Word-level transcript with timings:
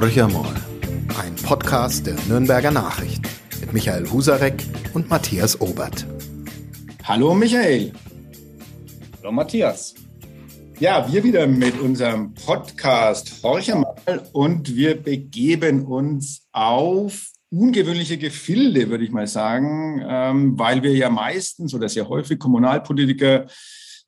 Horcher 0.00 0.28
mal, 0.28 0.54
ein 1.22 1.36
Podcast 1.36 2.06
der 2.06 2.16
Nürnberger 2.26 2.70
Nachricht 2.70 3.22
mit 3.60 3.74
Michael 3.74 4.10
Husarek 4.10 4.64
und 4.94 5.10
Matthias 5.10 5.60
Obert. 5.60 6.06
Hallo 7.04 7.34
Michael. 7.34 7.92
Hallo 9.18 9.30
Matthias. 9.30 9.94
Ja, 10.78 11.06
wir 11.12 11.22
wieder 11.22 11.46
mit 11.46 11.78
unserem 11.78 12.32
Podcast 12.32 13.42
Horcher 13.42 13.76
mal 13.76 14.26
und 14.32 14.74
wir 14.74 15.02
begeben 15.02 15.84
uns 15.84 16.48
auf 16.50 17.26
ungewöhnliche 17.50 18.16
Gefilde, 18.16 18.88
würde 18.88 19.04
ich 19.04 19.10
mal 19.10 19.26
sagen, 19.26 20.02
ähm, 20.08 20.58
weil 20.58 20.82
wir 20.82 20.94
ja 20.94 21.10
meistens 21.10 21.74
oder 21.74 21.90
sehr 21.90 22.08
häufig 22.08 22.38
Kommunalpolitiker 22.38 23.48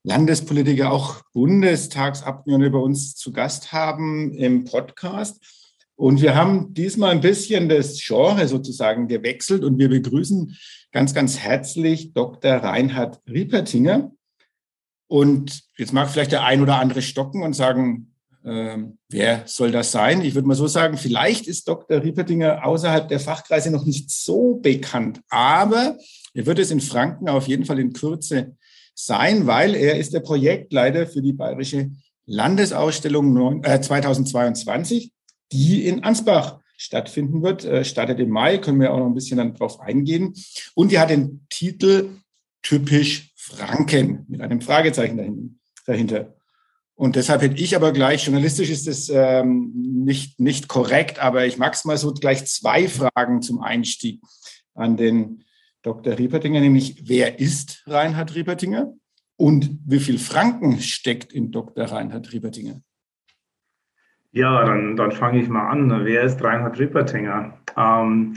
Landespolitiker, 0.04 0.90
auch 0.90 1.20
Bundestagsabgeordnete 1.32 2.72
bei 2.72 2.78
uns 2.78 3.14
zu 3.14 3.30
Gast 3.30 3.72
haben 3.72 4.32
im 4.32 4.64
Podcast. 4.64 5.61
Und 6.02 6.20
wir 6.20 6.34
haben 6.34 6.74
diesmal 6.74 7.12
ein 7.12 7.20
bisschen 7.20 7.68
das 7.68 8.02
Genre 8.04 8.48
sozusagen 8.48 9.06
gewechselt 9.06 9.62
und 9.62 9.78
wir 9.78 9.88
begrüßen 9.88 10.58
ganz, 10.90 11.14
ganz 11.14 11.38
herzlich 11.38 12.12
Dr. 12.12 12.54
Reinhard 12.54 13.20
Riepertinger. 13.30 14.10
Und 15.06 15.62
jetzt 15.78 15.92
mag 15.92 16.10
vielleicht 16.10 16.32
der 16.32 16.42
ein 16.42 16.60
oder 16.60 16.80
andere 16.80 17.02
stocken 17.02 17.44
und 17.44 17.52
sagen, 17.52 18.16
äh, 18.42 18.78
wer 19.10 19.42
soll 19.46 19.70
das 19.70 19.92
sein? 19.92 20.22
Ich 20.22 20.34
würde 20.34 20.48
mal 20.48 20.56
so 20.56 20.66
sagen, 20.66 20.96
vielleicht 20.96 21.46
ist 21.46 21.68
Dr. 21.68 22.02
Riepertinger 22.02 22.66
außerhalb 22.66 23.06
der 23.06 23.20
Fachkreise 23.20 23.70
noch 23.70 23.86
nicht 23.86 24.10
so 24.10 24.56
bekannt, 24.56 25.20
aber 25.28 25.98
er 26.34 26.46
wird 26.46 26.58
es 26.58 26.72
in 26.72 26.80
Franken 26.80 27.28
auf 27.28 27.46
jeden 27.46 27.64
Fall 27.64 27.78
in 27.78 27.92
Kürze 27.92 28.56
sein, 28.96 29.46
weil 29.46 29.76
er 29.76 29.98
ist 29.98 30.12
der 30.12 30.18
Projektleiter 30.20 31.06
für 31.06 31.22
die 31.22 31.32
Bayerische 31.32 31.92
Landesausstellung 32.26 33.62
2022, 33.62 35.04
äh, 35.04 35.08
die 35.52 35.86
in 35.86 36.02
Ansbach 36.04 36.60
stattfinden 36.76 37.42
wird. 37.42 37.64
Äh, 37.64 37.84
startet 37.84 38.18
im 38.20 38.30
Mai, 38.30 38.58
können 38.58 38.80
wir 38.80 38.92
auch 38.92 38.98
noch 38.98 39.06
ein 39.06 39.14
bisschen 39.14 39.38
dann 39.38 39.54
drauf 39.54 39.80
eingehen. 39.80 40.34
Und 40.74 40.90
die 40.90 40.98
hat 40.98 41.10
den 41.10 41.46
Titel 41.48 42.10
Typisch 42.62 43.32
Franken 43.34 44.24
mit 44.28 44.40
einem 44.40 44.60
Fragezeichen 44.60 45.60
dahinter. 45.84 46.36
Und 46.94 47.16
deshalb 47.16 47.42
hätte 47.42 47.60
ich 47.60 47.74
aber 47.74 47.92
gleich, 47.92 48.24
journalistisch 48.24 48.70
ist 48.70 48.86
das 48.86 49.08
ähm, 49.08 49.72
nicht, 49.74 50.38
nicht 50.38 50.68
korrekt, 50.68 51.18
aber 51.18 51.44
ich 51.46 51.58
mag 51.58 51.74
es 51.74 51.84
mal 51.84 51.98
so 51.98 52.12
gleich 52.12 52.44
zwei 52.46 52.86
Fragen 52.86 53.42
zum 53.42 53.60
Einstieg 53.60 54.20
an 54.74 54.96
den 54.96 55.42
Dr. 55.82 56.16
Riepertinger, 56.16 56.60
nämlich 56.60 57.02
wer 57.08 57.40
ist 57.40 57.82
Reinhard 57.86 58.36
Riepertinger 58.36 58.94
und 59.36 59.80
wie 59.84 59.98
viel 59.98 60.18
Franken 60.18 60.80
steckt 60.80 61.32
in 61.32 61.50
Dr. 61.50 61.86
Reinhard 61.86 62.32
Riepertinger? 62.32 62.80
Ja, 64.34 64.64
dann, 64.64 64.96
dann 64.96 65.12
fange 65.12 65.40
ich 65.40 65.48
mal 65.48 65.68
an. 65.68 66.04
Wer 66.04 66.22
ist 66.22 66.42
Reinhard 66.42 66.78
Riepertinger? 66.78 67.52
Ähm, 67.76 68.34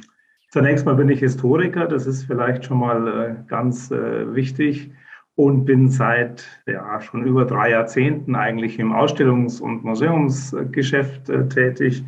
zunächst 0.50 0.86
mal 0.86 0.96
bin 0.96 1.08
ich 1.08 1.20
Historiker, 1.20 1.88
das 1.88 2.06
ist 2.06 2.26
vielleicht 2.26 2.66
schon 2.66 2.80
mal 2.80 3.08
äh, 3.08 3.36
ganz 3.48 3.92
äh, 3.92 4.36
wichtig 4.36 4.92
und 5.36 5.64
bin 5.64 5.88
seit 5.90 6.46
ja, 6.66 7.00
schon 7.00 7.26
über 7.26 7.46
drei 7.46 7.72
Jahrzehnten 7.72 8.36
eigentlich 8.36 8.78
im 8.78 8.92
Ausstellungs- 8.92 9.62
und 9.62 9.86
Museumsgeschäft 9.86 11.30
äh, 11.30 11.48
tätig 11.48 12.04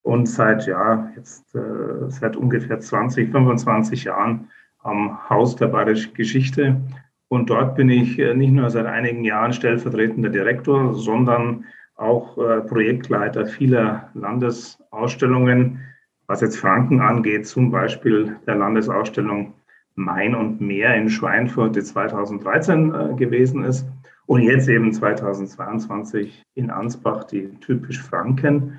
und 0.00 0.26
seit 0.26 0.66
ja 0.66 1.10
jetzt 1.14 1.54
äh, 1.54 2.08
seit 2.08 2.36
ungefähr 2.36 2.80
20, 2.80 3.30
25 3.32 4.04
Jahren 4.04 4.48
am 4.78 5.28
Haus 5.28 5.56
der 5.56 5.66
Bayerischen 5.66 6.14
Geschichte. 6.14 6.80
Und 7.28 7.50
dort 7.50 7.74
bin 7.76 7.90
ich 7.90 8.18
äh, 8.18 8.34
nicht 8.34 8.52
nur 8.52 8.70
seit 8.70 8.86
einigen 8.86 9.24
Jahren 9.24 9.52
stellvertretender 9.52 10.30
Direktor, 10.30 10.94
sondern 10.94 11.66
auch 11.96 12.38
äh, 12.38 12.60
Projektleiter 12.60 13.46
vieler 13.46 14.10
Landesausstellungen, 14.14 15.80
was 16.26 16.40
jetzt 16.40 16.58
Franken 16.58 17.00
angeht, 17.00 17.46
zum 17.46 17.70
Beispiel 17.70 18.36
der 18.46 18.56
Landesausstellung 18.56 19.54
Main 19.94 20.34
und 20.34 20.60
Meer 20.60 20.94
in 20.94 21.08
Schweinfurt, 21.08 21.74
die 21.76 21.82
2013 21.82 22.94
äh, 22.94 23.14
gewesen 23.14 23.64
ist. 23.64 23.86
Und 24.26 24.42
jetzt 24.42 24.68
eben 24.68 24.92
2022 24.92 26.42
in 26.54 26.70
Ansbach, 26.70 27.24
die 27.24 27.48
typisch 27.60 28.02
Franken. 28.02 28.78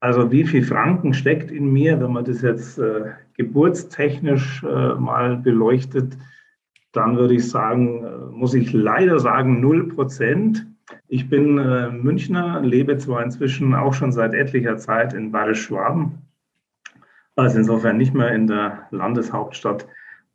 Also 0.00 0.30
wie 0.30 0.44
viel 0.44 0.62
Franken 0.62 1.12
steckt 1.12 1.50
in 1.50 1.72
mir, 1.72 2.00
wenn 2.00 2.12
man 2.12 2.24
das 2.24 2.42
jetzt 2.42 2.78
äh, 2.78 3.12
geburtstechnisch 3.36 4.62
äh, 4.62 4.94
mal 4.94 5.36
beleuchtet, 5.36 6.16
dann 6.92 7.16
würde 7.16 7.34
ich 7.34 7.48
sagen, 7.48 8.30
muss 8.30 8.54
ich 8.54 8.72
leider 8.72 9.18
sagen, 9.18 9.60
0 9.60 9.88
Prozent. 9.88 10.66
Ich 11.08 11.28
bin 11.28 11.58
äh, 11.58 11.90
Münchner, 11.90 12.60
lebe 12.60 12.96
zwar 12.98 13.22
inzwischen 13.22 13.74
auch 13.74 13.94
schon 13.94 14.12
seit 14.12 14.34
etlicher 14.34 14.76
Zeit 14.76 15.12
in 15.12 15.32
Bayerisch-Schwaben, 15.32 16.18
also 17.36 17.58
insofern 17.58 17.96
nicht 17.96 18.14
mehr 18.14 18.32
in 18.32 18.46
der 18.46 18.86
Landeshauptstadt, 18.90 19.86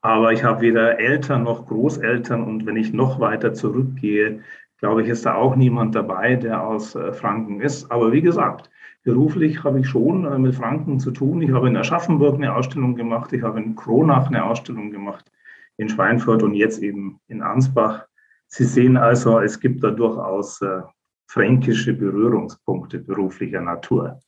aber 0.02 0.34
ich 0.34 0.44
habe 0.44 0.62
weder 0.62 1.00
Eltern 1.00 1.44
noch 1.44 1.68
Großeltern 1.68 2.44
und 2.44 2.66
wenn 2.66 2.76
ich 2.76 2.94
noch 2.94 3.20
weiter 3.20 3.54
zurückgehe, 3.54 4.42
glaube 4.78 5.04
ich, 5.04 5.10
ist 5.10 5.26
da 5.26 5.36
auch 5.36 5.56
niemand 5.56 5.96
dabei, 5.96 6.36
der 6.36 6.62
aus 6.62 6.96
äh, 6.96 7.14
Franken 7.14 7.62
ist. 7.62 7.90
Aber 7.90 8.12
wie 8.12 8.22
gesagt, 8.22 8.70
Beruflich 9.04 9.66
habe 9.66 9.82
ich 9.82 9.88
schon 9.88 10.26
äh, 10.26 10.40
mit 10.40 10.56
Franken 10.56 11.00
zu 11.00 11.12
tun. 11.12 11.42
Ich 11.42 11.52
habe 11.52 11.68
in 11.68 11.76
Aschaffenburg 11.76 12.36
eine 12.36 12.56
Ausstellung 12.56 12.96
gemacht, 12.96 13.34
ich 13.34 13.44
habe 13.44 13.62
in 13.62 13.76
Kronach 13.76 14.28
eine 14.28 14.46
Ausstellung 14.46 14.92
gemacht, 14.92 15.30
in 15.76 15.90
Schweinfurt 15.90 16.42
und 16.42 16.54
jetzt 16.54 16.82
eben 16.82 17.20
in 17.28 17.42
Ansbach. 17.42 18.08
Sie 18.56 18.66
sehen 18.66 18.98
also, 18.98 19.40
es 19.40 19.60
gibt 19.60 19.84
da 19.84 19.90
durchaus 19.90 20.62
äh, 20.62 20.82
fränkische 21.26 21.92
Berührungspunkte 21.92 23.00
beruflicher 23.00 23.62
Natur. 23.62 24.22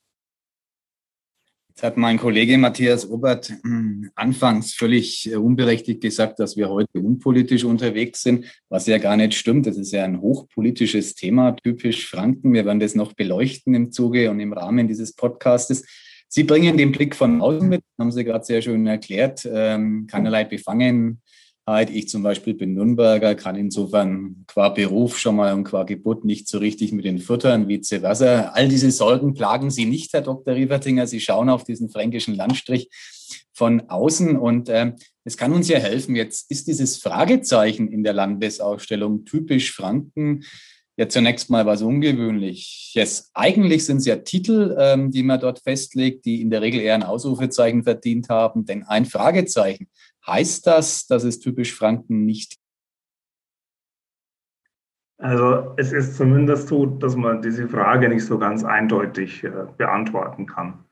Jetzt 1.68 1.84
hat 1.84 1.96
mein 1.96 2.18
Kollege 2.18 2.58
Matthias 2.58 3.08
Obert 3.08 3.54
hm, 3.62 4.10
anfangs 4.16 4.74
völlig 4.74 5.32
äh, 5.32 5.36
unberechtigt 5.36 6.02
gesagt, 6.02 6.40
dass 6.40 6.58
wir 6.58 6.70
heute 6.70 7.02
unpolitisch 7.02 7.66
unterwegs 7.66 8.24
sind, 8.24 8.46
was 8.68 8.88
ja 8.88 8.98
gar 8.98 9.16
nicht 9.16 9.36
stimmt. 9.36 9.68
Das 9.68 9.78
ist 9.78 9.92
ja 9.92 10.04
ein 10.04 10.20
hochpolitisches 10.20 11.14
Thema, 11.14 11.56
typisch 11.58 12.10
Franken. 12.10 12.52
Wir 12.52 12.66
werden 12.66 12.80
das 12.80 12.96
noch 12.96 13.14
beleuchten 13.14 13.76
im 13.76 13.92
Zuge 13.92 14.32
und 14.32 14.40
im 14.40 14.54
Rahmen 14.54 14.88
dieses 14.88 15.14
Podcastes. 15.14 15.86
Sie 16.30 16.46
bringen 16.46 16.78
den 16.78 16.92
Blick 16.92 17.16
von 17.16 17.42
außen 17.42 17.70
mit, 17.70 17.84
haben 18.00 18.12
Sie 18.12 18.24
gerade 18.24 18.44
sehr 18.44 18.64
schön 18.64 18.88
erklärt, 18.88 19.48
ähm, 19.50 20.08
keinerlei 20.08 20.46
Befangen, 20.46 21.22
ich 21.68 22.10
zum 22.10 22.22
Beispiel 22.22 22.54
bin 22.54 22.74
Nürnberger, 22.74 23.34
kann 23.34 23.56
insofern 23.56 24.46
qua 24.48 24.70
Beruf 24.70 25.18
schon 25.18 25.36
mal 25.36 25.54
und 25.54 25.64
qua 25.64 25.84
Geburt 25.84 26.24
nicht 26.24 26.48
so 26.48 26.60
richtig 26.60 26.92
mit 26.92 27.06
den 27.06 27.18
Futtern, 27.18 27.68
vice 27.68 28.00
versa. 28.02 28.52
All 28.54 28.68
diese 28.68 28.92
Sorgen 28.92 29.34
plagen 29.34 29.72
Sie 29.72 29.86
nicht, 29.86 30.14
Herr 30.14 30.22
Dr. 30.22 30.54
Rievertinger. 30.54 31.08
Sie 31.08 31.20
schauen 31.20 31.50
auf 31.50 31.64
diesen 31.64 31.90
fränkischen 31.90 32.36
Landstrich 32.36 32.90
von 33.52 33.90
außen 33.90 34.38
und 34.38 34.70
äh, 34.70 34.94
es 35.24 35.38
kann 35.38 35.54
uns 35.54 35.68
ja 35.68 35.80
helfen. 35.80 36.16
Jetzt 36.16 36.52
ist 36.52 36.68
dieses 36.68 36.98
Fragezeichen 36.98 37.88
in 37.88 38.04
der 38.04 38.14
Landesausstellung 38.14 39.26
typisch 39.26 39.72
Franken 39.72 40.44
ja 40.98 41.10
zunächst 41.10 41.50
mal 41.50 41.66
was 41.66 41.82
Ungewöhnliches. 41.82 43.32
Eigentlich 43.34 43.86
sind 43.86 43.98
es 43.98 44.06
ja 44.06 44.18
Titel, 44.18 44.76
ähm, 44.80 45.12
die 45.12 45.24
man 45.24 45.40
dort 45.40 45.60
festlegt, 45.60 46.26
die 46.26 46.42
in 46.42 46.50
der 46.50 46.62
Regel 46.62 46.80
eher 46.80 46.96
ein 46.96 47.04
Ausrufezeichen 47.04 47.84
verdient 47.84 48.30
haben, 48.30 48.66
denn 48.66 48.84
ein 48.84 49.06
Fragezeichen 49.06 49.88
Heißt 50.28 50.66
das, 50.68 51.08
dass 51.08 51.24
es 51.24 51.40
typisch 51.40 51.74
Franken 51.74 52.26
nicht 52.26 52.58
also 55.18 55.74
es 55.78 55.94
ist 55.94 56.18
zumindest 56.18 56.68
so, 56.68 56.86
dass 56.86 57.16
man 57.16 57.42
diese 57.42 57.68
Frage 57.68 58.10
nicht 58.10 58.26
so 58.26 58.38
ganz 58.38 58.64
eindeutig 58.64 59.44
äh, 59.44 59.50
beantworten 59.78 60.46
kann, 60.46 60.84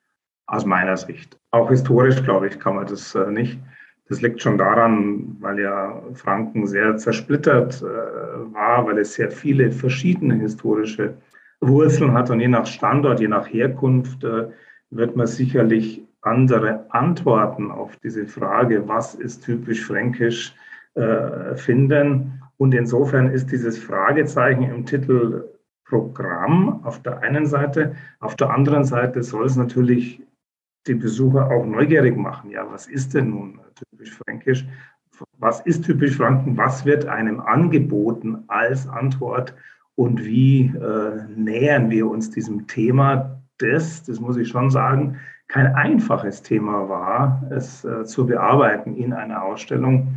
aus 0.47 0.65
meiner 0.65 0.95
Sicht. 0.95 1.37
Auch 1.51 1.69
historisch, 1.69 2.23
glaube 2.23 2.47
ich, 2.47 2.59
kann 2.59 2.75
man 2.75 2.87
das 2.87 3.15
äh, 3.15 3.29
nicht. 3.29 3.59
Das 4.07 4.21
liegt 4.21 4.41
schon 4.41 4.57
daran, 4.57 5.37
weil 5.39 5.59
ja 5.59 6.01
Franken 6.13 6.67
sehr 6.67 6.97
zersplittert 6.97 7.81
äh, 7.81 7.85
war, 7.85 8.85
weil 8.85 8.97
es 8.99 9.13
sehr 9.13 9.31
viele 9.31 9.71
verschiedene 9.71 10.35
historische 10.35 11.15
Wurzeln 11.59 12.13
hat 12.13 12.29
und 12.29 12.39
je 12.39 12.47
nach 12.47 12.65
Standort, 12.65 13.19
je 13.19 13.27
nach 13.27 13.47
Herkunft 13.47 14.23
äh, 14.23 14.49
wird 14.89 15.15
man 15.15 15.27
sicherlich 15.27 16.01
andere 16.23 16.85
Antworten 16.89 17.71
auf 17.71 17.95
diese 17.97 18.25
Frage, 18.25 18.87
was 18.87 19.15
ist 19.15 19.43
typisch 19.43 19.85
fränkisch, 19.85 20.55
äh, 20.95 21.55
finden. 21.55 22.41
Und 22.57 22.73
insofern 22.73 23.29
ist 23.29 23.51
dieses 23.51 23.77
Fragezeichen 23.77 24.63
im 24.63 24.85
Titel 24.85 25.49
Programm 25.85 26.83
auf 26.85 27.01
der 27.03 27.19
einen 27.19 27.45
Seite, 27.45 27.95
auf 28.19 28.35
der 28.35 28.49
anderen 28.49 28.83
Seite 28.83 29.21
soll 29.21 29.45
es 29.45 29.55
natürlich 29.55 30.21
die 30.87 30.95
Besucher 30.95 31.51
auch 31.51 31.65
neugierig 31.65 32.17
machen. 32.17 32.49
Ja, 32.51 32.65
was 32.71 32.87
ist 32.87 33.13
denn 33.13 33.29
nun 33.29 33.59
typisch 33.75 34.13
fränkisch? 34.13 34.65
Was 35.37 35.61
ist 35.61 35.85
typisch 35.85 36.17
Franken? 36.17 36.57
Was 36.57 36.85
wird 36.85 37.05
einem 37.05 37.39
angeboten 37.39 38.43
als 38.47 38.87
Antwort? 38.87 39.53
Und 39.95 40.25
wie 40.25 40.65
äh, 40.67 41.25
nähern 41.35 41.89
wir 41.89 42.07
uns 42.07 42.31
diesem 42.31 42.67
Thema? 42.67 43.41
Das, 43.59 44.03
das 44.03 44.19
muss 44.19 44.37
ich 44.37 44.49
schon 44.49 44.71
sagen, 44.71 45.17
kein 45.53 45.75
einfaches 45.75 46.41
Thema 46.41 46.89
war, 46.89 47.47
es 47.51 47.85
äh, 47.85 48.05
zu 48.05 48.25
bearbeiten 48.25 48.95
in 48.95 49.13
einer 49.13 49.43
Ausstellung. 49.43 50.15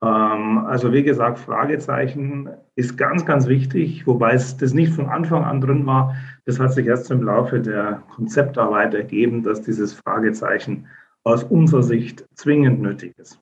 Ähm, 0.00 0.58
also 0.58 0.92
wie 0.92 1.02
gesagt, 1.02 1.40
Fragezeichen 1.40 2.50
ist 2.76 2.96
ganz, 2.96 3.26
ganz 3.26 3.48
wichtig, 3.48 4.06
wobei 4.06 4.34
es 4.34 4.56
das 4.56 4.74
nicht 4.74 4.92
von 4.92 5.06
Anfang 5.06 5.42
an 5.42 5.60
drin 5.60 5.84
war. 5.86 6.14
Das 6.44 6.60
hat 6.60 6.72
sich 6.72 6.86
erst 6.86 7.10
im 7.10 7.24
Laufe 7.24 7.60
der 7.60 8.04
Konzeptarbeit 8.14 8.94
ergeben, 8.94 9.42
dass 9.42 9.60
dieses 9.60 9.92
Fragezeichen 9.92 10.86
aus 11.24 11.42
unserer 11.42 11.82
Sicht 11.82 12.24
zwingend 12.34 12.80
nötig 12.80 13.18
ist. 13.18 13.40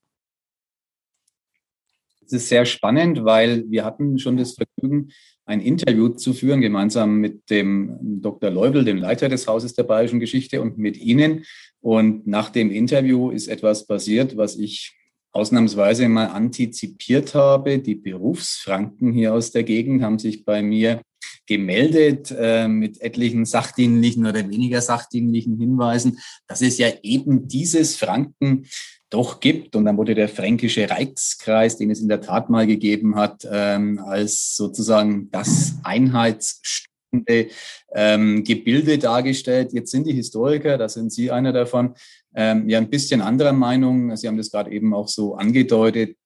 Es 2.25 2.33
ist 2.33 2.49
sehr 2.49 2.65
spannend, 2.65 3.23
weil 3.23 3.65
wir 3.69 3.85
hatten 3.85 4.19
schon 4.19 4.39
das 4.39 4.55
Vergnügen, 4.55 5.11
ein 5.47 5.61
Interview 5.61 6.09
zu 6.09 6.33
führen, 6.33 6.61
gemeinsam 6.61 7.17
mit 7.17 7.51
dem 7.51 7.99
Dr. 8.01 8.51
Leubel, 8.51 8.85
dem 8.85 8.97
Leiter 8.97 9.29
des 9.29 9.47
Hauses 9.47 9.75
der 9.75 9.83
Bayerischen 9.83 10.21
Geschichte 10.21 10.63
und 10.63 10.79
mit 10.79 10.97
Ihnen. 10.97 11.45
Und 11.81 12.27
nach 12.27 12.51
dem 12.51 12.71
Interview 12.71 13.31
ist 13.31 13.49
etwas 13.49 13.87
passiert, 13.87 14.37
was 14.37 14.57
ich 14.57 14.97
ausnahmsweise 15.33 16.09
mal 16.09 16.27
antizipiert 16.27 17.35
habe. 17.35 17.79
Die 17.79 17.97
Berufsfranken 17.97 19.13
hier 19.13 19.35
aus 19.35 19.51
der 19.51 19.65
Gegend 19.65 20.03
haben 20.03 20.19
sich 20.19 20.45
bei 20.45 20.63
mir 20.63 21.03
gemeldet 21.47 22.35
äh, 22.37 22.69
mit 22.69 23.01
etlichen 23.03 23.45
sachdienlichen 23.45 24.27
oder 24.27 24.49
weniger 24.49 24.81
sachdienlichen 24.81 25.59
Hinweisen, 25.59 26.19
dass 26.47 26.63
es 26.63 26.79
ja 26.79 26.89
eben 27.03 27.49
dieses 27.49 27.97
Franken 27.97 28.67
doch 29.15 29.41
gibt. 29.41 29.77
Und 29.77 29.85
dann 29.85 29.97
wurde 29.97 30.15
der 30.15 30.29
Fränkische 30.29 30.91
Reichskreis, 30.91 31.79
den 31.79 31.91
es 31.91 32.01
in 32.01 32.09
der 32.09 32.21
Tat 32.21 32.51
mal 32.51 32.67
gegeben 32.67 33.15
hat, 33.15 33.47
ähm, 33.51 34.01
als 34.05 34.57
sozusagen 34.57 35.31
das 35.31 35.75
Einheitsstünde 35.85 37.49
ähm, 37.95 38.43
Gebilde 38.43 38.99
dargestellt. 38.99 39.73
Jetzt 39.73 39.93
sind 39.93 40.07
die 40.07 40.13
Historiker, 40.13 40.77
da 40.79 40.89
sind 40.89 41.13
Sie 41.13 41.31
einer 41.31 41.53
davon, 41.53 41.95
ähm, 42.35 42.69
ja 42.69 42.79
ein 42.79 42.91
bisschen 42.91 43.21
anderer 43.21 43.53
Meinung. 43.53 44.17
Sie 44.17 44.27
haben 44.27 44.37
das 44.37 44.51
gerade 44.51 44.73
eben 44.73 44.93
auch 44.93 45.07
so 45.07 45.37
angedeutet 45.37 46.17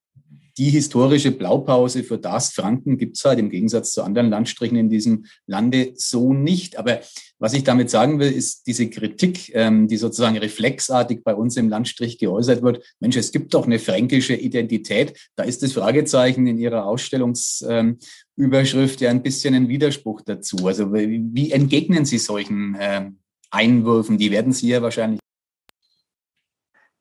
die 0.58 0.68
historische 0.70 1.30
Blaupause 1.30 2.02
für 2.02 2.18
das 2.18 2.52
Franken 2.52 2.98
gibt 2.98 3.16
es 3.16 3.24
halt 3.24 3.38
im 3.38 3.48
Gegensatz 3.48 3.92
zu 3.92 4.02
anderen 4.02 4.28
Landstrichen 4.28 4.76
in 4.76 4.90
diesem 4.90 5.26
Lande 5.46 5.92
so 5.94 6.34
nicht. 6.34 6.76
Aber 6.78 6.98
was 7.38 7.54
ich 7.54 7.62
damit 7.62 7.90
sagen 7.90 8.18
will, 8.18 8.32
ist 8.32 8.66
diese 8.66 8.90
Kritik, 8.90 9.54
ähm, 9.54 9.86
die 9.86 9.96
sozusagen 9.96 10.36
reflexartig 10.36 11.22
bei 11.22 11.32
uns 11.34 11.56
im 11.56 11.68
Landstrich 11.68 12.18
geäußert 12.18 12.62
wird. 12.62 12.84
Mensch, 12.98 13.16
es 13.16 13.30
gibt 13.30 13.54
doch 13.54 13.66
eine 13.66 13.78
fränkische 13.78 14.34
Identität. 14.34 15.30
Da 15.36 15.44
ist 15.44 15.62
das 15.62 15.74
Fragezeichen 15.74 16.48
in 16.48 16.58
Ihrer 16.58 16.86
Ausstellungsüberschrift 16.86 19.00
ja 19.00 19.10
ein 19.10 19.22
bisschen 19.22 19.54
ein 19.54 19.68
Widerspruch 19.68 20.22
dazu. 20.22 20.66
Also 20.66 20.92
wie 20.92 21.52
entgegnen 21.52 22.04
Sie 22.04 22.18
solchen 22.18 22.76
ähm, 22.80 23.18
Einwürfen? 23.50 24.18
Die 24.18 24.32
werden 24.32 24.52
Sie 24.52 24.68
ja 24.68 24.82
wahrscheinlich. 24.82 25.20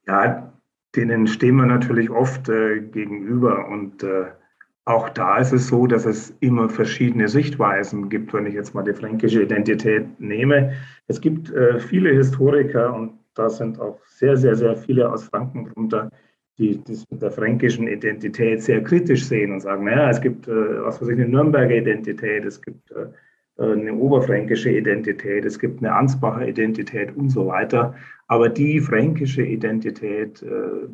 Ja, 0.05 0.56
denen 0.97 1.27
stehen 1.27 1.55
wir 1.55 1.65
natürlich 1.65 2.09
oft 2.09 2.49
äh, 2.49 2.81
gegenüber. 2.81 3.67
Und 3.69 4.03
äh, 4.03 4.25
auch 4.85 5.09
da 5.09 5.37
ist 5.37 5.53
es 5.53 5.67
so, 5.67 5.85
dass 5.87 6.05
es 6.05 6.33
immer 6.39 6.69
verschiedene 6.69 7.27
Sichtweisen 7.27 8.09
gibt, 8.09 8.33
wenn 8.33 8.47
ich 8.47 8.55
jetzt 8.55 8.73
mal 8.73 8.83
die 8.83 8.93
fränkische 8.93 9.43
Identität 9.43 10.19
nehme. 10.19 10.73
Es 11.07 11.21
gibt 11.21 11.51
äh, 11.51 11.79
viele 11.79 12.11
Historiker 12.11 12.93
und 12.93 13.19
da 13.35 13.49
sind 13.49 13.79
auch 13.79 13.99
sehr, 14.05 14.35
sehr, 14.35 14.55
sehr 14.55 14.75
viele 14.75 15.11
aus 15.11 15.25
Franken 15.25 15.65
drunter, 15.65 16.09
die 16.57 16.81
das 16.83 17.05
mit 17.11 17.21
der 17.21 17.31
fränkischen 17.31 17.87
Identität 17.87 18.63
sehr 18.63 18.83
kritisch 18.83 19.25
sehen 19.25 19.51
und 19.51 19.59
sagen, 19.59 19.85
naja, 19.85 20.09
es 20.09 20.19
gibt, 20.19 20.47
äh, 20.47 20.83
was 20.83 21.01
weiß 21.01 21.09
ich, 21.09 21.19
eine 21.19 21.27
Nürnberger 21.27 21.75
Identität, 21.75 22.45
es 22.45 22.61
gibt 22.61 22.89
äh, 22.91 23.07
eine 23.63 23.93
oberfränkische 23.93 24.69
Identität, 24.69 25.45
es 25.45 25.59
gibt 25.59 25.79
eine 25.79 25.93
Ansbacher 25.93 26.47
Identität 26.47 27.15
und 27.15 27.29
so 27.29 27.47
weiter. 27.47 27.95
Aber 28.27 28.49
die 28.49 28.79
fränkische 28.79 29.43
Identität 29.43 30.43
äh, 30.43 30.87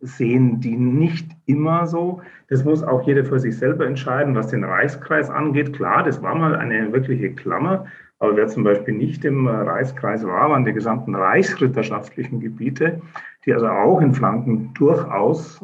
sehen 0.00 0.60
die 0.60 0.76
nicht 0.76 1.30
immer 1.46 1.86
so. 1.86 2.20
Das 2.48 2.64
muss 2.64 2.82
auch 2.82 3.06
jeder 3.06 3.24
für 3.24 3.40
sich 3.40 3.56
selber 3.56 3.86
entscheiden, 3.86 4.34
was 4.34 4.48
den 4.48 4.64
Reichskreis 4.64 5.30
angeht. 5.30 5.72
Klar, 5.72 6.02
das 6.02 6.22
war 6.22 6.34
mal 6.34 6.54
eine 6.54 6.92
wirkliche 6.92 7.32
Klammer. 7.32 7.86
Aber 8.18 8.36
wer 8.36 8.48
zum 8.48 8.64
Beispiel 8.64 8.94
nicht 8.94 9.24
im 9.24 9.46
Reichskreis 9.46 10.24
war, 10.26 10.50
waren 10.50 10.64
die 10.64 10.72
gesamten 10.72 11.14
reichsritterschaftlichen 11.14 12.40
Gebiete, 12.40 13.00
die 13.44 13.52
also 13.52 13.68
auch 13.68 14.00
in 14.00 14.14
Flanken 14.14 14.72
durchaus 14.74 15.60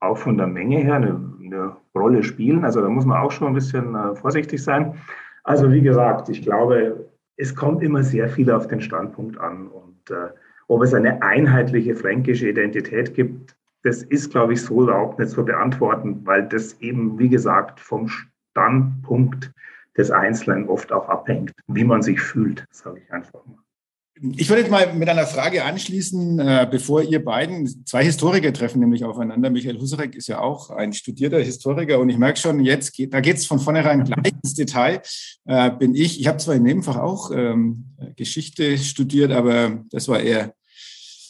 auch 0.00 0.16
von 0.16 0.38
der 0.38 0.46
Menge 0.46 0.78
her 0.78 0.94
eine, 0.94 1.20
eine 1.42 1.76
Rolle 1.94 2.22
spielen. 2.22 2.64
Also 2.64 2.80
da 2.80 2.88
muss 2.88 3.04
man 3.04 3.18
auch 3.18 3.30
schon 3.30 3.48
ein 3.48 3.54
bisschen 3.54 3.94
äh, 3.94 4.14
vorsichtig 4.14 4.62
sein. 4.62 4.94
Also 5.44 5.72
wie 5.72 5.80
gesagt, 5.80 6.28
ich 6.28 6.42
glaube, 6.42 7.08
es 7.36 7.54
kommt 7.54 7.82
immer 7.82 8.02
sehr 8.02 8.28
viel 8.28 8.50
auf 8.50 8.66
den 8.68 8.80
Standpunkt 8.80 9.38
an. 9.38 9.68
Und 9.68 10.10
äh, 10.10 10.28
ob 10.68 10.82
es 10.82 10.94
eine 10.94 11.22
einheitliche 11.22 11.94
fränkische 11.94 12.48
Identität 12.48 13.14
gibt, 13.14 13.56
das 13.82 14.02
ist, 14.02 14.30
glaube 14.30 14.52
ich, 14.52 14.62
so 14.62 14.82
überhaupt 14.82 15.18
nicht 15.18 15.30
zu 15.30 15.44
beantworten, 15.44 16.20
weil 16.24 16.46
das 16.46 16.78
eben, 16.80 17.18
wie 17.18 17.30
gesagt, 17.30 17.80
vom 17.80 18.08
Standpunkt 18.08 19.52
des 19.96 20.10
Einzelnen 20.10 20.68
oft 20.68 20.92
auch 20.92 21.08
abhängt, 21.08 21.52
wie 21.66 21.84
man 21.84 22.02
sich 22.02 22.20
fühlt, 22.20 22.66
sage 22.70 23.00
ich 23.00 23.12
einfach 23.12 23.44
mal. 23.46 23.58
Ich 24.22 24.50
würde 24.50 24.60
jetzt 24.60 24.70
mal 24.70 24.92
mit 24.92 25.08
einer 25.08 25.26
Frage 25.26 25.64
anschließen, 25.64 26.38
äh, 26.40 26.68
bevor 26.70 27.02
ihr 27.02 27.24
beiden, 27.24 27.86
zwei 27.86 28.04
Historiker 28.04 28.52
treffen 28.52 28.80
nämlich 28.80 29.02
aufeinander. 29.04 29.48
Michael 29.48 29.80
Husarek 29.80 30.14
ist 30.14 30.28
ja 30.28 30.40
auch 30.40 30.68
ein 30.68 30.92
studierter 30.92 31.40
Historiker 31.40 31.98
und 31.98 32.10
ich 32.10 32.18
merke 32.18 32.38
schon, 32.38 32.60
jetzt 32.60 32.92
geht, 32.92 33.14
da 33.14 33.20
geht 33.20 33.38
es 33.38 33.46
von 33.46 33.60
vornherein 33.60 34.04
gleich 34.04 34.34
ins 34.42 34.54
Detail. 34.54 35.00
Äh, 35.46 35.70
bin 35.70 35.94
ich, 35.94 36.20
ich 36.20 36.26
habe 36.26 36.36
zwar 36.36 36.54
im 36.54 36.64
Nebenfach 36.64 36.96
auch 36.96 37.30
ähm, 37.34 37.86
Geschichte 38.16 38.76
studiert, 38.76 39.32
aber 39.32 39.84
das 39.90 40.06
war 40.06 40.20
eher, 40.20 40.52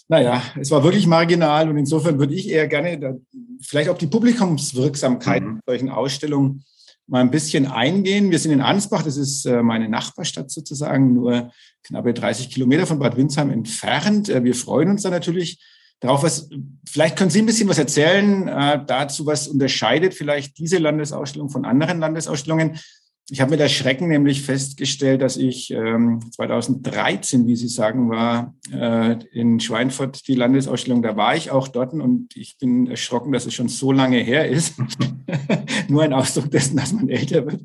naja, 0.09 0.43
es 0.59 0.73
war 0.73 0.83
wirklich 0.83 1.07
marginal 1.07 1.71
und 1.71 1.77
insofern 1.77 2.19
würde 2.19 2.35
ich 2.35 2.49
eher 2.49 2.67
gerne 2.67 2.99
da, 2.99 3.15
vielleicht 3.61 3.89
auch 3.89 3.99
die 3.99 4.09
Publikumswirksamkeit 4.09 5.45
mhm. 5.45 5.61
solchen 5.65 5.91
Ausstellungen 5.91 6.65
mal 7.11 7.21
ein 7.21 7.31
bisschen 7.31 7.67
eingehen. 7.67 8.31
Wir 8.31 8.39
sind 8.39 8.53
in 8.53 8.61
Ansbach, 8.61 9.03
das 9.03 9.17
ist 9.17 9.45
äh, 9.45 9.63
meine 9.63 9.89
Nachbarstadt 9.89 10.51
sozusagen, 10.51 11.13
nur 11.13 11.51
knappe 11.83 12.15
30 12.15 12.51
Kilometer 12.51 12.87
von 12.87 13.01
Bad 13.01 13.17
Windsheim 13.17 13.51
entfernt. 13.51 14.29
Äh, 14.29 14.45
wir 14.45 14.55
freuen 14.55 14.91
uns 14.91 15.03
da 15.03 15.11
natürlich 15.11 15.61
darauf, 15.99 16.23
was, 16.23 16.49
vielleicht 16.89 17.17
können 17.17 17.31
Sie 17.31 17.43
ein 17.43 17.47
bisschen 17.47 17.69
was 17.69 17.79
erzählen 17.79 18.47
äh, 18.47 18.85
dazu, 18.87 19.27
was 19.27 19.49
unterscheidet 19.49 20.15
vielleicht 20.15 20.57
diese 20.59 20.79
Landesausstellung 20.79 21.51
von 21.51 21.65
anderen 21.65 21.99
Landesausstellungen. 21.99 22.79
Ich 23.33 23.41
habe 23.41 23.53
mit 23.53 23.61
Erschrecken 23.61 24.09
nämlich 24.09 24.43
festgestellt, 24.43 25.23
dass 25.23 25.37
ich 25.37 25.71
ähm, 25.71 26.21
2013, 26.33 27.47
wie 27.47 27.55
Sie 27.55 27.69
sagen, 27.69 28.11
war 28.11 28.55
äh, 28.73 29.25
in 29.33 29.61
Schweinfurt 29.61 30.27
die 30.27 30.35
Landesausstellung. 30.35 31.01
Da 31.01 31.17
war 31.17 31.37
ich 31.37 31.53
auch 31.53 31.69
dort 31.69 31.93
und 31.93 32.37
ich 32.37 32.59
bin 32.59 32.89
erschrocken, 32.89 33.31
dass 33.31 33.47
es 33.47 33.55
schon 33.55 33.69
so 33.69 33.93
lange 33.93 34.19
her 34.19 34.49
ist. 34.49 34.75
Nur 35.89 36.03
ein 36.03 36.13
Ausdruck 36.13 36.51
dessen, 36.51 36.77
dass 36.77 36.93
man 36.93 37.09
älter 37.09 37.47
wird. 37.47 37.63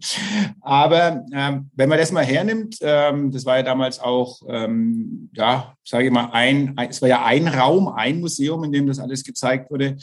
Aber 0.62 1.26
ähm, 1.34 1.72
wenn 1.74 1.90
man 1.90 1.98
das 1.98 2.12
mal 2.12 2.24
hernimmt, 2.26 2.78
ähm, 2.82 3.32
das 3.32 3.46
war 3.46 3.58
ja 3.58 3.64
damals 3.64 4.00
auch, 4.00 4.44
ähm, 4.48 5.32
ja, 5.34 5.76
sage 5.84 6.06
ich 6.06 6.12
mal, 6.12 6.30
ein, 6.32 6.76
es 6.90 7.02
war 7.02 7.10
ja 7.10 7.26
ein 7.26 7.48
Raum, 7.48 7.88
ein 7.88 8.20
Museum, 8.20 8.64
in 8.66 8.72
dem 8.72 8.86
das 8.86 9.00
alles 9.00 9.24
gezeigt 9.24 9.72
wurde. 9.72 9.98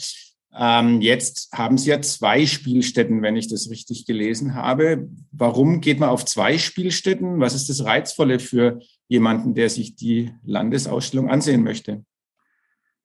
Ähm, 0.57 1.01
jetzt 1.01 1.51
haben 1.53 1.77
Sie 1.77 1.89
ja 1.89 2.01
zwei 2.01 2.45
Spielstätten, 2.45 3.21
wenn 3.21 3.35
ich 3.35 3.47
das 3.47 3.69
richtig 3.69 4.05
gelesen 4.05 4.53
habe. 4.53 5.09
Warum 5.31 5.81
geht 5.81 5.99
man 5.99 6.09
auf 6.09 6.25
zwei 6.25 6.57
Spielstätten? 6.57 7.39
Was 7.39 7.55
ist 7.55 7.69
das 7.69 7.85
Reizvolle 7.85 8.39
für 8.39 8.79
jemanden, 9.07 9.55
der 9.55 9.69
sich 9.69 9.95
die 9.95 10.31
Landesausstellung 10.43 11.29
ansehen 11.29 11.63
möchte? 11.63 12.03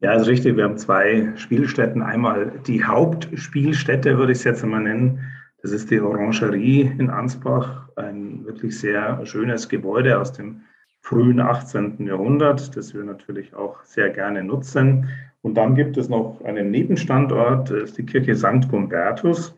Ja, 0.00 0.12
ist 0.14 0.28
richtig. 0.28 0.56
Wir 0.56 0.64
haben 0.64 0.78
zwei 0.78 1.32
Spielstätten. 1.36 2.02
Einmal 2.02 2.60
die 2.66 2.84
Hauptspielstätte, 2.84 4.18
würde 4.18 4.32
ich 4.32 4.38
es 4.38 4.44
jetzt 4.44 4.62
einmal 4.62 4.82
nennen. 4.82 5.20
Das 5.62 5.72
ist 5.72 5.90
die 5.90 6.00
Orangerie 6.00 6.82
in 6.98 7.10
Ansbach, 7.10 7.88
ein 7.96 8.44
wirklich 8.44 8.78
sehr 8.78 9.24
schönes 9.26 9.68
Gebäude 9.68 10.20
aus 10.20 10.32
dem 10.32 10.60
frühen 11.00 11.40
18. 11.40 12.06
Jahrhundert, 12.06 12.76
das 12.76 12.94
wir 12.94 13.02
natürlich 13.02 13.54
auch 13.54 13.82
sehr 13.82 14.10
gerne 14.10 14.44
nutzen. 14.44 15.08
Und 15.42 15.54
dann 15.54 15.74
gibt 15.74 15.96
es 15.96 16.08
noch 16.08 16.40
einen 16.44 16.70
Nebenstandort, 16.70 17.70
das 17.70 17.90
ist 17.90 17.98
die 17.98 18.06
Kirche 18.06 18.34
St. 18.34 18.68
Gumbertus. 18.68 19.54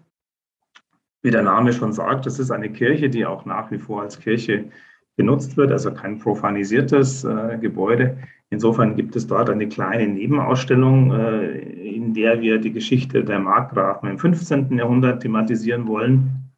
Wie 1.23 1.31
der 1.31 1.43
Name 1.43 1.73
schon 1.73 1.93
sagt, 1.93 2.27
das 2.27 2.39
ist 2.39 2.51
eine 2.51 2.71
Kirche, 2.71 3.11
die 3.11 3.27
auch 3.27 3.45
nach 3.45 3.71
wie 3.71 3.79
vor 3.79 4.03
als 4.03 4.19
Kirche 4.19 4.71
benutzt 5.17 5.57
wird, 5.57 5.71
also 5.71 5.93
kein 5.93 6.19
profanisiertes 6.19 7.25
äh, 7.25 7.59
Gebäude. 7.61 8.19
Insofern 8.51 8.97
gibt 8.97 9.15
es 9.17 9.27
dort 9.27 9.51
eine 9.51 9.69
kleine 9.69 10.09
Nebenausstellung, 10.09 11.13
äh, 11.13 11.59
in 11.95 12.15
der 12.15 12.41
wir 12.41 12.59
die 12.59 12.73
Geschichte 12.73 13.23
der 13.23 13.39
Markgrafen 13.39 14.09
im 14.09 14.19
15. 14.19 14.77
Jahrhundert 14.77 15.23
thematisieren 15.23 15.87
wollen, 15.87 16.51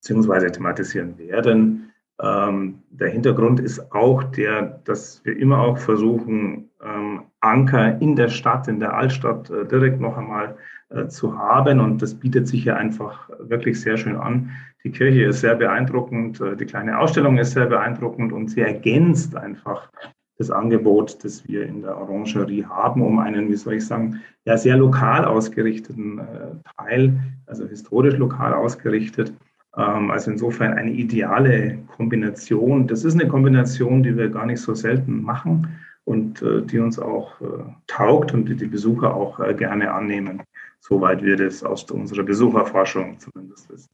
beziehungsweise 0.00 0.50
thematisieren 0.52 1.18
werden. 1.18 1.91
Ähm, 2.22 2.78
der 2.90 3.08
Hintergrund 3.08 3.58
ist 3.58 3.92
auch 3.92 4.22
der, 4.22 4.80
dass 4.84 5.24
wir 5.24 5.36
immer 5.36 5.58
auch 5.58 5.78
versuchen, 5.78 6.70
ähm, 6.84 7.22
Anker 7.40 8.00
in 8.00 8.14
der 8.14 8.28
Stadt, 8.28 8.68
in 8.68 8.78
der 8.78 8.94
Altstadt 8.94 9.50
äh, 9.50 9.66
direkt 9.66 10.00
noch 10.00 10.16
einmal 10.16 10.56
äh, 10.90 11.08
zu 11.08 11.36
haben. 11.36 11.80
Und 11.80 12.00
das 12.00 12.14
bietet 12.14 12.46
sich 12.46 12.64
ja 12.64 12.76
einfach 12.76 13.28
wirklich 13.40 13.80
sehr 13.80 13.96
schön 13.96 14.16
an. 14.16 14.50
Die 14.84 14.90
Kirche 14.90 15.24
ist 15.24 15.40
sehr 15.40 15.56
beeindruckend, 15.56 16.40
äh, 16.40 16.56
die 16.56 16.66
kleine 16.66 16.98
Ausstellung 16.98 17.38
ist 17.38 17.52
sehr 17.52 17.66
beeindruckend 17.66 18.32
und 18.32 18.48
sie 18.48 18.60
ergänzt 18.60 19.34
einfach 19.36 19.90
das 20.38 20.50
Angebot, 20.50 21.24
das 21.24 21.46
wir 21.46 21.66
in 21.66 21.82
der 21.82 21.96
Orangerie 21.96 22.64
haben, 22.64 23.02
um 23.02 23.18
einen, 23.18 23.48
wie 23.48 23.56
soll 23.56 23.74
ich 23.74 23.86
sagen, 23.86 24.20
ja, 24.44 24.56
sehr 24.56 24.76
lokal 24.76 25.24
ausgerichteten 25.24 26.18
äh, 26.18 26.22
Teil, 26.76 27.20
also 27.46 27.66
historisch 27.66 28.16
lokal 28.16 28.54
ausgerichtet. 28.54 29.32
Ähm, 29.76 30.10
also 30.10 30.30
insofern 30.30 30.74
eine 30.74 30.92
ideale 30.92 31.78
Kombination. 31.96 32.86
Das 32.86 33.04
ist 33.04 33.14
eine 33.14 33.28
Kombination, 33.28 34.02
die 34.02 34.16
wir 34.16 34.28
gar 34.28 34.46
nicht 34.46 34.60
so 34.60 34.74
selten 34.74 35.22
machen 35.22 35.78
und 36.04 36.42
äh, 36.42 36.62
die 36.62 36.78
uns 36.78 36.98
auch 36.98 37.40
äh, 37.40 37.64
taugt 37.86 38.34
und 38.34 38.46
die 38.46 38.56
die 38.56 38.66
Besucher 38.66 39.14
auch 39.14 39.40
äh, 39.40 39.54
gerne 39.54 39.92
annehmen, 39.92 40.42
soweit 40.80 41.22
wir 41.22 41.36
das 41.36 41.62
aus 41.62 41.84
unserer 41.90 42.22
Besucherforschung 42.22 43.18
zumindest 43.18 43.70
wissen. 43.70 43.90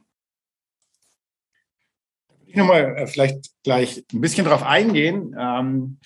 Ich 2.47 2.57
nochmal 2.57 3.07
vielleicht 3.07 3.51
gleich 3.63 4.05
ein 4.13 4.21
bisschen 4.21 4.47
darauf 4.47 4.63
eingehen. 4.63 5.37
Ähm, 5.39 5.99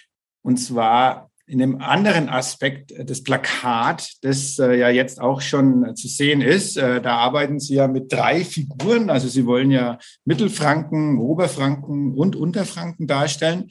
und 0.43 0.57
zwar 0.57 1.31
in 1.47 1.59
dem 1.59 1.81
anderen 1.81 2.29
Aspekt 2.29 2.93
äh, 2.93 3.05
des 3.05 3.23
Plakat, 3.23 4.13
das 4.23 4.59
äh, 4.59 4.79
ja 4.79 4.89
jetzt 4.89 5.21
auch 5.21 5.41
schon 5.41 5.85
äh, 5.85 5.95
zu 5.95 6.09
sehen 6.09 6.41
ist. 6.41 6.77
Äh, 6.77 7.01
da 7.01 7.17
arbeiten 7.17 7.61
Sie 7.61 7.75
ja 7.75 7.89
mit 7.89 8.13
drei 8.13 8.45
Figuren. 8.45 9.11
Also 9.11 9.29
Sie 9.29 9.47
wollen 9.47 9.71
ja 9.71 9.99
Mittelfranken, 10.25 11.19
Oberfranken 11.19 12.15
und 12.15 12.37
Unterfranken 12.37 13.07
darstellen. 13.07 13.71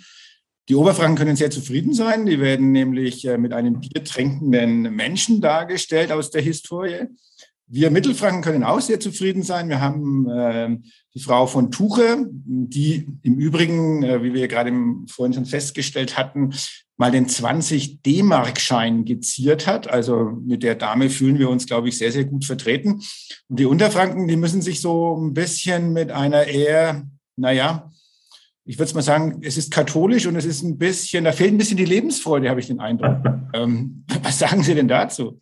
Die 0.70 0.76
Oberfranken 0.76 1.18
können 1.18 1.36
sehr 1.36 1.52
zufrieden 1.52 1.94
sein. 1.94 2.26
Die 2.26 2.40
werden 2.40 2.72
nämlich 2.72 3.26
äh, 3.26 3.38
mit 3.38 3.54
einem 3.54 3.80
biertrinkenden 3.80 4.84
Menschen 4.94 5.42
dargestellt 5.42 6.12
aus 6.12 6.30
der 6.30 6.42
Historie. 6.42 7.08
Wir 7.68 7.90
Mittelfranken 7.90 8.42
können 8.42 8.64
auch 8.64 8.82
sehr 8.82 9.00
zufrieden 9.00 9.44
sein. 9.44 9.70
Wir 9.70 9.80
haben 9.80 10.30
äh, 10.30 10.78
die 11.16 11.22
Frau 11.22 11.48
von 11.48 11.72
Tuche, 11.72 12.26
die 12.30 13.08
im 13.24 13.38
Übrigen, 13.38 14.04
äh, 14.04 14.24
wie 14.24 14.34
wir 14.34 14.48
gerade 14.50 14.74
vorhin 15.08 15.34
schon 15.34 15.46
festgestellt 15.46 16.18
hatten, 16.18 16.54
mal 17.02 17.12
den 17.12 17.28
20 17.28 18.04
D-Mark-Schein 18.04 19.06
geziert 19.06 19.66
hat. 19.66 19.90
Also 19.90 20.38
mit 20.46 20.62
der 20.62 20.76
Dame 20.76 21.10
fühlen 21.10 21.40
wir 21.40 21.50
uns, 21.50 21.66
glaube 21.66 21.90
ich, 21.90 21.98
sehr, 21.98 22.12
sehr 22.12 22.26
gut 22.26 22.46
vertreten. 22.46 23.02
Und 23.50 23.60
die 23.60 23.66
Unterfranken, 23.66 24.28
die 24.28 24.36
müssen 24.36 24.62
sich 24.62 24.82
so 24.82 25.18
ein 25.18 25.34
bisschen 25.34 25.94
mit 25.94 26.12
einer 26.12 26.44
eher, 26.46 27.02
naja, 27.38 27.90
ich 28.66 28.78
würde 28.78 28.94
mal 28.94 29.02
sagen, 29.02 29.42
es 29.42 29.58
ist 29.58 29.74
katholisch 29.74 30.28
und 30.28 30.36
es 30.36 30.46
ist 30.46 30.62
ein 30.62 30.78
bisschen, 30.78 31.24
da 31.24 31.32
fehlt 31.32 31.52
ein 31.52 31.58
bisschen 31.58 31.78
die 31.78 31.86
Lebensfreude, 31.86 32.48
habe 32.52 32.60
ich 32.60 32.68
den 32.68 32.80
Eindruck. 32.80 33.18
ähm, 33.54 34.06
was 34.22 34.38
sagen 34.38 34.62
Sie 34.62 34.76
denn 34.76 34.88
dazu? 34.88 35.40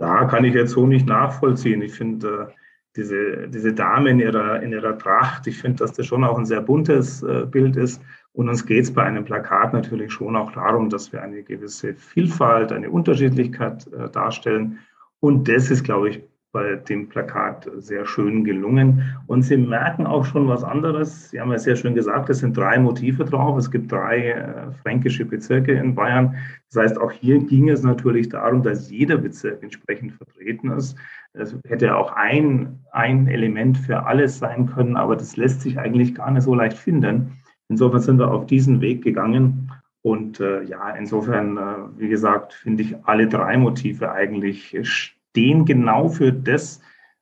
Ja, 0.00 0.24
kann 0.24 0.44
ich 0.44 0.54
jetzt 0.54 0.72
so 0.72 0.84
nicht 0.84 1.06
nachvollziehen. 1.06 1.80
Ich 1.80 1.92
finde, 1.92 2.48
äh, 2.50 2.52
diese, 2.96 3.46
diese 3.46 3.72
Dame 3.72 4.10
in 4.10 4.18
ihrer, 4.18 4.60
in 4.64 4.72
ihrer 4.72 4.98
Tracht, 4.98 5.46
ich 5.46 5.58
finde, 5.58 5.76
dass 5.76 5.92
das 5.92 6.06
schon 6.06 6.24
auch 6.24 6.36
ein 6.36 6.46
sehr 6.46 6.60
buntes 6.60 7.22
äh, 7.22 7.46
Bild 7.46 7.76
ist. 7.76 8.02
Und 8.32 8.48
uns 8.48 8.66
geht 8.66 8.84
es 8.84 8.92
bei 8.92 9.02
einem 9.02 9.24
Plakat 9.24 9.72
natürlich 9.72 10.12
schon 10.12 10.36
auch 10.36 10.52
darum, 10.52 10.90
dass 10.90 11.12
wir 11.12 11.22
eine 11.22 11.42
gewisse 11.42 11.94
Vielfalt, 11.94 12.72
eine 12.72 12.90
Unterschiedlichkeit 12.90 13.86
äh, 13.92 14.08
darstellen. 14.10 14.78
Und 15.20 15.48
das 15.48 15.70
ist, 15.70 15.82
glaube 15.82 16.10
ich, 16.10 16.22
bei 16.52 16.76
dem 16.76 17.08
Plakat 17.08 17.70
sehr 17.76 18.06
schön 18.06 18.42
gelungen. 18.42 19.02
Und 19.26 19.42
Sie 19.42 19.56
merken 19.56 20.06
auch 20.06 20.24
schon 20.24 20.48
was 20.48 20.64
anderes. 20.64 21.30
Sie 21.30 21.40
haben 21.40 21.52
ja 21.52 21.58
sehr 21.58 21.76
schön 21.76 21.94
gesagt, 21.94 22.30
es 22.30 22.38
sind 22.38 22.56
drei 22.56 22.78
Motive 22.78 23.24
drauf. 23.24 23.58
Es 23.58 23.70
gibt 23.70 23.92
drei 23.92 24.30
äh, 24.30 24.72
fränkische 24.82 25.26
Bezirke 25.26 25.72
in 25.72 25.94
Bayern. 25.94 26.36
Das 26.72 26.82
heißt, 26.82 27.00
auch 27.00 27.12
hier 27.12 27.38
ging 27.38 27.68
es 27.68 27.82
natürlich 27.82 28.30
darum, 28.30 28.62
dass 28.62 28.90
jeder 28.90 29.18
Bezirk 29.18 29.62
entsprechend 29.62 30.12
vertreten 30.14 30.70
ist. 30.70 30.96
Es 31.34 31.54
hätte 31.66 31.94
auch 31.96 32.12
ein, 32.12 32.78
ein 32.92 33.28
Element 33.28 33.76
für 33.76 34.06
alles 34.06 34.38
sein 34.38 34.66
können, 34.66 34.96
aber 34.96 35.16
das 35.16 35.36
lässt 35.36 35.60
sich 35.60 35.78
eigentlich 35.78 36.14
gar 36.14 36.30
nicht 36.30 36.44
so 36.44 36.54
leicht 36.54 36.78
finden. 36.78 37.38
Insofern 37.68 38.00
sind 38.00 38.18
wir 38.18 38.30
auf 38.30 38.46
diesen 38.46 38.80
Weg 38.80 39.02
gegangen. 39.02 39.72
Und 40.02 40.40
äh, 40.40 40.62
ja, 40.64 40.90
insofern, 40.90 41.56
äh, 41.56 42.00
wie 42.00 42.08
gesagt, 42.08 42.54
finde 42.54 42.82
ich 42.82 42.96
alle 43.04 43.28
drei 43.28 43.56
Motive 43.56 44.10
eigentlich 44.12 44.76
stehen 44.82 45.64
genau 45.64 46.08
für 46.08 46.32
das, 46.32 46.80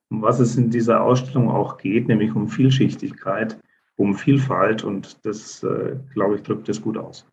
um 0.09 0.21
was 0.21 0.39
es 0.39 0.55
in 0.55 0.69
dieser 0.69 1.01
Ausstellung 1.01 1.49
auch 1.49 1.77
geht, 1.77 2.07
nämlich 2.07 2.33
um 2.33 2.47
Vielschichtigkeit, 2.47 3.59
um 3.97 4.15
Vielfalt 4.15 4.83
und 4.83 5.25
das, 5.25 5.63
äh, 5.63 5.97
glaube 6.13 6.35
ich, 6.35 6.43
drückt 6.43 6.69
es 6.69 6.81
gut 6.81 6.97
aus. 6.97 7.25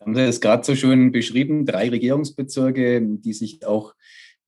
Haben 0.00 0.14
Sie 0.14 0.20
es 0.20 0.40
gerade 0.40 0.62
so 0.62 0.76
schön 0.76 1.10
beschrieben, 1.10 1.66
drei 1.66 1.88
Regierungsbezirke, 1.88 3.00
die 3.02 3.32
sich 3.32 3.66
auch 3.66 3.94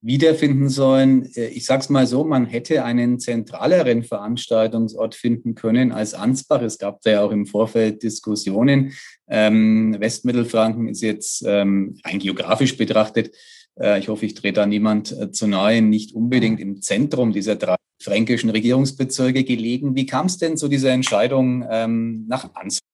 wiederfinden 0.01 0.69
sollen. 0.69 1.29
Äh, 1.35 1.47
ich 1.47 1.65
sage 1.65 1.81
es 1.81 1.89
mal 1.89 2.07
so, 2.07 2.23
man 2.23 2.45
hätte 2.45 2.83
einen 2.83 3.19
zentraleren 3.19 4.03
Veranstaltungsort 4.03 5.15
finden 5.15 5.55
können 5.55 5.91
als 5.91 6.13
Ansbach. 6.13 6.61
Es 6.61 6.77
gab 6.77 7.01
da 7.01 7.11
ja 7.11 7.21
auch 7.21 7.31
im 7.31 7.45
Vorfeld 7.45 8.03
Diskussionen. 8.03 8.93
Ähm, 9.27 9.95
Westmittelfranken 9.99 10.87
ist 10.87 11.01
jetzt 11.01 11.43
ähm, 11.45 11.97
rein 12.05 12.19
geografisch 12.19 12.77
betrachtet 12.77 13.31
äh, 13.79 13.99
ich 13.99 14.09
hoffe, 14.09 14.25
ich 14.25 14.35
drehe 14.35 14.53
da 14.53 14.65
niemand 14.65 15.11
äh, 15.11 15.31
zu 15.31 15.47
nahe, 15.47 15.81
nicht 15.81 16.13
unbedingt 16.13 16.59
im 16.59 16.81
Zentrum 16.81 17.31
dieser 17.31 17.55
drei 17.55 17.75
fränkischen 18.01 18.49
Regierungsbezirke 18.49 19.43
gelegen. 19.43 19.95
Wie 19.95 20.05
kam 20.05 20.27
es 20.27 20.37
denn 20.37 20.57
zu 20.57 20.67
dieser 20.67 20.91
Entscheidung 20.91 21.65
ähm, 21.69 22.25
nach 22.27 22.53
Ansbach? 22.55 22.85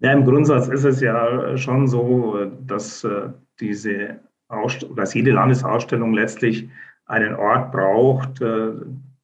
Ja, 0.00 0.12
im 0.12 0.24
Grundsatz 0.24 0.68
ist 0.68 0.84
es 0.84 1.00
ja 1.00 1.56
schon 1.58 1.86
so, 1.86 2.46
dass 2.66 3.04
äh, 3.04 3.28
diese 3.60 4.20
dass 4.96 5.14
jede 5.14 5.32
Landesausstellung 5.32 6.12
letztlich 6.12 6.68
einen 7.06 7.34
Ort 7.34 7.72
braucht, 7.72 8.40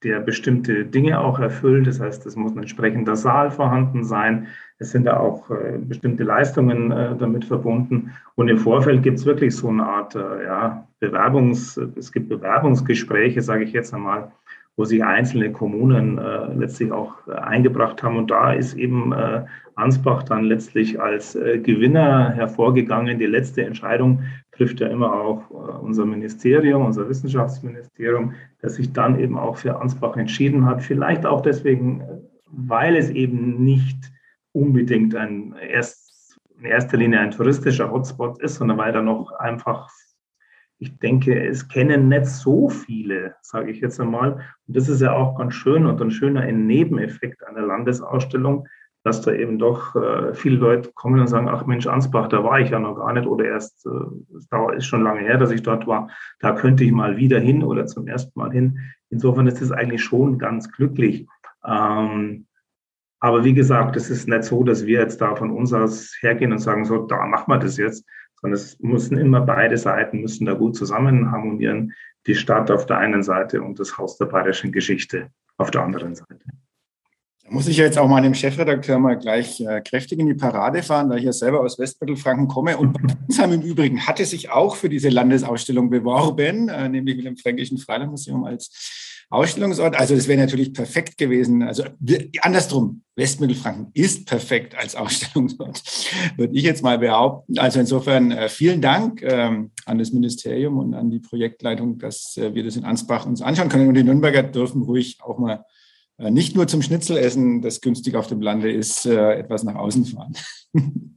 der 0.02 0.21
bestimmte 0.21 0.85
Dinge 0.85 1.21
auch 1.21 1.38
erfüllt. 1.38 1.87
Das 1.87 2.00
heißt, 2.00 2.26
es 2.26 2.37
muss 2.37 2.52
ein 2.52 2.59
entsprechender 2.59 3.16
Saal 3.16 3.50
vorhanden 3.50 4.04
sein. 4.04 4.47
Es 4.78 4.90
sind 4.92 5.04
da 5.04 5.18
auch 5.18 5.50
äh, 5.50 5.78
bestimmte 5.78 6.23
Leistungen 6.23 6.92
äh, 6.92 7.16
damit 7.16 7.45
verbunden. 7.45 8.12
Und 8.35 8.49
im 8.49 8.59
Vorfeld 8.59 9.02
gibt 9.02 9.18
es 9.18 9.26
wirklich 9.26 9.56
so 9.56 9.68
eine 9.68 9.85
Art 9.85 10.14
äh, 10.14 10.45
ja, 10.45 10.87
Bewerbungs, 11.00 11.76
es 11.97 12.12
gibt 12.12 12.28
Bewerbungsgespräche, 12.28 13.40
sage 13.40 13.64
ich 13.64 13.73
jetzt 13.73 13.95
einmal, 13.95 14.30
wo 14.76 14.85
sich 14.85 15.02
einzelne 15.02 15.50
Kommunen 15.50 16.18
äh, 16.18 16.52
letztlich 16.54 16.92
auch 16.92 17.26
äh, 17.26 17.33
eingebracht 17.33 18.02
haben. 18.02 18.18
Und 18.18 18.30
da 18.30 18.52
ist 18.52 18.75
eben 18.75 19.12
äh, 19.12 19.45
Ansbach 19.75 20.23
dann 20.23 20.45
letztlich 20.45 21.00
als 21.00 21.35
äh, 21.35 21.59
Gewinner 21.59 22.30
hervorgegangen. 22.30 23.18
Die 23.18 23.26
letzte 23.26 23.64
Entscheidung 23.64 24.23
trifft 24.57 24.81
ja 24.81 24.89
immer 24.89 25.13
auch 25.13 25.51
äh, 25.51 25.55
unser 25.55 26.07
Ministerium, 26.07 26.85
unser 26.85 27.09
Wissenschaftsministerium, 27.09 28.35
das 28.61 28.75
sich 28.75 28.93
dann 28.93 29.19
eben 29.19 29.39
auch 29.39 29.57
für 29.57 29.81
Ansbach 29.81 30.17
entschieden 30.17 30.65
hat. 30.67 30.83
Vielleicht 30.83 31.27
auch 31.27 31.43
deswegen, 31.43 32.03
weil 32.47 32.97
es 32.97 33.11
eben 33.11 33.63
nicht 33.63 34.13
unbedingt 34.53 35.15
ein 35.15 35.55
erst, 35.61 36.39
in 36.59 36.65
erster 36.65 36.97
Linie 36.97 37.21
ein 37.21 37.31
touristischer 37.31 37.91
Hotspot 37.91 38.41
ist, 38.41 38.57
sondern 38.57 38.79
weil 38.79 38.93
da 38.93 39.03
noch 39.03 39.33
einfach 39.33 39.91
ich 40.79 40.99
denke, 40.99 41.47
es 41.47 41.69
kennen 41.69 42.09
nicht 42.09 42.27
so 42.27 42.69
viele, 42.69 43.35
sage 43.41 43.71
ich 43.71 43.81
jetzt 43.81 44.01
einmal. 44.01 44.33
Und 44.67 44.77
das 44.77 44.89
ist 44.89 45.01
ja 45.01 45.13
auch 45.13 45.37
ganz 45.37 45.55
schön 45.55 45.87
und 45.87 46.01
ein 46.01 46.11
schöner 46.11 46.51
Nebeneffekt 46.53 47.43
einer 47.47 47.63
Landesausstellung, 47.63 48.69
dass 49.07 49.21
da 49.21 49.33
eben 49.33 49.57
doch 49.57 49.95
äh, 49.95 50.35
viele 50.35 50.57
Leute 50.57 50.91
kommen 50.93 51.21
und 51.21 51.29
sagen, 51.29 51.49
ach 51.49 51.65
Mensch, 51.65 51.87
Ansbach, 51.87 52.27
da 52.27 52.43
war 52.43 52.59
ich 52.59 52.71
ja 52.71 52.81
noch 52.81 52.97
gar 52.97 53.13
nicht 53.13 53.29
oder 53.29 53.45
erst, 53.45 53.87
äh, 53.87 54.77
ist 54.77 54.87
schon 54.87 55.05
lange 55.05 55.21
her, 55.21 55.39
dass 55.39 55.53
ich 55.53 55.63
dort 55.63 55.87
war, 55.87 56.11
da 56.41 56.51
könnte 56.51 56.83
ich 56.83 56.91
mal 56.91 57.17
wieder 57.17 57.39
hin 57.39 57.63
oder 57.63 57.87
zum 57.87 58.09
ersten 58.09 58.37
Mal 58.37 58.51
hin. 58.51 58.81
Insofern 59.09 59.47
ist 59.47 59.63
das 59.63 59.71
eigentlich 59.71 60.03
schon 60.03 60.39
ganz 60.39 60.73
glücklich. 60.73 61.29
Ähm, 61.65 62.47
aber 63.21 63.45
wie 63.45 63.55
gesagt, 63.55 63.95
es 63.95 64.11
ist 64.11 64.27
nicht 64.27 64.43
so, 64.43 64.65
dass 64.65 64.87
wir 64.87 64.99
jetzt 64.99 65.21
da 65.21 65.37
von 65.37 65.53
uns 65.53 65.73
aus 65.73 66.17
hergehen 66.19 66.51
und 66.51 66.59
sagen, 66.59 66.85
so, 66.85 67.07
da 67.07 67.25
machen 67.27 67.53
wir 67.53 67.59
das 67.59 67.77
jetzt, 67.77 68.05
sondern 68.41 68.59
es 68.59 68.77
müssen 68.81 69.19
immer 69.19 69.41
beide 69.41 69.79
Seiten 69.79 70.21
müssen 70.21 70.47
da 70.47 70.55
gut 70.55 70.75
zusammen 70.75 71.31
harmonieren. 71.31 71.93
Die 72.27 72.35
Stadt 72.35 72.73
auf 72.73 72.87
der 72.87 72.99
einen 72.99 73.23
Seite 73.23 73.63
und 73.63 73.79
das 73.79 73.97
Haus 73.99 74.19
der 74.19 74.27
bayerischen 74.27 74.73
Geschichte 74.73 75.31
auf 75.59 75.71
der 75.71 75.85
anderen 75.85 76.17
Seite. 76.17 76.45
Da 77.47 77.53
muss 77.55 77.69
ich 77.69 77.76
jetzt 77.76 77.97
auch 77.97 78.09
mal 78.09 78.23
dem 78.23 78.35
Chefredakteur 78.35 78.99
mal 78.99 79.17
gleich 79.17 79.61
äh, 79.61 79.81
kräftig 79.81 80.19
in 80.19 80.26
die 80.26 80.35
Parade 80.35 80.83
fahren, 80.83 81.11
da 81.11 81.17
ich 81.17 81.25
ja 81.25 81.33
selber 81.33 81.61
aus 81.61 81.79
Westmittelfranken 81.79 82.49
komme. 82.49 82.76
Und 82.76 82.95
Bensheim 82.95 83.53
im 83.53 83.62
Übrigen 83.62 84.05
hatte 84.05 84.25
sich 84.25 84.50
auch 84.50 84.75
für 84.75 84.88
diese 84.88 85.11
Landesausstellung 85.11 85.88
beworben, 85.88 86.69
äh, 86.69 86.88
nämlich 86.88 87.17
mit 87.17 87.25
dem 87.25 87.37
Fränkischen 87.37 87.79
Freilandmuseum 87.79 88.45
als 88.45 89.26
Ausstellungsort. 89.31 89.97
Also 89.97 90.17
das 90.17 90.26
wäre 90.26 90.41
natürlich 90.41 90.73
perfekt 90.73 91.19
gewesen. 91.19 91.62
Also 91.62 91.85
andersrum, 92.41 93.03
Westmittelfranken 93.15 93.91
ist 93.95 94.26
perfekt 94.26 94.76
als 94.76 94.97
Ausstellungsort, 94.97 95.83
würde 96.37 96.53
ich 96.53 96.65
jetzt 96.65 96.83
mal 96.83 96.99
behaupten. 96.99 97.59
Also 97.59 97.79
insofern 97.79 98.33
äh, 98.33 98.49
vielen 98.49 98.81
Dank 98.81 99.23
ähm, 99.23 99.71
an 99.85 99.99
das 99.99 100.12
Ministerium 100.12 100.79
und 100.79 100.95
an 100.95 101.11
die 101.11 101.21
Projektleitung, 101.21 101.99
dass 101.99 102.37
äh, 102.38 102.55
wir 102.57 102.65
das 102.65 102.75
in 102.75 102.85
Ansbach 102.85 103.25
uns 103.25 103.41
anschauen 103.41 103.69
können. 103.69 103.87
Und 103.87 103.95
die 103.95 104.03
Nürnberger 104.03 104.43
dürfen 104.43 104.83
ruhig 104.83 105.19
auch 105.23 105.38
mal 105.38 105.65
nicht 106.18 106.56
nur 106.56 106.66
zum 106.66 106.82
Schnitzelessen, 106.82 107.62
das 107.62 107.80
günstig 107.80 108.14
auf 108.14 108.26
dem 108.26 108.40
Lande 108.40 108.73
ist, 108.73 109.06
etwas 109.06 109.64
nach 109.64 109.75
außen 109.75 110.06
fahren. 110.06 110.35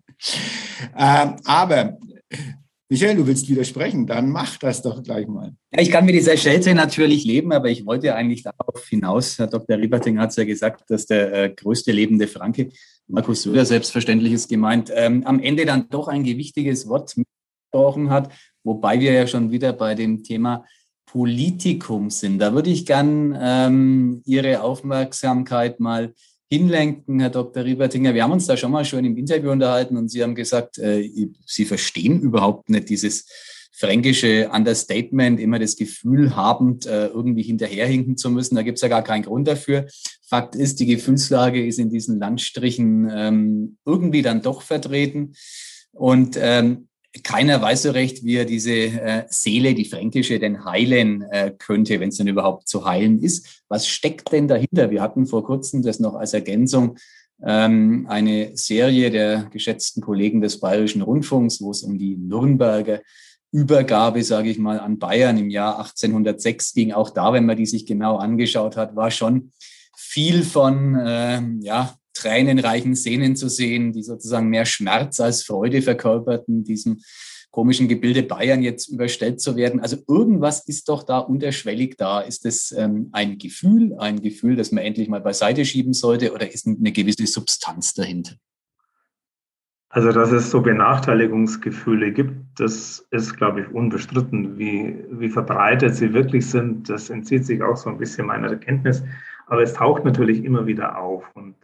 Ähm, 0.97 1.37
aber 1.45 1.97
Michael, 2.91 3.17
du 3.17 3.27
willst 3.27 3.47
widersprechen, 3.47 4.07
dann 4.07 4.31
mach 4.31 4.57
das 4.57 4.81
doch 4.81 5.03
gleich 5.03 5.27
mal. 5.27 5.53
Ja, 5.71 5.81
ich 5.81 5.91
kann 5.91 6.05
mit 6.05 6.15
dieser 6.15 6.35
Schelte 6.37 6.73
natürlich 6.73 7.23
leben, 7.23 7.51
aber 7.53 7.69
ich 7.69 7.85
wollte 7.85 8.15
eigentlich 8.15 8.41
darauf 8.41 8.83
hinaus, 8.87 9.37
Herr 9.37 9.45
Dr. 9.45 9.77
Rieberting 9.77 10.17
hat 10.17 10.31
es 10.31 10.37
ja 10.37 10.43
gesagt, 10.43 10.89
dass 10.89 11.05
der 11.05 11.33
äh, 11.33 11.49
größte 11.51 11.91
lebende 11.91 12.27
Franke 12.27 12.71
Markus 13.07 13.43
Söder 13.43 13.65
selbstverständlich 13.65 14.33
ist 14.33 14.49
gemeint, 14.49 14.91
ähm, 14.93 15.23
am 15.25 15.39
Ende 15.39 15.65
dann 15.65 15.87
doch 15.89 16.07
ein 16.07 16.23
gewichtiges 16.23 16.87
Wort 16.87 17.15
mitgesprochen 17.15 18.09
hat, 18.09 18.33
wobei 18.63 18.99
wir 18.99 19.13
ja 19.13 19.27
schon 19.27 19.51
wieder 19.51 19.73
bei 19.73 19.93
dem 19.93 20.23
Thema 20.23 20.65
Politikum 21.11 22.11
sind. 22.11 22.37
Da 22.39 22.53
würde 22.53 22.69
ich 22.69 22.85
gern 22.85 23.35
ähm, 23.39 24.21
Ihre 24.25 24.61
Aufmerksamkeit 24.61 25.79
mal 25.79 26.13
hinlenken, 26.51 27.19
Herr 27.19 27.31
Dr. 27.31 27.63
Riebertinger. 27.63 28.13
Wir 28.13 28.23
haben 28.23 28.31
uns 28.31 28.45
da 28.45 28.55
schon 28.55 28.71
mal 28.71 28.85
schon 28.85 29.05
im 29.05 29.17
Interview 29.17 29.51
unterhalten 29.51 29.97
und 29.97 30.09
Sie 30.09 30.21
haben 30.21 30.35
gesagt, 30.35 30.77
äh, 30.77 31.09
Sie 31.45 31.65
verstehen 31.65 32.21
überhaupt 32.21 32.69
nicht 32.69 32.89
dieses 32.89 33.25
fränkische 33.71 34.49
Understatement, 34.53 35.39
immer 35.39 35.57
das 35.57 35.77
Gefühl 35.77 36.35
habend, 36.35 36.85
äh, 36.85 37.07
irgendwie 37.07 37.43
hinterherhinken 37.43 38.17
zu 38.17 38.29
müssen. 38.29 38.55
Da 38.55 38.61
gibt 38.61 38.77
es 38.77 38.81
ja 38.81 38.89
gar 38.89 39.03
keinen 39.03 39.23
Grund 39.23 39.47
dafür. 39.47 39.87
Fakt 40.27 40.55
ist, 40.55 40.79
die 40.79 40.85
Gefühlslage 40.85 41.65
ist 41.65 41.79
in 41.79 41.89
diesen 41.89 42.19
Landstrichen 42.19 43.09
ähm, 43.11 43.77
irgendwie 43.85 44.21
dann 44.21 44.41
doch 44.41 44.61
vertreten. 44.61 45.33
Und 45.91 46.37
ähm, 46.39 46.88
keiner 47.23 47.61
weiß 47.61 47.83
so 47.83 47.91
recht, 47.91 48.23
wie 48.23 48.35
er 48.35 48.45
diese 48.45 48.71
äh, 48.73 49.23
Seele, 49.29 49.73
die 49.73 49.85
fränkische, 49.85 50.39
denn 50.39 50.65
heilen 50.65 51.23
äh, 51.31 51.51
könnte, 51.57 51.99
wenn 51.99 52.09
es 52.09 52.17
denn 52.17 52.27
überhaupt 52.27 52.67
zu 52.67 52.85
heilen 52.85 53.21
ist. 53.21 53.63
Was 53.67 53.87
steckt 53.87 54.31
denn 54.31 54.47
dahinter? 54.47 54.91
Wir 54.91 55.01
hatten 55.01 55.25
vor 55.25 55.43
kurzem 55.43 55.81
das 55.81 55.99
noch 55.99 56.15
als 56.15 56.33
Ergänzung 56.33 56.97
ähm, 57.43 58.05
eine 58.09 58.55
Serie 58.55 59.09
der 59.09 59.49
geschätzten 59.51 60.01
Kollegen 60.01 60.41
des 60.41 60.59
Bayerischen 60.59 61.01
Rundfunks, 61.01 61.61
wo 61.61 61.71
es 61.71 61.83
um 61.83 61.97
die 61.97 62.15
Nürnberger 62.15 63.01
Übergabe, 63.51 64.23
sage 64.23 64.49
ich 64.49 64.59
mal, 64.59 64.79
an 64.79 64.99
Bayern 64.99 65.37
im 65.37 65.49
Jahr 65.49 65.79
1806 65.79 66.73
ging. 66.73 66.93
Auch 66.93 67.09
da, 67.09 67.33
wenn 67.33 67.47
man 67.47 67.57
die 67.57 67.65
sich 67.65 67.87
genau 67.87 68.17
angeschaut 68.17 68.77
hat, 68.77 68.95
war 68.95 69.09
schon 69.09 69.51
viel 69.97 70.43
von 70.43 70.95
äh, 70.95 71.41
ja, 71.61 71.95
tränenreichen 72.19 72.95
Szenen 72.95 73.35
zu 73.35 73.49
sehen, 73.49 73.93
die 73.93 74.03
sozusagen 74.03 74.49
mehr 74.49 74.65
Schmerz 74.65 75.19
als 75.19 75.43
Freude 75.43 75.81
verkörperten, 75.81 76.63
diesem 76.63 76.99
komischen 77.51 77.87
Gebilde 77.87 78.23
Bayern 78.23 78.61
jetzt 78.61 78.89
überstellt 78.89 79.41
zu 79.41 79.55
werden. 79.55 79.79
Also 79.79 79.97
irgendwas 80.07 80.67
ist 80.67 80.87
doch 80.87 81.03
da 81.03 81.17
unterschwellig 81.17 81.95
da. 81.97 82.21
Ist 82.21 82.45
es 82.45 82.71
ähm, 82.71 83.09
ein 83.11 83.37
Gefühl, 83.37 83.95
ein 83.97 84.21
Gefühl, 84.21 84.55
das 84.55 84.71
man 84.71 84.83
endlich 84.83 85.09
mal 85.09 85.21
beiseite 85.21 85.65
schieben 85.65 85.93
sollte 85.93 86.31
oder 86.33 86.51
ist 86.51 86.67
eine 86.67 86.91
gewisse 86.91 87.25
Substanz 87.25 87.93
dahinter? 87.93 88.33
Also, 89.91 90.11
dass 90.11 90.31
es 90.31 90.51
so 90.51 90.61
Benachteiligungsgefühle 90.61 92.13
gibt, 92.13 92.35
das 92.59 93.07
ist, 93.09 93.35
glaube 93.37 93.61
ich, 93.61 93.69
unbestritten. 93.69 94.59
Wie, 94.59 95.03
wie 95.09 95.29
verbreitet 95.29 95.95
sie 95.95 96.13
wirklich 96.13 96.47
sind, 96.47 96.87
das 96.89 97.09
entzieht 97.09 97.47
sich 97.47 97.63
auch 97.63 97.75
so 97.75 97.89
ein 97.89 97.97
bisschen 97.97 98.27
meiner 98.27 98.49
Erkenntnis. 98.49 99.03
Aber 99.47 99.63
es 99.63 99.73
taucht 99.73 100.05
natürlich 100.05 100.43
immer 100.43 100.67
wieder 100.67 100.99
auf. 100.99 101.23
Und 101.33 101.55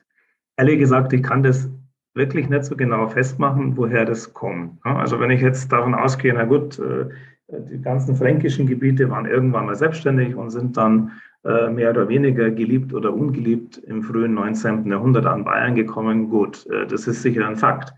ehrlich 0.58 0.80
gesagt, 0.80 1.14
ich 1.14 1.24
kann 1.24 1.44
das 1.44 1.70
wirklich 2.14 2.50
nicht 2.50 2.64
so 2.64 2.76
genau 2.76 3.08
festmachen, 3.08 3.76
woher 3.78 4.06
das 4.06 4.34
kommt. 4.34 4.80
Also 4.84 5.20
wenn 5.20 5.32
ich 5.32 5.42
jetzt 5.42 5.72
davon 5.72 5.94
ausgehe, 5.94 6.34
na 6.34 6.46
gut, 6.46 6.80
äh, 6.80 7.06
die 7.50 7.82
ganzen 7.82 8.16
fränkischen 8.16 8.66
Gebiete 8.66 9.10
waren 9.10 9.26
irgendwann 9.26 9.66
mal 9.66 9.76
selbstständig 9.76 10.36
und 10.36 10.50
sind 10.50 10.78
dann 10.78 11.12
äh, 11.44 11.70
mehr 11.70 11.92
oder 11.92 12.08
weniger 12.08 12.50
geliebt 12.50 12.94
oder 12.94 13.14
ungeliebt 13.14 13.78
im 13.78 14.02
frühen 14.02 14.34
19. 14.34 14.90
Jahrhundert 14.90 15.26
an 15.26 15.44
Bayern 15.44 15.76
gekommen. 15.76 16.30
Gut, 16.30 16.66
äh, 16.68 16.88
das 16.88 17.06
ist 17.06 17.22
sicher 17.22 17.48
ein 17.48 17.58
Fakt. 17.58 17.94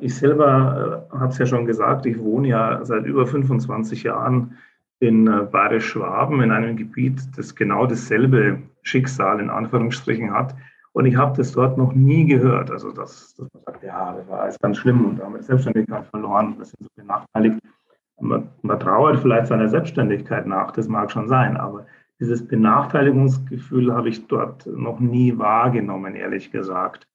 Ich 0.00 0.16
selber 0.16 1.06
habe 1.12 1.28
es 1.28 1.38
ja 1.38 1.46
schon 1.46 1.64
gesagt, 1.64 2.06
ich 2.06 2.18
wohne 2.18 2.48
ja 2.48 2.84
seit 2.84 3.06
über 3.06 3.24
25 3.24 4.02
Jahren 4.02 4.56
in 4.98 5.26
Bayerisch-Schwaben, 5.26 6.42
in 6.42 6.50
einem 6.50 6.76
Gebiet, 6.76 7.20
das 7.36 7.54
genau 7.54 7.86
dasselbe 7.86 8.62
Schicksal 8.82 9.38
in 9.38 9.50
Anführungsstrichen 9.50 10.32
hat 10.32 10.56
und 10.94 11.06
ich 11.06 11.16
habe 11.16 11.36
das 11.36 11.52
dort 11.52 11.76
noch 11.76 11.92
nie 11.92 12.24
gehört. 12.24 12.70
Also, 12.70 12.92
dass, 12.92 13.34
dass 13.34 13.48
man 13.52 13.62
sagt, 13.64 13.82
ja, 13.82 14.12
das 14.12 14.28
war 14.28 14.40
alles 14.42 14.58
ganz 14.60 14.78
schlimm 14.78 15.04
und 15.04 15.18
da 15.18 15.24
haben 15.24 15.34
wir 15.34 15.42
Selbstständigkeit 15.42 16.06
verloren, 16.06 16.54
wir 16.56 16.64
sind 16.64 16.80
so 16.80 16.88
benachteiligt. 16.94 17.58
Man, 18.20 18.48
man 18.62 18.78
trauert 18.78 19.18
vielleicht 19.18 19.48
seiner 19.48 19.68
Selbstständigkeit 19.68 20.46
nach, 20.46 20.70
das 20.70 20.86
mag 20.86 21.10
schon 21.10 21.28
sein, 21.28 21.56
aber 21.56 21.84
dieses 22.20 22.46
Benachteiligungsgefühl 22.46 23.92
habe 23.92 24.08
ich 24.08 24.28
dort 24.28 24.66
noch 24.66 25.00
nie 25.00 25.36
wahrgenommen, 25.36 26.14
ehrlich 26.14 26.52
gesagt. 26.52 27.08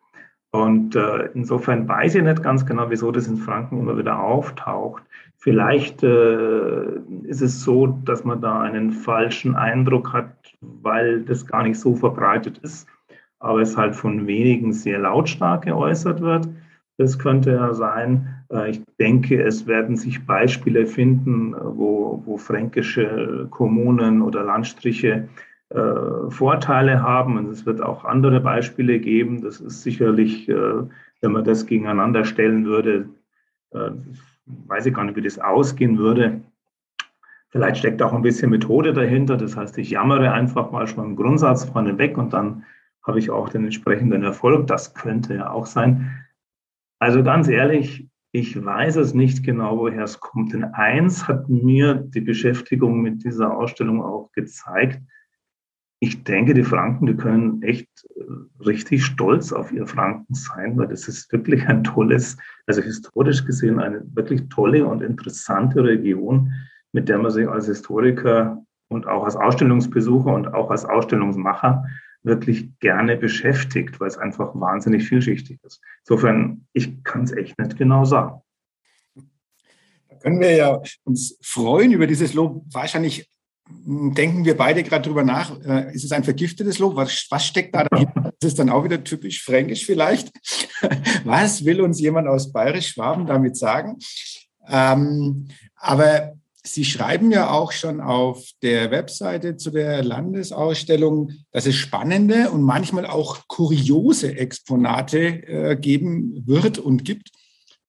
Und 0.51 0.97
äh, 0.97 1.29
insofern 1.33 1.87
weiß 1.87 2.15
ich 2.15 2.23
nicht 2.23 2.43
ganz 2.43 2.65
genau, 2.65 2.89
wieso 2.89 3.11
das 3.11 3.27
in 3.27 3.37
Franken 3.37 3.79
immer 3.79 3.97
wieder 3.97 4.19
auftaucht. 4.19 5.03
Vielleicht 5.37 6.03
äh, 6.03 6.99
ist 7.23 7.41
es 7.41 7.63
so, 7.63 7.87
dass 7.87 8.25
man 8.25 8.41
da 8.41 8.59
einen 8.59 8.91
falschen 8.91 9.55
Eindruck 9.55 10.11
hat, 10.11 10.33
weil 10.59 11.21
das 11.21 11.47
gar 11.47 11.63
nicht 11.63 11.79
so 11.79 11.95
verbreitet 11.95 12.57
ist 12.57 12.89
aber 13.39 13.61
es 13.61 13.77
halt 13.77 13.95
von 13.95 14.27
wenigen 14.27 14.73
sehr 14.73 14.99
lautstark 14.99 15.65
geäußert 15.65 16.21
wird. 16.21 16.47
Das 16.97 17.17
könnte 17.17 17.51
ja 17.51 17.73
sein. 17.73 18.27
Äh, 18.51 18.71
ich 18.71 18.81
denke, 18.99 19.41
es 19.41 19.65
werden 19.67 19.95
sich 19.95 20.25
Beispiele 20.25 20.85
finden, 20.85 21.55
wo, 21.57 22.21
wo 22.25 22.37
fränkische 22.37 23.47
Kommunen 23.49 24.21
oder 24.21 24.43
Landstriche 24.43 25.29
äh, 25.69 26.29
Vorteile 26.29 27.01
haben. 27.01 27.37
Und 27.37 27.49
es 27.49 27.65
wird 27.65 27.81
auch 27.81 28.03
andere 28.03 28.41
Beispiele 28.41 28.99
geben. 28.99 29.41
Das 29.41 29.61
ist 29.61 29.83
sicherlich, 29.83 30.49
äh, 30.49 30.83
wenn 31.21 31.31
man 31.31 31.45
das 31.45 31.65
gegeneinander 31.65 32.25
stellen 32.25 32.65
würde, 32.65 33.07
äh, 33.71 33.91
weiß 34.67 34.87
ich 34.87 34.93
gar 34.93 35.05
nicht, 35.05 35.15
wie 35.15 35.21
das 35.21 35.39
ausgehen 35.39 35.97
würde. 35.97 36.41
Vielleicht 37.49 37.77
steckt 37.77 38.01
auch 38.01 38.13
ein 38.13 38.21
bisschen 38.21 38.51
Methode 38.51 38.93
dahinter. 38.93 39.37
Das 39.37 39.55
heißt, 39.55 39.77
ich 39.77 39.91
jammere 39.91 40.31
einfach 40.31 40.71
mal 40.71 40.85
schon 40.85 41.05
im 41.05 41.15
Grundsatz 41.15 41.65
vorne 41.65 41.97
weg 41.97 42.17
und 42.17 42.33
dann 42.33 42.65
habe 43.09 43.19
ich 43.19 43.31
auch 43.31 43.49
den 43.49 43.65
entsprechenden 43.65 44.23
Erfolg. 44.23 44.67
Das 44.67 44.93
könnte 44.93 45.33
ja 45.33 45.49
auch 45.49 45.65
sein. 45.65 46.11
Also 46.99 47.23
ganz 47.23 47.47
ehrlich, 47.47 48.07
ich 48.31 48.63
weiß 48.63 48.97
es 48.97 49.15
nicht 49.15 49.43
genau, 49.43 49.79
woher 49.79 50.03
es 50.03 50.19
kommt. 50.19 50.53
Denn 50.53 50.63
eins 50.63 51.27
hat 51.27 51.49
mir 51.49 51.95
die 51.95 52.21
Beschäftigung 52.21 53.01
mit 53.01 53.23
dieser 53.23 53.57
Ausstellung 53.57 54.03
auch 54.03 54.31
gezeigt. 54.33 55.01
Ich 56.01 56.23
denke, 56.23 56.53
die 56.53 56.63
Franken, 56.63 57.07
die 57.07 57.15
können 57.15 57.63
echt 57.63 57.89
äh, 58.15 58.63
richtig 58.63 59.03
stolz 59.03 59.51
auf 59.51 59.71
ihr 59.71 59.87
Franken 59.87 60.35
sein, 60.35 60.77
weil 60.77 60.87
das 60.87 61.07
ist 61.07 61.31
wirklich 61.33 61.67
ein 61.67 61.83
tolles, 61.83 62.37
also 62.67 62.81
historisch 62.81 63.43
gesehen 63.43 63.79
eine 63.79 64.03
wirklich 64.13 64.47
tolle 64.49 64.85
und 64.85 65.01
interessante 65.01 65.83
Region, 65.83 66.53
mit 66.93 67.09
der 67.09 67.17
man 67.17 67.31
sich 67.31 67.49
als 67.49 67.65
Historiker 67.65 68.63
und 68.87 69.07
auch 69.07 69.23
als 69.23 69.35
Ausstellungsbesucher 69.35 70.31
und 70.31 70.53
auch 70.53 70.69
als 70.69 70.85
Ausstellungsmacher 70.85 71.83
wirklich 72.23 72.77
gerne 72.79 73.17
beschäftigt, 73.17 73.99
weil 73.99 74.07
es 74.07 74.17
einfach 74.17 74.53
wahnsinnig 74.55 75.07
vielschichtig 75.07 75.59
ist. 75.63 75.81
Insofern, 76.01 76.67
ich 76.73 77.03
kann 77.03 77.23
es 77.23 77.31
echt 77.31 77.57
nicht 77.59 77.77
genau 77.77 78.05
sagen. 78.05 78.41
Da 80.09 80.15
können 80.15 80.39
wir 80.39 80.55
ja 80.55 80.81
uns 81.03 81.37
freuen 81.41 81.91
über 81.93 82.07
dieses 82.07 82.33
Lob. 82.33 82.63
Wahrscheinlich 82.71 83.29
hm, 83.67 84.13
denken 84.13 84.45
wir 84.45 84.57
beide 84.57 84.83
gerade 84.83 85.07
drüber 85.07 85.23
nach. 85.23 85.57
Äh, 85.61 85.93
ist 85.93 86.03
es 86.03 86.11
ein 86.11 86.23
vergiftetes 86.23 86.79
Lob? 86.79 86.95
Was, 86.95 87.27
was 87.29 87.45
steckt 87.45 87.75
da 87.75 87.83
dahinter? 87.83 88.33
Das 88.41 88.51
ist 88.51 88.59
dann 88.59 88.69
auch 88.69 88.85
wieder 88.85 89.03
typisch 89.03 89.43
fränkisch 89.43 89.85
vielleicht. 89.85 90.31
Was 91.25 91.65
will 91.65 91.81
uns 91.81 91.99
jemand 91.99 92.29
aus 92.29 92.53
Bayerisch-Schwaben 92.53 93.25
damit 93.25 93.57
sagen? 93.57 93.97
Ähm, 94.65 95.49
aber 95.75 96.38
Sie 96.63 96.83
schreiben 96.83 97.31
ja 97.31 97.51
auch 97.51 97.71
schon 97.71 98.01
auf 98.01 98.49
der 98.61 98.91
Webseite 98.91 99.55
zu 99.55 99.71
der 99.71 100.03
Landesausstellung, 100.03 101.31
dass 101.51 101.65
es 101.65 101.75
spannende 101.75 102.51
und 102.51 102.63
manchmal 102.63 103.05
auch 103.05 103.47
kuriose 103.47 104.35
Exponate 104.35 105.19
äh, 105.47 105.77
geben 105.77 106.43
wird 106.45 106.77
und 106.77 107.05
gibt. 107.05 107.29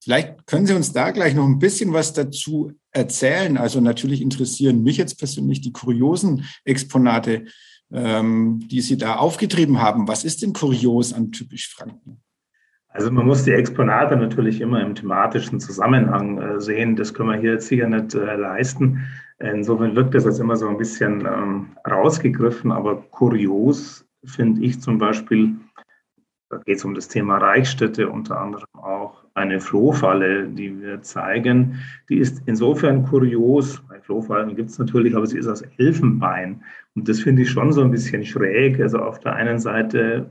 Vielleicht 0.02 0.46
können 0.46 0.66
Sie 0.66 0.74
uns 0.74 0.92
da 0.92 1.10
gleich 1.10 1.34
noch 1.34 1.44
ein 1.44 1.58
bisschen 1.58 1.92
was 1.92 2.12
dazu 2.12 2.72
erzählen. 2.92 3.58
Also 3.58 3.80
natürlich 3.80 4.22
interessieren 4.22 4.82
mich 4.82 4.96
jetzt 4.96 5.18
persönlich 5.18 5.60
die 5.60 5.72
kuriosen 5.72 6.46
Exponate, 6.64 7.46
ähm, 7.92 8.66
die 8.70 8.80
Sie 8.80 8.96
da 8.96 9.16
aufgetrieben 9.16 9.80
haben. 9.80 10.08
Was 10.08 10.24
ist 10.24 10.42
denn 10.42 10.52
kurios 10.52 11.12
an 11.12 11.32
typisch 11.32 11.68
Franken? 11.68 12.22
Also 12.92 13.10
man 13.10 13.26
muss 13.26 13.44
die 13.44 13.52
Exponate 13.52 14.16
natürlich 14.16 14.60
immer 14.60 14.80
im 14.80 14.94
thematischen 14.94 15.60
Zusammenhang 15.60 16.38
äh, 16.38 16.60
sehen. 16.60 16.96
Das 16.96 17.14
können 17.14 17.30
wir 17.30 17.36
hier 17.36 17.52
jetzt 17.52 17.68
sicher 17.68 17.88
nicht 17.88 18.14
äh, 18.14 18.36
leisten. 18.36 19.06
Insofern 19.38 19.96
wirkt 19.96 20.14
das 20.14 20.24
jetzt 20.24 20.40
immer 20.40 20.56
so 20.56 20.68
ein 20.68 20.76
bisschen 20.76 21.20
ähm, 21.26 21.68
rausgegriffen, 21.88 22.70
aber 22.72 22.96
kurios 23.10 24.04
finde 24.24 24.60
ich 24.62 24.82
zum 24.82 24.98
Beispiel, 24.98 25.54
da 26.50 26.58
geht 26.58 26.76
es 26.76 26.84
um 26.84 26.94
das 26.94 27.08
Thema 27.08 27.38
Reichsstädte 27.38 28.10
unter 28.10 28.38
anderem 28.38 28.66
auch, 28.74 29.24
eine 29.34 29.60
Flohfalle, 29.60 30.48
die 30.48 30.82
wir 30.82 31.00
zeigen. 31.02 31.78
Die 32.10 32.18
ist 32.18 32.42
insofern 32.46 33.04
kurios, 33.06 33.80
bei 33.88 34.00
Flohfallen 34.00 34.56
gibt 34.56 34.70
es 34.70 34.78
natürlich, 34.78 35.16
aber 35.16 35.26
sie 35.26 35.38
ist 35.38 35.46
aus 35.46 35.62
Elfenbein. 35.78 36.62
Und 36.94 37.08
das 37.08 37.20
finde 37.20 37.42
ich 37.42 37.50
schon 37.50 37.72
so 37.72 37.80
ein 37.80 37.92
bisschen 37.92 38.24
schräg. 38.24 38.80
Also 38.80 38.98
auf 38.98 39.20
der 39.20 39.34
einen 39.34 39.58
Seite 39.58 40.26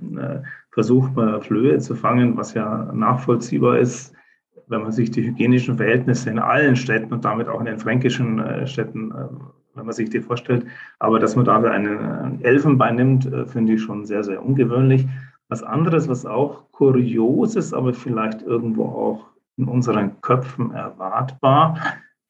versucht 0.71 1.15
man 1.15 1.41
Flöhe 1.41 1.79
zu 1.79 1.95
fangen, 1.95 2.38
was 2.38 2.53
ja 2.53 2.89
nachvollziehbar 2.93 3.79
ist, 3.79 4.13
wenn 4.67 4.84
man 4.84 4.91
sich 4.91 5.12
die 5.12 5.23
hygienischen 5.23 5.77
Verhältnisse 5.77 6.29
in 6.29 6.39
allen 6.39 6.75
Städten 6.75 7.13
und 7.13 7.25
damit 7.25 7.47
auch 7.49 7.60
in 7.60 7.65
den 7.65 7.79
fränkischen 7.79 8.39
äh, 8.39 8.67
Städten, 8.67 9.12
äh, 9.12 9.25
wenn 9.73 9.86
man 9.86 9.93
sich 9.93 10.10
die 10.10 10.21
vorstellt. 10.21 10.65
Aber 10.99 11.19
dass 11.19 11.36
man 11.36 11.45
dafür 11.45 11.71
einen 11.71 12.41
Elfenbein 12.43 12.95
nimmt, 12.95 13.25
äh, 13.25 13.45
finde 13.45 13.73
ich 13.73 13.82
schon 13.82 14.05
sehr, 14.05 14.23
sehr 14.23 14.43
ungewöhnlich. 14.45 15.08
Was 15.49 15.63
anderes, 15.63 16.08
was 16.08 16.25
auch 16.25 16.71
kurios 16.71 17.55
ist, 17.55 17.73
aber 17.73 17.93
vielleicht 17.93 18.43
irgendwo 18.43 18.86
auch 18.86 19.25
in 19.58 19.65
unseren 19.65 20.21
Köpfen 20.21 20.71
erwartbar, 20.71 21.77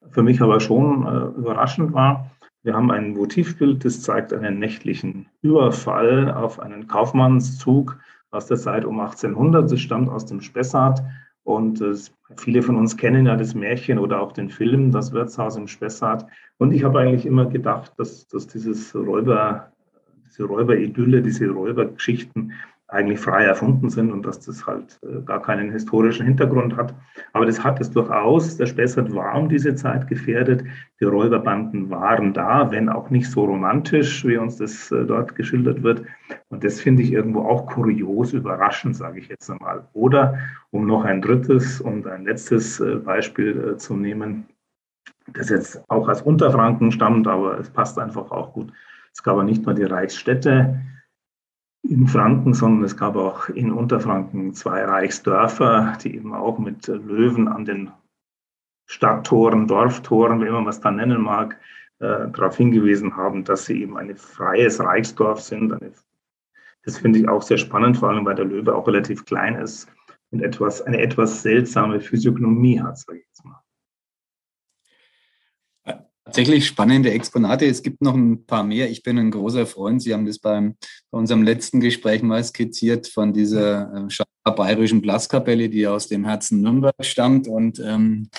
für 0.10 0.23
mich 0.23 0.41
aber 0.41 0.62
schon 0.62 1.36
überraschend 1.38 1.93
war, 1.93 2.32
wir 2.63 2.73
haben 2.73 2.91
ein 2.91 3.13
Motivbild, 3.13 3.86
das 3.86 4.02
zeigt 4.02 4.34
einen 4.34 4.60
nächtlichen 4.60 5.28
Überfall 5.41 6.32
auf 6.32 6.60
einen 6.60 6.88
Kaufmannszug 6.88 7.97
aus 8.32 8.48
der 8.48 8.58
Zeit 8.58 8.86
um 8.86 9.00
1800. 9.00 9.72
Das 9.72 9.80
stammt 9.80 10.10
aus 10.10 10.26
dem 10.26 10.42
Spessart 10.42 11.02
und 11.44 11.82
äh, 11.82 11.96
viele 12.38 12.62
von 12.62 12.76
uns 12.76 12.96
kennen 12.96 13.26
ja 13.26 13.36
das 13.36 13.56
Märchen 13.56 13.98
oder 13.98 14.22
auch 14.22 14.32
den 14.32 14.50
Film, 14.50 14.92
das 14.92 15.12
Wirtshaus 15.12 15.56
im 15.56 15.68
Spessart. 15.68 16.26
Und 16.58 16.72
ich 16.72 16.84
habe 16.84 17.00
eigentlich 17.00 17.26
immer 17.26 17.46
gedacht, 17.46 17.94
dass, 17.98 18.28
dass 18.28 18.48
dieses 18.48 18.94
Räuber, 18.96 19.72
diese 20.26 20.44
Räuberidylle, 20.44 21.22
diese 21.22 21.50
Räubergeschichten 21.50 22.54
eigentlich 22.91 23.19
frei 23.19 23.45
erfunden 23.45 23.89
sind 23.89 24.12
und 24.12 24.25
dass 24.25 24.39
das 24.39 24.65
halt 24.65 24.99
äh, 25.04 25.21
gar 25.21 25.41
keinen 25.41 25.71
historischen 25.71 26.25
Hintergrund 26.25 26.75
hat. 26.75 26.93
Aber 27.34 27.45
das 27.45 27.63
hat 27.63 27.80
es 27.80 27.91
durchaus. 27.91 28.58
Der 28.58 28.65
Spessart 28.65 29.13
war 29.13 29.36
um 29.36 29.47
diese 29.47 29.75
Zeit 29.75 30.08
gefährdet. 30.08 30.63
Die 30.99 31.06
Räuberbanden 31.06 31.89
waren 31.91 32.34
da, 32.34 32.71
wenn 32.71 32.89
auch 32.89 33.12
nicht 33.12 33.30
so 33.30 33.45
romantisch, 33.45 34.25
wie 34.25 34.38
uns 34.38 34.58
das 34.58 34.91
äh, 34.91 35.06
dort 35.06 35.36
geschildert 35.36 35.84
wird. 35.84 36.04
Und 36.49 36.63
das 36.63 36.82
finde 36.82 37.04
ich 37.04 37.13
irgendwo 37.13 37.41
auch 37.41 37.67
kurios, 37.67 38.34
überraschend, 38.34 38.95
sage 38.95 39.19
ich 39.19 39.28
jetzt 39.28 39.49
einmal. 39.52 39.88
Oder 39.93 40.39
um 40.71 40.88
noch 40.88 41.06
ein 41.06 41.21
drittes 41.21 41.80
und 41.80 42.08
ein 42.08 42.25
letztes 42.25 42.80
äh, 42.80 42.95
Beispiel 42.95 43.75
zu 43.78 43.95
nehmen, 43.95 44.45
das 45.34 45.49
jetzt 45.49 45.84
auch 45.89 46.10
aus 46.10 46.23
Unterfranken 46.23 46.91
stammt, 46.91 47.28
aber 47.28 47.60
es 47.60 47.69
passt 47.69 47.99
einfach 47.99 48.32
auch 48.32 48.54
gut. 48.54 48.73
Es 49.13 49.21
gab 49.21 49.34
aber 49.34 49.43
nicht 49.43 49.65
nur 49.65 49.75
die 49.75 49.84
Reichsstädte, 49.84 50.80
in 51.84 52.08
Franken, 52.08 52.54
sondern 52.54 52.84
es 52.84 52.98
gab 52.98 53.15
auch 53.15 53.50
in 53.50 53.72
Unterfranken 53.72 54.54
zwei 54.54 54.84
Reichsdörfer, 54.84 55.98
die 56.04 56.15
eben 56.15 56.34
auch 56.34 56.60
mit 56.60 56.88
Löwen 56.88 57.48
an 57.48 57.65
den 57.65 57.92
Stadttoren, 58.86 59.68
Dorftoren, 59.68 60.44
wie 60.44 60.50
man 60.50 60.68
es 60.68 60.82
dann 60.82 60.98
nennen 60.98 61.22
mag, 61.22 61.60
äh, 62.00 62.28
darauf 62.32 62.58
hingewiesen 62.58 63.15
haben, 63.15 63.44
dass 63.44 63.65
sie 63.65 63.82
eben 63.82 63.98
ein 63.98 64.15
freies 64.15 64.80
Reichsdorf 64.80 65.42
sind. 65.42 65.72
Eine, 65.72 65.92
das 66.84 66.98
finde 66.98 67.20
ich 67.20 67.30
auch 67.30 67.42
sehr 67.42 67.58
spannend, 67.58 67.98
vor 67.98 68.10
allem 68.10 68.26
weil 68.26 68.36
der 68.36 68.46
Löwe 68.46 68.74
auch 68.74 68.88
relativ 68.88 69.26
klein 69.26 69.56
ist 69.56 69.88
und 70.32 70.42
etwas, 70.42 70.82
eine 70.82 71.00
etwas 71.00 71.42
seltsame 71.42 72.02
Physiognomie 72.02 72.82
hat, 72.82 72.98
sage 72.98 73.20
ich 73.20 73.26
jetzt 73.28 73.46
mal. 73.46 73.62
Tatsächlich 76.30 76.68
spannende 76.68 77.10
Exponate. 77.10 77.65
Es 77.65 77.82
gibt 77.82 78.04
noch 78.04 78.13
ein 78.13 78.46
paar 78.46 78.63
mehr. 78.63 78.92
Ich 78.92 79.02
bin 79.02 79.18
ein 79.18 79.32
großer 79.32 79.65
Freund. 79.65 80.00
Sie 80.00 80.13
haben 80.13 80.28
das 80.28 80.38
beim, 80.38 80.76
bei 81.10 81.18
unserem 81.18 81.42
letzten 81.42 81.80
Gespräch 81.80 82.22
mal 82.22 82.44
skizziert 82.44 83.08
von 83.08 83.34
dieser 83.34 84.08
äh, 84.08 84.52
bayerischen 84.52 85.02
Blaskapelle, 85.02 85.70
die 85.70 85.88
aus 85.88 86.08
dem 86.08 86.26
Herzen 86.26 86.62
Nürnberg 86.62 86.94
stammt 87.02 87.48
und 87.48 87.80
ähm, 87.80 88.30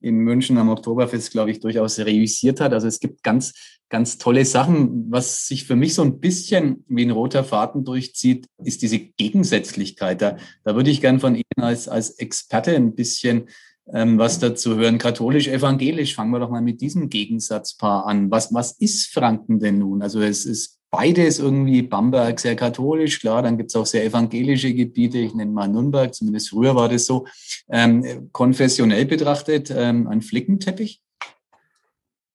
in 0.00 0.16
München 0.16 0.58
am 0.58 0.70
Oktoberfest, 0.70 1.30
glaube 1.30 1.52
ich, 1.52 1.60
durchaus 1.60 2.00
reüssiert 2.00 2.60
hat. 2.60 2.72
Also 2.72 2.88
es 2.88 2.98
gibt 2.98 3.22
ganz, 3.22 3.54
ganz 3.90 4.18
tolle 4.18 4.44
Sachen. 4.44 5.12
Was 5.12 5.46
sich 5.46 5.66
für 5.66 5.76
mich 5.76 5.94
so 5.94 6.02
ein 6.02 6.18
bisschen 6.18 6.84
wie 6.88 7.04
ein 7.04 7.12
roter 7.12 7.44
Faden 7.44 7.84
durchzieht, 7.84 8.48
ist 8.64 8.82
diese 8.82 8.98
Gegensätzlichkeit. 8.98 10.20
Da, 10.20 10.36
da 10.64 10.74
würde 10.74 10.90
ich 10.90 11.00
gern 11.00 11.20
von 11.20 11.36
Ihnen 11.36 11.62
als, 11.64 11.86
als 11.86 12.10
Experte 12.10 12.74
ein 12.74 12.96
bisschen 12.96 13.46
ähm, 13.92 14.18
was 14.18 14.38
dazu 14.38 14.76
hören. 14.76 14.98
Katholisch-evangelisch, 14.98 16.14
fangen 16.14 16.32
wir 16.32 16.40
doch 16.40 16.50
mal 16.50 16.62
mit 16.62 16.80
diesem 16.80 17.08
Gegensatzpaar 17.08 18.06
an. 18.06 18.30
Was, 18.30 18.52
was 18.52 18.72
ist 18.72 19.12
Franken 19.12 19.60
denn 19.60 19.78
nun? 19.78 20.02
Also 20.02 20.20
es 20.20 20.44
ist 20.44 20.78
beides 20.90 21.38
irgendwie 21.38 21.82
Bamberg 21.82 22.40
sehr 22.40 22.56
katholisch, 22.56 23.20
klar, 23.20 23.42
dann 23.42 23.58
gibt 23.58 23.70
es 23.70 23.76
auch 23.76 23.86
sehr 23.86 24.04
evangelische 24.04 24.72
Gebiete, 24.72 25.18
ich 25.18 25.34
nenne 25.34 25.50
mal 25.50 25.68
Nürnberg, 25.68 26.14
zumindest 26.14 26.50
früher 26.50 26.74
war 26.74 26.88
das 26.88 27.06
so. 27.06 27.26
Ähm, 27.68 28.30
konfessionell 28.32 29.04
betrachtet 29.04 29.70
ähm, 29.74 30.06
ein 30.06 30.22
Flickenteppich? 30.22 31.02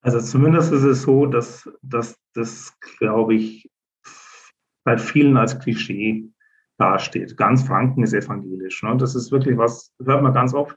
Also 0.02 0.20
zumindest 0.20 0.72
ist 0.72 0.84
es 0.84 1.04
so, 1.04 1.26
dass, 1.28 1.70
dass 1.82 2.18
das, 2.34 2.74
glaube 3.00 3.36
ich, 3.36 3.70
bei 4.84 4.98
vielen 4.98 5.38
als 5.38 5.60
Klischee 5.60 6.26
dasteht. 6.78 7.38
Ganz 7.38 7.64
Franken 7.64 8.04
ist 8.04 8.14
evangelisch. 8.14 8.82
Ne? 8.82 8.98
Das 8.98 9.14
ist 9.14 9.32
wirklich 9.32 9.58
was, 9.58 9.94
hört 10.04 10.24
man 10.24 10.34
ganz 10.34 10.54
oft 10.54 10.76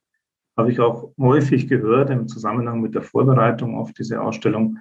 habe 0.57 0.71
ich 0.71 0.81
auch 0.81 1.13
häufig 1.19 1.69
gehört 1.69 2.11
im 2.11 2.29
Zusammenhang 2.29 2.81
mit 2.81 2.95
der 2.95 3.03
Vorbereitung 3.03 3.77
auf 3.77 3.93
diese 3.93 4.21
Ausstellung. 4.21 4.79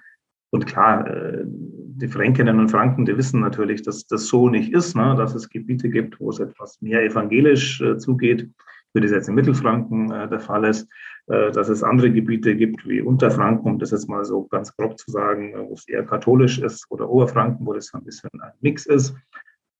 Und 0.52 0.68
klar, 0.68 1.08
äh, 1.08 1.44
die 1.46 2.08
Fränkinnen 2.08 2.60
und 2.60 2.70
Franken, 2.70 3.06
die 3.06 3.18
wissen 3.18 3.40
natürlich, 3.40 3.82
dass 3.82 4.06
das 4.06 4.28
so 4.28 4.50
nicht 4.50 4.72
ist, 4.72 4.96
ne? 4.96 5.16
dass 5.18 5.34
es 5.34 5.50
Gebiete 5.50 5.90
gibt, 5.90 6.20
wo 6.20 6.30
es 6.30 6.40
etwas 6.40 6.80
mehr 6.82 7.04
evangelisch 7.04 7.82
äh, 7.82 7.98
zugeht, 7.98 8.50
wie 8.94 9.02
das 9.02 9.12
jetzt 9.12 9.30
in 9.30 9.36
Mittelfranken 9.36 10.12
äh, 10.12 10.30
der 10.30 10.40
Fall 10.40 10.66
ist, 10.66 10.88
dass 11.26 11.70
es 11.70 11.84
andere 11.84 12.12
Gebiete 12.12 12.54
gibt 12.54 12.86
wie 12.86 13.00
Unterfranken, 13.02 13.72
um 13.72 13.80
das 13.80 13.92
jetzt 13.92 14.10
mal 14.10 14.26
so 14.26 14.44
ganz 14.48 14.76
grob 14.76 15.00
zu 15.00 15.10
sagen, 15.10 15.54
wo 15.70 15.74
es 15.74 15.88
eher 15.88 16.04
katholisch 16.06 16.60
ist, 16.60 16.86
oder 16.90 17.10
Oberfranken, 17.10 17.66
wo 17.66 17.72
das 17.72 17.94
ein 17.94 18.04
bisschen 18.04 18.30
ein 18.42 18.52
Mix 18.60 18.86
ist. 18.86 19.16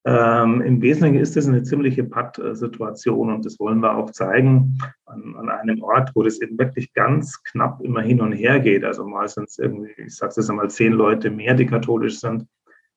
Ähm, 0.06 0.62
Im 0.62 0.82
Wesentlichen 0.82 1.22
ist 1.22 1.38
es 1.38 1.48
eine 1.48 1.64
ziemliche 1.64 2.04
Patt-Situation 2.04 3.34
und 3.34 3.46
das 3.46 3.58
wollen 3.60 3.80
wir 3.80 3.96
auch 3.96 4.12
zeigen 4.12 4.78
an, 5.06 5.36
an, 5.38 5.50
einem 5.50 5.82
Ort, 5.82 6.12
wo 6.14 6.24
das 6.24 6.42
eben 6.42 6.60
wirklich 6.60 6.94
ganz 6.94 7.42
knapp 7.44 7.80
immer 7.82 8.02
hin 8.02 8.20
und 8.20 8.34
her 8.34 8.60
geht. 8.60 8.84
Also 8.84 9.08
mal 9.08 9.30
sind 9.30 9.48
es 9.48 9.58
irgendwie, 9.60 9.94
ich 9.98 10.16
sage 10.16 10.34
es 10.36 10.50
einmal, 10.50 10.70
zehn 10.70 10.92
Leute 10.92 11.32
mehr, 11.32 11.54
die 11.54 11.66
katholisch 11.66 12.20
sind 12.20 12.46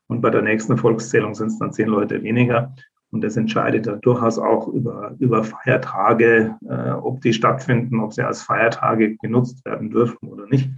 und 0.08 0.20
bei 0.20 0.30
der 0.30 0.42
nächsten 0.42 0.76
Volkszählung 0.76 1.34
sind 1.34 1.48
es 1.48 1.58
dann 1.58 1.72
zehn 1.72 1.88
Leute 1.88 2.22
weniger. 2.22 2.74
Und 3.12 3.22
das 3.22 3.36
entscheidet 3.36 3.86
dann 3.86 4.00
durchaus 4.00 4.38
auch 4.38 4.66
über, 4.68 5.14
über 5.20 5.44
Feiertage, 5.44 6.56
äh, 6.68 6.90
ob 6.90 7.20
die 7.20 7.32
stattfinden, 7.32 8.00
ob 8.00 8.12
sie 8.12 8.22
als 8.22 8.42
Feiertage 8.42 9.16
genutzt 9.16 9.64
werden 9.64 9.90
dürfen 9.90 10.28
oder 10.28 10.46
nicht. 10.46 10.68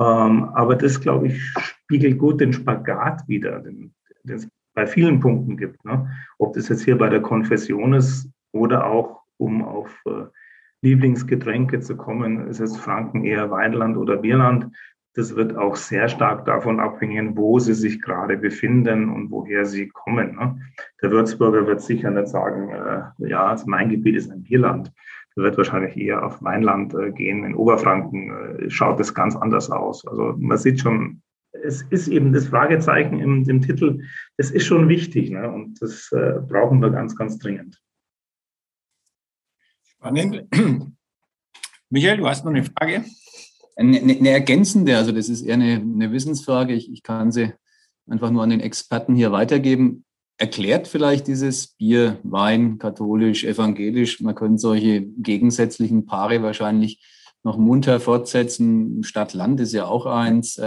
Ähm, 0.00 0.44
aber 0.54 0.76
das, 0.76 1.00
glaube 1.00 1.28
ich, 1.28 1.42
spiegelt 1.58 2.18
gut 2.18 2.40
den 2.40 2.52
Spagat 2.52 3.26
wieder, 3.26 3.58
den, 3.58 3.92
den 4.22 4.48
bei 4.78 4.86
vielen 4.86 5.18
Punkten 5.18 5.56
gibt. 5.56 5.84
Ne? 5.84 6.08
Ob 6.38 6.54
das 6.54 6.68
jetzt 6.68 6.84
hier 6.84 6.96
bei 6.96 7.08
der 7.08 7.20
Konfession 7.20 7.94
ist 7.94 8.30
oder 8.52 8.86
auch, 8.86 9.22
um 9.36 9.64
auf 9.64 9.90
äh, 10.06 10.26
Lieblingsgetränke 10.82 11.80
zu 11.80 11.96
kommen, 11.96 12.46
ist 12.46 12.60
es 12.60 12.76
Franken 12.76 13.24
eher 13.24 13.50
Weinland 13.50 13.96
oder 13.96 14.18
Bierland. 14.18 14.68
Das 15.14 15.34
wird 15.34 15.56
auch 15.56 15.74
sehr 15.74 16.08
stark 16.08 16.44
davon 16.44 16.78
abhängen, 16.78 17.36
wo 17.36 17.58
sie 17.58 17.74
sich 17.74 18.00
gerade 18.00 18.36
befinden 18.36 19.08
und 19.08 19.32
woher 19.32 19.64
sie 19.64 19.88
kommen. 19.88 20.36
Ne? 20.36 20.60
Der 21.02 21.10
Würzburger 21.10 21.66
wird 21.66 21.80
sicher 21.80 22.12
nicht 22.12 22.28
sagen, 22.28 22.70
äh, 22.70 23.28
ja, 23.28 23.48
also 23.48 23.64
mein 23.66 23.88
Gebiet 23.88 24.14
ist 24.14 24.30
ein 24.30 24.44
Bierland. 24.44 24.92
Er 25.34 25.42
wird 25.42 25.56
wahrscheinlich 25.56 25.96
eher 25.96 26.24
auf 26.24 26.40
Weinland 26.40 26.94
äh, 26.94 27.10
gehen. 27.10 27.42
In 27.44 27.56
Oberfranken 27.56 28.30
äh, 28.30 28.70
schaut 28.70 29.00
es 29.00 29.12
ganz 29.12 29.34
anders 29.34 29.72
aus. 29.72 30.06
Also 30.06 30.36
man 30.38 30.56
sieht 30.56 30.78
schon, 30.78 31.20
es 31.64 31.82
ist 31.90 32.08
eben 32.08 32.32
das 32.32 32.48
Fragezeichen 32.48 33.20
im, 33.20 33.48
im 33.48 33.62
Titel, 33.62 34.02
es 34.36 34.50
ist 34.50 34.66
schon 34.66 34.88
wichtig 34.88 35.30
ne? 35.30 35.50
und 35.50 35.80
das 35.80 36.10
äh, 36.12 36.40
brauchen 36.40 36.80
wir 36.80 36.90
ganz, 36.90 37.16
ganz 37.16 37.38
dringend. 37.38 37.80
Spannend. 39.84 40.44
Michael, 41.90 42.18
du 42.18 42.28
hast 42.28 42.44
noch 42.44 42.52
eine 42.52 42.64
Frage? 42.64 43.04
Eine, 43.76 43.98
eine 44.00 44.30
ergänzende, 44.30 44.96
also 44.96 45.12
das 45.12 45.28
ist 45.28 45.42
eher 45.42 45.54
eine, 45.54 45.74
eine 45.76 46.12
Wissensfrage. 46.12 46.74
Ich, 46.74 46.92
ich 46.92 47.02
kann 47.02 47.32
sie 47.32 47.52
einfach 48.08 48.30
nur 48.30 48.42
an 48.42 48.50
den 48.50 48.60
Experten 48.60 49.14
hier 49.14 49.32
weitergeben. 49.32 50.04
Erklärt 50.36 50.86
vielleicht 50.86 51.26
dieses 51.26 51.68
Bier, 51.68 52.18
Wein, 52.22 52.78
katholisch, 52.78 53.44
evangelisch, 53.44 54.20
man 54.20 54.34
könnte 54.34 54.58
solche 54.58 55.02
gegensätzlichen 55.02 56.06
Paare 56.06 56.42
wahrscheinlich 56.42 57.04
noch 57.42 57.56
munter 57.56 57.98
fortsetzen. 57.98 59.02
Stadt-Land 59.02 59.60
ist 59.60 59.72
ja 59.72 59.86
auch 59.86 60.06
eins. 60.06 60.58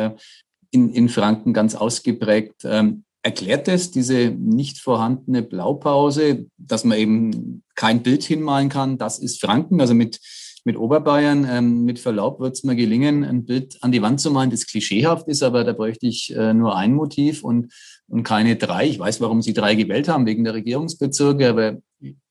In, 0.71 0.89
in 0.89 1.10
Franken 1.10 1.53
ganz 1.53 1.75
ausgeprägt. 1.75 2.62
Ähm, 2.63 3.03
erklärt 3.23 3.67
es 3.67 3.91
diese 3.91 4.31
nicht 4.31 4.79
vorhandene 4.79 5.43
Blaupause, 5.43 6.47
dass 6.57 6.84
man 6.84 6.97
eben 6.97 7.63
kein 7.75 8.01
Bild 8.03 8.23
hinmalen 8.23 8.69
kann? 8.69 8.97
Das 8.97 9.19
ist 9.19 9.41
Franken, 9.41 9.79
also 9.79 9.93
mit, 9.93 10.19
mit 10.63 10.77
Oberbayern. 10.77 11.45
Ähm, 11.49 11.84
mit 11.84 11.99
Verlaub 11.99 12.39
wird 12.39 12.55
es 12.55 12.63
mir 12.63 12.75
gelingen, 12.75 13.23
ein 13.23 13.45
Bild 13.45 13.77
an 13.81 13.91
die 13.91 14.01
Wand 14.01 14.21
zu 14.21 14.31
malen, 14.31 14.49
das 14.49 14.65
klischeehaft 14.65 15.27
ist, 15.27 15.43
aber 15.43 15.63
da 15.63 15.73
bräuchte 15.73 16.07
ich 16.07 16.36
äh, 16.36 16.53
nur 16.53 16.75
ein 16.75 16.93
Motiv 16.93 17.43
und, 17.43 17.73
und 18.07 18.23
keine 18.23 18.55
drei. 18.55 18.88
Ich 18.88 18.99
weiß, 18.99 19.21
warum 19.21 19.41
Sie 19.41 19.53
drei 19.53 19.75
gewählt 19.75 20.07
haben, 20.07 20.25
wegen 20.25 20.43
der 20.43 20.53
Regierungsbezirke, 20.53 21.49
aber 21.49 21.77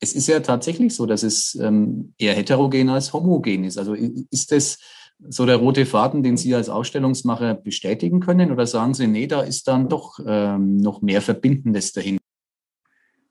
es 0.00 0.14
ist 0.14 0.26
ja 0.26 0.40
tatsächlich 0.40 0.94
so, 0.94 1.07
dass 1.07 1.22
es 1.22 1.57
ähm, 1.61 2.14
eher 2.18 2.35
heterogen 2.35 2.88
als 2.88 3.12
homogen 3.12 3.64
ist. 3.64 3.79
Also 3.79 3.94
ist 3.94 4.50
das 4.50 4.79
so 5.28 5.46
der 5.46 5.56
rote 5.56 5.87
Faden, 5.87 6.22
den 6.22 6.37
Sie 6.37 6.54
als 6.54 6.68
Ausstellungsmacher 6.68 7.54
bestätigen 7.54 8.20
können? 8.20 8.50
Oder 8.50 8.66
sagen 8.66 8.94
Sie, 8.94 9.06
nee, 9.06 9.26
da 9.26 9.42
ist 9.42 9.68
dann 9.68 9.88
doch 9.88 10.18
ähm, 10.26 10.76
noch 10.76 11.02
mehr 11.02 11.20
Verbindendes 11.20 11.92
dahinter? 11.92 12.22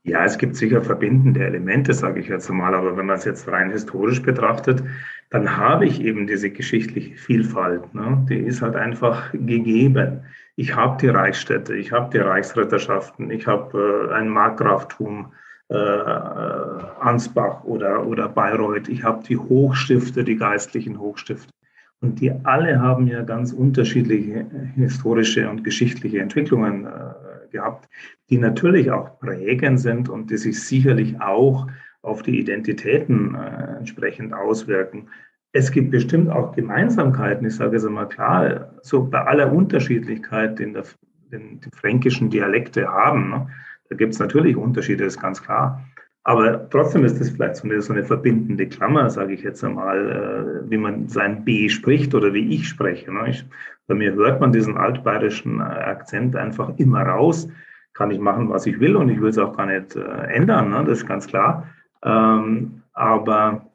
Ja, 0.03 0.23
es 0.23 0.37
gibt 0.37 0.55
sicher 0.55 0.81
verbindende 0.81 1.45
Elemente, 1.45 1.93
sage 1.93 2.21
ich 2.21 2.27
jetzt 2.27 2.49
mal. 2.49 2.73
Aber 2.73 2.97
wenn 2.97 3.05
man 3.05 3.17
es 3.17 3.25
jetzt 3.25 3.47
rein 3.47 3.69
historisch 3.69 4.21
betrachtet, 4.21 4.83
dann 5.29 5.57
habe 5.57 5.85
ich 5.85 6.01
eben 6.01 6.25
diese 6.25 6.49
geschichtliche 6.49 7.15
Vielfalt. 7.15 7.93
Ne? 7.93 8.25
Die 8.29 8.37
ist 8.37 8.61
halt 8.61 8.75
einfach 8.75 9.31
gegeben. 9.33 10.21
Ich 10.55 10.75
habe 10.75 10.97
die 10.99 11.09
Reichsstädte, 11.09 11.75
ich 11.75 11.91
habe 11.91 12.09
die 12.11 12.17
Reichsritterschaften, 12.17 13.29
ich 13.29 13.45
habe 13.47 14.09
äh, 14.09 14.13
ein 14.13 14.29
Markgraftum, 14.29 15.33
äh, 15.69 15.75
äh, 15.75 16.83
Ansbach 16.99 17.63
oder, 17.63 18.05
oder 18.07 18.27
Bayreuth, 18.27 18.89
ich 18.89 19.03
habe 19.03 19.23
die 19.23 19.37
Hochstifte, 19.37 20.23
die 20.23 20.35
geistlichen 20.35 20.99
Hochstifte. 20.99 21.53
Und 22.01 22.21
die 22.21 22.31
alle 22.43 22.79
haben 22.79 23.07
ja 23.07 23.23
ganz 23.23 23.51
unterschiedliche 23.51 24.45
historische 24.75 25.49
und 25.49 25.63
geschichtliche 25.63 26.19
Entwicklungen 26.19 26.85
äh, 26.85 27.49
gehabt, 27.51 27.89
die 28.29 28.37
natürlich 28.37 28.89
auch 28.91 29.19
prägend 29.19 29.79
sind 29.79 30.07
und 30.07 30.31
die 30.31 30.37
sich 30.37 30.63
sicherlich 30.63 31.19
auch 31.19 31.67
auf 32.01 32.23
die 32.23 32.39
Identitäten 32.39 33.35
äh, 33.35 33.77
entsprechend 33.77 34.33
auswirken. 34.33 35.09
Es 35.51 35.71
gibt 35.71 35.91
bestimmt 35.91 36.29
auch 36.29 36.55
Gemeinsamkeiten, 36.55 37.47
ich 37.47 37.55
sage 37.55 37.77
es 37.77 37.85
einmal 37.85 38.07
klar, 38.07 38.71
so 38.81 39.03
bei 39.03 39.21
aller 39.25 39.51
Unterschiedlichkeit, 39.51 40.59
den, 40.59 40.73
der, 40.73 40.83
den 41.31 41.59
die 41.59 41.69
fränkischen 41.75 42.29
Dialekte 42.29 42.87
haben, 42.87 43.29
ne, 43.29 43.47
da 43.89 43.95
gibt 43.95 44.13
es 44.13 44.19
natürlich 44.19 44.55
Unterschiede, 44.55 45.03
ist 45.03 45.19
ganz 45.19 45.41
klar. 45.41 45.83
Aber 46.29 46.69
trotzdem 46.69 47.05
ist 47.05 47.19
das 47.19 47.31
vielleicht 47.31 47.55
so 47.55 47.63
eine, 47.67 47.81
so 47.81 47.91
eine 47.91 48.03
verbindende 48.03 48.67
Klammer, 48.67 49.09
sage 49.09 49.33
ich 49.33 49.41
jetzt 49.41 49.63
einmal, 49.63 50.61
äh, 50.63 50.69
wie 50.69 50.77
man 50.77 51.07
sein 51.07 51.43
B 51.43 51.67
spricht 51.69 52.13
oder 52.13 52.31
wie 52.35 52.53
ich 52.53 52.67
spreche. 52.67 53.11
Ne? 53.11 53.31
Ich, 53.31 53.43
bei 53.87 53.95
mir 53.95 54.13
hört 54.13 54.39
man 54.39 54.51
diesen 54.51 54.77
altbayerischen 54.77 55.59
äh, 55.59 55.63
Akzent 55.63 56.35
einfach 56.35 56.77
immer 56.77 57.01
raus. 57.01 57.49
Kann 57.93 58.11
ich 58.11 58.19
machen, 58.19 58.47
was 58.47 58.67
ich 58.67 58.79
will 58.79 58.95
und 58.95 59.09
ich 59.09 59.19
will 59.19 59.29
es 59.29 59.39
auch 59.39 59.57
gar 59.57 59.65
nicht 59.65 59.95
äh, 59.95 60.01
ändern, 60.27 60.69
ne? 60.69 60.83
das 60.85 60.99
ist 60.99 61.07
ganz 61.07 61.25
klar. 61.25 61.67
Ähm, 62.03 62.83
aber 62.93 63.65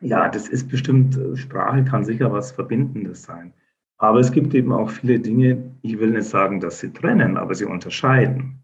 ja, 0.00 0.28
das 0.28 0.50
ist 0.50 0.68
bestimmt, 0.68 1.18
Sprache 1.32 1.82
kann 1.84 2.04
sicher 2.04 2.30
was 2.30 2.52
Verbindendes 2.52 3.22
sein. 3.22 3.54
Aber 3.96 4.20
es 4.20 4.30
gibt 4.30 4.52
eben 4.52 4.74
auch 4.74 4.90
viele 4.90 5.18
Dinge, 5.18 5.72
ich 5.80 5.98
will 5.98 6.10
nicht 6.10 6.28
sagen, 6.28 6.60
dass 6.60 6.80
sie 6.80 6.92
trennen, 6.92 7.38
aber 7.38 7.54
sie 7.54 7.64
unterscheiden. 7.64 8.62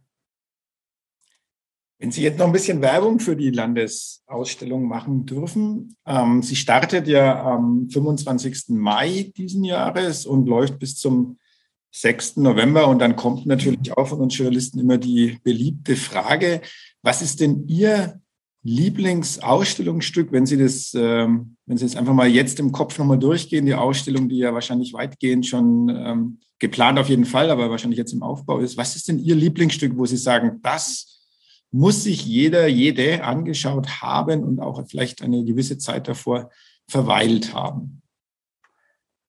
Wenn 1.98 2.10
Sie 2.10 2.22
jetzt 2.22 2.38
noch 2.38 2.46
ein 2.46 2.52
bisschen 2.52 2.82
Werbung 2.82 3.20
für 3.20 3.36
die 3.36 3.50
Landesausstellung 3.50 4.86
machen 4.86 5.24
dürfen. 5.24 5.96
Ähm, 6.06 6.42
sie 6.42 6.56
startet 6.56 7.08
ja 7.08 7.42
am 7.42 7.88
25. 7.88 8.68
Mai 8.68 9.32
diesen 9.36 9.64
Jahres 9.64 10.26
und 10.26 10.46
läuft 10.46 10.78
bis 10.78 10.96
zum 10.96 11.38
6. 11.92 12.36
November. 12.36 12.88
Und 12.88 12.98
dann 12.98 13.16
kommt 13.16 13.46
natürlich 13.46 13.96
auch 13.96 14.08
von 14.08 14.20
uns 14.20 14.36
Journalisten 14.36 14.78
immer 14.78 14.98
die 14.98 15.38
beliebte 15.42 15.96
Frage, 15.96 16.60
was 17.02 17.22
ist 17.22 17.40
denn 17.40 17.66
Ihr 17.66 18.20
Lieblingsausstellungsstück, 18.62 20.32
wenn 20.32 20.44
Sie 20.44 20.58
das, 20.58 20.92
ähm, 20.94 21.56
wenn 21.64 21.78
Sie 21.78 21.86
es 21.86 21.96
einfach 21.96 22.12
mal 22.12 22.28
jetzt 22.28 22.60
im 22.60 22.72
Kopf 22.72 22.98
nochmal 22.98 23.18
durchgehen, 23.18 23.64
die 23.64 23.74
Ausstellung, 23.74 24.28
die 24.28 24.38
ja 24.38 24.52
wahrscheinlich 24.52 24.92
weitgehend 24.92 25.46
schon 25.46 25.88
ähm, 25.88 26.40
geplant 26.58 26.98
auf 26.98 27.08
jeden 27.08 27.24
Fall, 27.24 27.50
aber 27.50 27.70
wahrscheinlich 27.70 27.98
jetzt 27.98 28.12
im 28.12 28.22
Aufbau 28.22 28.58
ist. 28.58 28.76
Was 28.76 28.96
ist 28.96 29.08
denn 29.08 29.18
Ihr 29.18 29.34
Lieblingsstück, 29.34 29.96
wo 29.96 30.04
Sie 30.04 30.16
sagen, 30.16 30.58
das 30.62 31.15
muss 31.70 32.04
sich 32.04 32.24
jeder, 32.24 32.66
jede 32.68 33.24
angeschaut 33.24 34.00
haben 34.02 34.42
und 34.44 34.60
auch 34.60 34.82
vielleicht 34.88 35.22
eine 35.22 35.44
gewisse 35.44 35.78
Zeit 35.78 36.08
davor 36.08 36.50
verweilt 36.88 37.54
haben? 37.54 38.02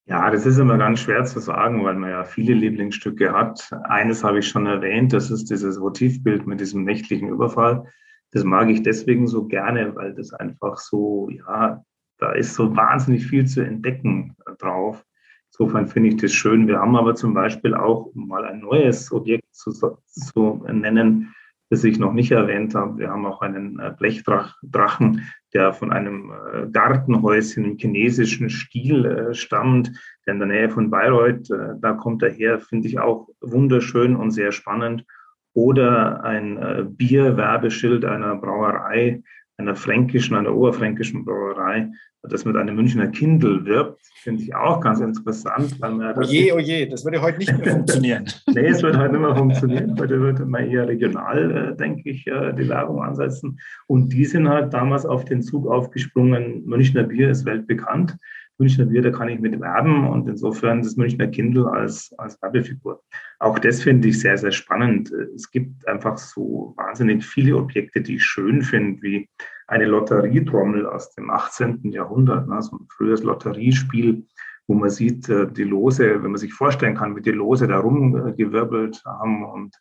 Ja, 0.05 0.31
das 0.31 0.45
ist 0.45 0.57
immer 0.57 0.77
ganz 0.77 1.01
schwer 1.01 1.25
zu 1.25 1.41
sagen, 1.41 1.83
weil 1.83 1.95
man 1.95 2.09
ja 2.09 2.23
viele 2.23 2.53
Lieblingsstücke 2.53 3.33
hat. 3.33 3.69
Eines 3.83 4.23
habe 4.23 4.39
ich 4.39 4.47
schon 4.47 4.65
erwähnt, 4.65 5.11
das 5.11 5.29
ist 5.29 5.49
dieses 5.49 5.81
Votivbild 5.81 6.47
mit 6.47 6.61
diesem 6.61 6.85
nächtlichen 6.85 7.27
Überfall. 7.27 7.85
Das 8.31 8.45
mag 8.45 8.69
ich 8.69 8.83
deswegen 8.83 9.27
so 9.27 9.47
gerne, 9.47 9.93
weil 9.95 10.13
das 10.13 10.31
einfach 10.31 10.77
so, 10.77 11.29
ja, 11.29 11.83
da 12.19 12.31
ist 12.31 12.53
so 12.53 12.73
wahnsinnig 12.73 13.27
viel 13.27 13.47
zu 13.47 13.61
entdecken 13.61 14.35
drauf. 14.59 15.03
Insofern 15.51 15.87
finde 15.87 16.09
ich 16.09 16.17
das 16.17 16.31
schön. 16.31 16.67
Wir 16.67 16.79
haben 16.79 16.95
aber 16.95 17.15
zum 17.15 17.33
Beispiel 17.33 17.73
auch, 17.73 18.05
um 18.05 18.27
mal 18.27 18.45
ein 18.45 18.59
neues 18.61 19.11
Objekt 19.11 19.53
zu, 19.53 19.71
zu 19.71 20.65
nennen, 20.71 21.33
das 21.69 21.83
ich 21.83 21.99
noch 21.99 22.13
nicht 22.13 22.31
erwähnt 22.31 22.75
habe. 22.75 22.97
Wir 22.97 23.09
haben 23.09 23.25
auch 23.25 23.41
einen 23.41 23.79
äh, 23.79 23.93
Blechdrachen, 23.97 25.27
der 25.53 25.73
von 25.73 25.91
einem 25.91 26.31
äh, 26.31 26.67
Gartenhäuschen 26.69 27.65
im 27.65 27.77
chinesischen 27.77 28.49
Stil 28.49 29.05
äh, 29.05 29.33
stammt, 29.33 29.91
der 30.25 30.33
in 30.33 30.39
der 30.39 30.47
Nähe 30.47 30.69
von 30.69 30.89
Bayreuth, 30.89 31.49
da 31.79 31.93
kommt 31.93 32.21
er 32.21 32.31
her, 32.31 32.59
finde 32.59 32.87
ich 32.87 32.99
auch 32.99 33.29
wunderschön 33.39 34.15
und 34.15 34.31
sehr 34.31 34.51
spannend. 34.51 35.05
Oder 35.53 36.23
ein 36.23 36.93
Bierwerbeschild 36.97 38.03
einer 38.03 38.35
Brauerei, 38.35 39.23
einer 39.57 39.75
fränkischen, 39.75 40.35
einer 40.35 40.53
oberfränkischen 40.53 41.25
Brauerei, 41.25 41.89
das 42.23 42.45
mit 42.45 42.55
einem 42.55 42.75
Münchner 42.75 43.07
Kindle 43.07 43.65
wirbt, 43.65 44.01
finde 44.21 44.43
ich 44.43 44.53
auch 44.53 44.81
ganz 44.81 44.99
interessant. 44.99 45.79
Weil 45.79 45.93
man 45.93 46.17
oje, 46.17 46.53
oje, 46.53 46.87
das 46.87 47.05
würde 47.05 47.21
heute 47.21 47.39
nicht 47.39 47.57
mehr 47.57 47.73
funktionieren. 47.73 48.25
nee, 48.53 48.67
es 48.67 48.83
wird 48.83 48.97
heute 48.97 49.13
nicht 49.13 49.21
mehr 49.21 49.35
funktionieren. 49.35 49.95
Heute 49.99 50.21
wird 50.21 50.45
man 50.45 50.69
eher 50.69 50.87
regional, 50.87 51.71
äh, 51.71 51.75
denke 51.75 52.09
ich, 52.09 52.27
äh, 52.27 52.53
die 52.53 52.67
Werbung 52.67 53.01
ansetzen. 53.01 53.59
Und 53.87 54.11
die 54.13 54.25
sind 54.25 54.47
halt 54.47 54.73
damals 54.73 55.05
auf 55.05 55.25
den 55.25 55.41
Zug 55.41 55.67
aufgesprungen. 55.67 56.65
Münchner 56.65 57.03
Bier 57.03 57.29
ist 57.29 57.45
weltbekannt. 57.45 58.17
Münchner 58.59 58.85
Bier, 58.85 59.01
da 59.01 59.11
kann 59.11 59.29
ich 59.29 59.39
mit 59.39 59.59
werben 59.59 60.07
und 60.07 60.27
insofern 60.27 60.81
das 60.81 60.95
Münchner 60.95 61.27
Kindle 61.27 61.67
als, 61.67 62.13
als 62.17 62.41
Werbefigur. 62.41 63.03
Auch 63.39 63.59
das 63.59 63.83
finde 63.83 64.07
ich 64.07 64.19
sehr, 64.19 64.37
sehr 64.37 64.51
spannend. 64.51 65.11
Es 65.35 65.51
gibt 65.51 65.87
einfach 65.87 66.17
so 66.17 66.73
wahnsinnig 66.75 67.23
viele 67.23 67.55
Objekte, 67.55 68.01
die 68.01 68.15
ich 68.15 68.23
schön 68.23 68.63
finde, 68.63 69.01
wie 69.01 69.29
eine 69.67 69.85
Lotterietrommel 69.85 70.87
aus 70.87 71.13
dem 71.13 71.29
18. 71.29 71.91
Jahrhundert, 71.91 72.47
ne, 72.47 72.61
so 72.61 72.77
ein 72.77 72.87
frühes 72.89 73.21
Lotteriespiel, 73.23 74.25
wo 74.67 74.73
man 74.73 74.89
sieht, 74.89 75.29
äh, 75.29 75.47
die 75.51 75.63
Lose, 75.63 76.23
wenn 76.23 76.31
man 76.31 76.37
sich 76.37 76.53
vorstellen 76.53 76.95
kann, 76.95 77.15
wie 77.15 77.21
die 77.21 77.31
Lose 77.31 77.67
da 77.67 77.79
rumgewirbelt 77.79 79.03
haben 79.05 79.45
und 79.45 79.75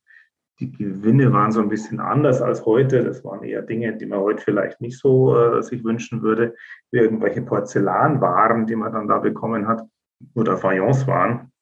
die 0.59 0.73
Gewinne 0.73 1.33
waren 1.33 1.53
so 1.53 1.61
ein 1.61 1.69
bisschen 1.69 2.01
anders 2.01 2.41
als 2.41 2.65
heute. 2.65 3.05
Das 3.05 3.23
waren 3.25 3.43
eher 3.43 3.63
Dinge, 3.63 3.97
die 3.97 4.07
man 4.07 4.21
heute 4.21 4.43
vielleicht 4.43 4.81
nicht 4.81 4.99
so 4.99 5.37
äh, 5.39 5.63
sich 5.63 5.85
wünschen 5.85 6.23
würde, 6.23 6.55
wie 6.91 6.99
irgendwelche 6.99 7.43
Porzellanwaren, 7.43 8.67
die 8.67 8.77
man 8.77 8.93
dann 8.93 9.09
da 9.09 9.19
bekommen 9.19 9.69
hat 9.69 9.87
oder 10.35 10.57
Fayence 10.57 11.07
waren. 11.07 11.53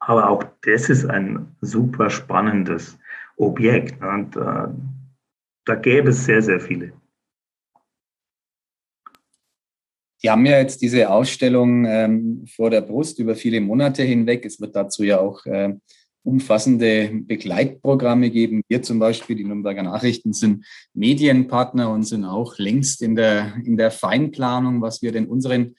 Aber 0.00 0.28
auch 0.28 0.42
das 0.62 0.88
ist 0.88 1.04
ein 1.04 1.54
super 1.60 2.10
spannendes 2.10 2.98
Objekt. 3.36 4.00
Ne? 4.00 4.08
Und 4.08 4.36
äh, 4.36 4.68
da 5.66 5.74
gäbe 5.76 6.10
es 6.10 6.24
sehr, 6.24 6.42
sehr 6.42 6.60
viele. 6.60 6.92
Die 10.22 10.28
haben 10.28 10.44
ja 10.44 10.58
jetzt 10.58 10.82
diese 10.82 11.08
Ausstellung 11.08 11.86
ähm, 11.86 12.44
vor 12.46 12.70
der 12.70 12.82
Brust 12.82 13.18
über 13.20 13.34
viele 13.34 13.60
Monate 13.60 14.02
hinweg. 14.02 14.44
Es 14.44 14.60
wird 14.60 14.76
dazu 14.76 15.02
ja 15.02 15.18
auch 15.18 15.46
äh, 15.46 15.74
umfassende 16.22 17.10
Begleitprogramme 17.12 18.30
geben. 18.30 18.62
Wir 18.68 18.82
zum 18.82 18.98
Beispiel, 18.98 19.36
die 19.36 19.44
Nürnberger 19.44 19.82
Nachrichten, 19.82 20.32
sind 20.32 20.64
Medienpartner 20.94 21.90
und 21.90 22.04
sind 22.04 22.24
auch 22.24 22.58
längst 22.58 23.02
in 23.02 23.16
der, 23.16 23.54
in 23.64 23.76
der 23.76 23.90
Feinplanung, 23.90 24.82
was 24.82 25.02
wir 25.02 25.12
denn 25.12 25.26
unseren 25.26 25.74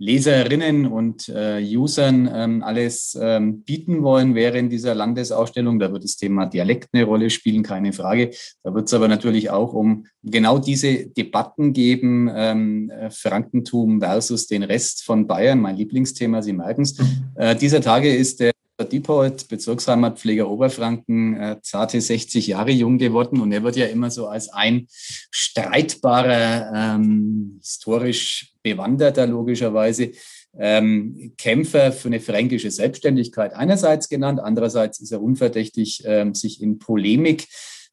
Leserinnen 0.00 0.86
und 0.86 1.28
äh, 1.28 1.62
Usern 1.76 2.28
ähm, 2.32 2.62
alles 2.62 3.18
ähm, 3.20 3.60
bieten 3.64 4.02
wollen 4.02 4.34
während 4.34 4.72
dieser 4.72 4.94
Landesausstellung. 4.94 5.78
Da 5.78 5.92
wird 5.92 6.04
das 6.04 6.16
Thema 6.16 6.46
Dialekt 6.46 6.88
eine 6.94 7.04
Rolle 7.04 7.28
spielen, 7.28 7.62
keine 7.62 7.92
Frage. 7.92 8.30
Da 8.62 8.72
wird 8.72 8.86
es 8.86 8.94
aber 8.94 9.08
natürlich 9.08 9.50
auch 9.50 9.74
um 9.74 10.06
genau 10.22 10.58
diese 10.58 11.06
Debatten 11.06 11.74
geben, 11.74 12.30
ähm, 12.34 12.90
Frankentum 13.10 14.00
versus 14.00 14.46
den 14.46 14.62
Rest 14.62 15.04
von 15.04 15.26
Bayern, 15.26 15.60
mein 15.60 15.76
Lieblingsthema, 15.76 16.40
Sie 16.40 16.54
merken 16.54 16.82
es. 16.82 16.98
Mhm. 16.98 17.06
Äh, 17.34 17.56
dieser 17.56 17.82
Tage 17.82 18.10
ist 18.10 18.40
der 18.40 18.52
Diepold, 18.84 19.48
Bezirksheimatpfleger 19.48 20.48
Oberfranken, 20.48 21.36
äh, 21.36 21.56
zarte 21.62 22.00
60 22.00 22.46
Jahre 22.46 22.70
jung 22.70 22.98
geworden 22.98 23.40
und 23.40 23.52
er 23.52 23.62
wird 23.62 23.76
ja 23.76 23.86
immer 23.86 24.10
so 24.10 24.26
als 24.26 24.48
ein 24.48 24.86
streitbarer, 25.30 26.72
ähm, 26.74 27.58
historisch 27.60 28.52
bewanderter 28.62 29.26
logischerweise 29.26 30.12
ähm, 30.58 31.32
Kämpfer 31.38 31.92
für 31.92 32.08
eine 32.08 32.20
fränkische 32.20 32.70
Selbstständigkeit 32.70 33.54
einerseits 33.54 34.08
genannt, 34.08 34.40
andererseits 34.40 35.00
ist 35.00 35.12
er 35.12 35.22
unverdächtig, 35.22 36.02
ähm, 36.04 36.34
sich 36.34 36.62
in 36.62 36.78
Polemik 36.78 37.46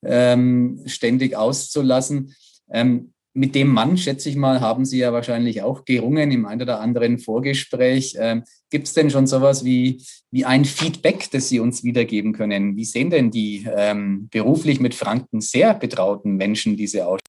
ähm, 0.04 0.84
ständig 0.86 1.36
auszulassen. 1.36 2.36
Ähm, 2.72 3.14
mit 3.38 3.54
dem 3.54 3.72
Mann, 3.72 3.98
schätze 3.98 4.30
ich 4.30 4.36
mal, 4.36 4.62
haben 4.62 4.84
Sie 4.84 4.98
ja 4.98 5.14
wahrscheinlich 5.14 5.62
auch 5.62 5.86
gerungen 5.86 6.32
im 6.32 6.48
ein 6.48 6.60
oder 6.60 6.82
anderen 6.82 7.20
Vorgespräch. 7.20 8.16
Ähm, 8.20 8.44
Gibt 8.72 8.88
es 8.88 8.94
denn 8.94 9.12
schon 9.12 9.28
sowas 9.28 9.64
wie, 9.64 10.02
wie 10.32 10.44
ein 10.44 10.66
Feedback, 10.66 11.30
das 11.32 11.48
Sie 11.48 11.60
uns 11.60 11.84
wiedergeben 11.84 12.34
können? 12.34 12.76
Wie 12.76 12.84
sehen 12.84 13.12
denn 13.12 13.30
die 13.30 13.68
ähm, 13.72 14.28
beruflich 14.32 14.80
mit 14.80 14.96
Franken 14.96 15.40
sehr 15.40 15.76
betrauten 15.76 16.36
Menschen 16.36 16.76
diese 16.76 17.06
aus? 17.06 17.20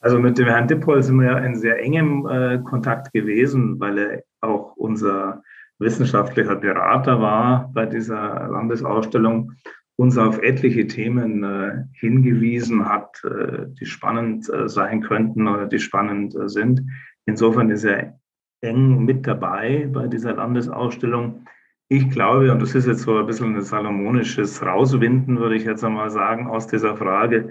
Also 0.00 0.18
mit 0.18 0.36
dem 0.36 0.46
Herrn 0.46 0.68
Dippold 0.68 1.02
sind 1.02 1.16
wir 1.16 1.32
ja 1.32 1.38
in 1.38 1.56
sehr 1.56 1.80
engem 1.80 2.26
äh, 2.26 2.58
Kontakt 2.58 3.12
gewesen, 3.14 3.80
weil 3.80 3.98
er 3.98 4.22
auch 4.42 4.76
unser 4.76 5.42
wissenschaftlicher 5.78 6.56
Berater 6.56 7.20
war 7.20 7.70
bei 7.72 7.86
dieser 7.86 8.48
Landesausstellung 8.48 9.52
uns 9.98 10.16
auf 10.16 10.40
etliche 10.42 10.86
Themen 10.86 11.42
äh, 11.42 11.84
hingewiesen 11.92 12.88
hat, 12.88 13.20
äh, 13.24 13.66
die 13.80 13.84
spannend 13.84 14.48
äh, 14.48 14.68
sein 14.68 15.02
könnten 15.02 15.48
oder 15.48 15.66
die 15.66 15.80
spannend 15.80 16.36
äh, 16.36 16.48
sind. 16.48 16.82
Insofern 17.26 17.68
ist 17.68 17.82
er 17.82 18.16
eng 18.60 19.04
mit 19.04 19.26
dabei 19.26 19.88
bei 19.92 20.06
dieser 20.06 20.34
Landesausstellung. 20.34 21.46
Ich 21.88 22.08
glaube, 22.10 22.52
und 22.52 22.62
das 22.62 22.76
ist 22.76 22.86
jetzt 22.86 23.02
so 23.02 23.18
ein 23.18 23.26
bisschen 23.26 23.56
ein 23.56 23.62
salomonisches 23.62 24.64
Rauswinden, 24.64 25.40
würde 25.40 25.56
ich 25.56 25.64
jetzt 25.64 25.82
einmal 25.82 26.10
sagen, 26.10 26.46
aus 26.46 26.68
dieser 26.68 26.96
Frage. 26.96 27.50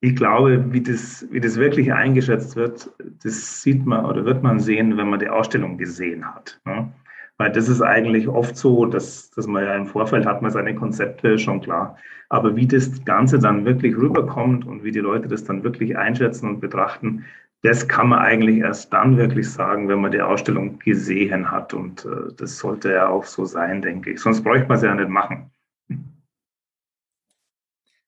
ich 0.00 0.14
glaube, 0.14 0.72
wie 0.72 0.82
das, 0.82 1.26
wie 1.32 1.40
das 1.40 1.56
wirklich 1.56 1.92
eingeschätzt 1.92 2.54
wird, 2.54 2.92
das 3.24 3.62
sieht 3.62 3.84
man 3.84 4.04
oder 4.04 4.24
wird 4.24 4.44
man 4.44 4.60
sehen, 4.60 4.96
wenn 4.96 5.10
man 5.10 5.18
die 5.18 5.28
Ausstellung 5.28 5.78
gesehen 5.78 6.24
hat. 6.24 6.60
Ne? 6.64 6.92
Weil 7.38 7.52
das 7.52 7.68
ist 7.68 7.80
eigentlich 7.80 8.26
oft 8.26 8.56
so, 8.56 8.84
dass, 8.84 9.30
dass 9.30 9.46
man 9.46 9.64
ja 9.64 9.76
im 9.76 9.86
Vorfeld 9.86 10.26
hat 10.26 10.42
man 10.42 10.50
seine 10.50 10.74
Konzepte 10.74 11.38
schon 11.38 11.60
klar. 11.60 11.96
Aber 12.28 12.56
wie 12.56 12.66
das 12.66 13.04
Ganze 13.04 13.38
dann 13.38 13.64
wirklich 13.64 13.96
rüberkommt 13.96 14.66
und 14.66 14.82
wie 14.82 14.90
die 14.90 14.98
Leute 14.98 15.28
das 15.28 15.44
dann 15.44 15.62
wirklich 15.62 15.96
einschätzen 15.96 16.48
und 16.48 16.60
betrachten, 16.60 17.24
das 17.62 17.86
kann 17.86 18.08
man 18.08 18.18
eigentlich 18.18 18.58
erst 18.58 18.92
dann 18.92 19.16
wirklich 19.16 19.48
sagen, 19.50 19.88
wenn 19.88 20.00
man 20.00 20.10
die 20.10 20.20
Ausstellung 20.20 20.80
gesehen 20.80 21.50
hat. 21.50 21.74
Und 21.74 22.04
äh, 22.04 22.32
das 22.36 22.58
sollte 22.58 22.92
ja 22.92 23.08
auch 23.08 23.24
so 23.24 23.44
sein, 23.44 23.82
denke 23.82 24.12
ich. 24.12 24.20
Sonst 24.20 24.42
bräuchte 24.42 24.66
man 24.66 24.76
es 24.76 24.82
ja 24.82 24.94
nicht 24.94 25.08
machen. 25.08 25.50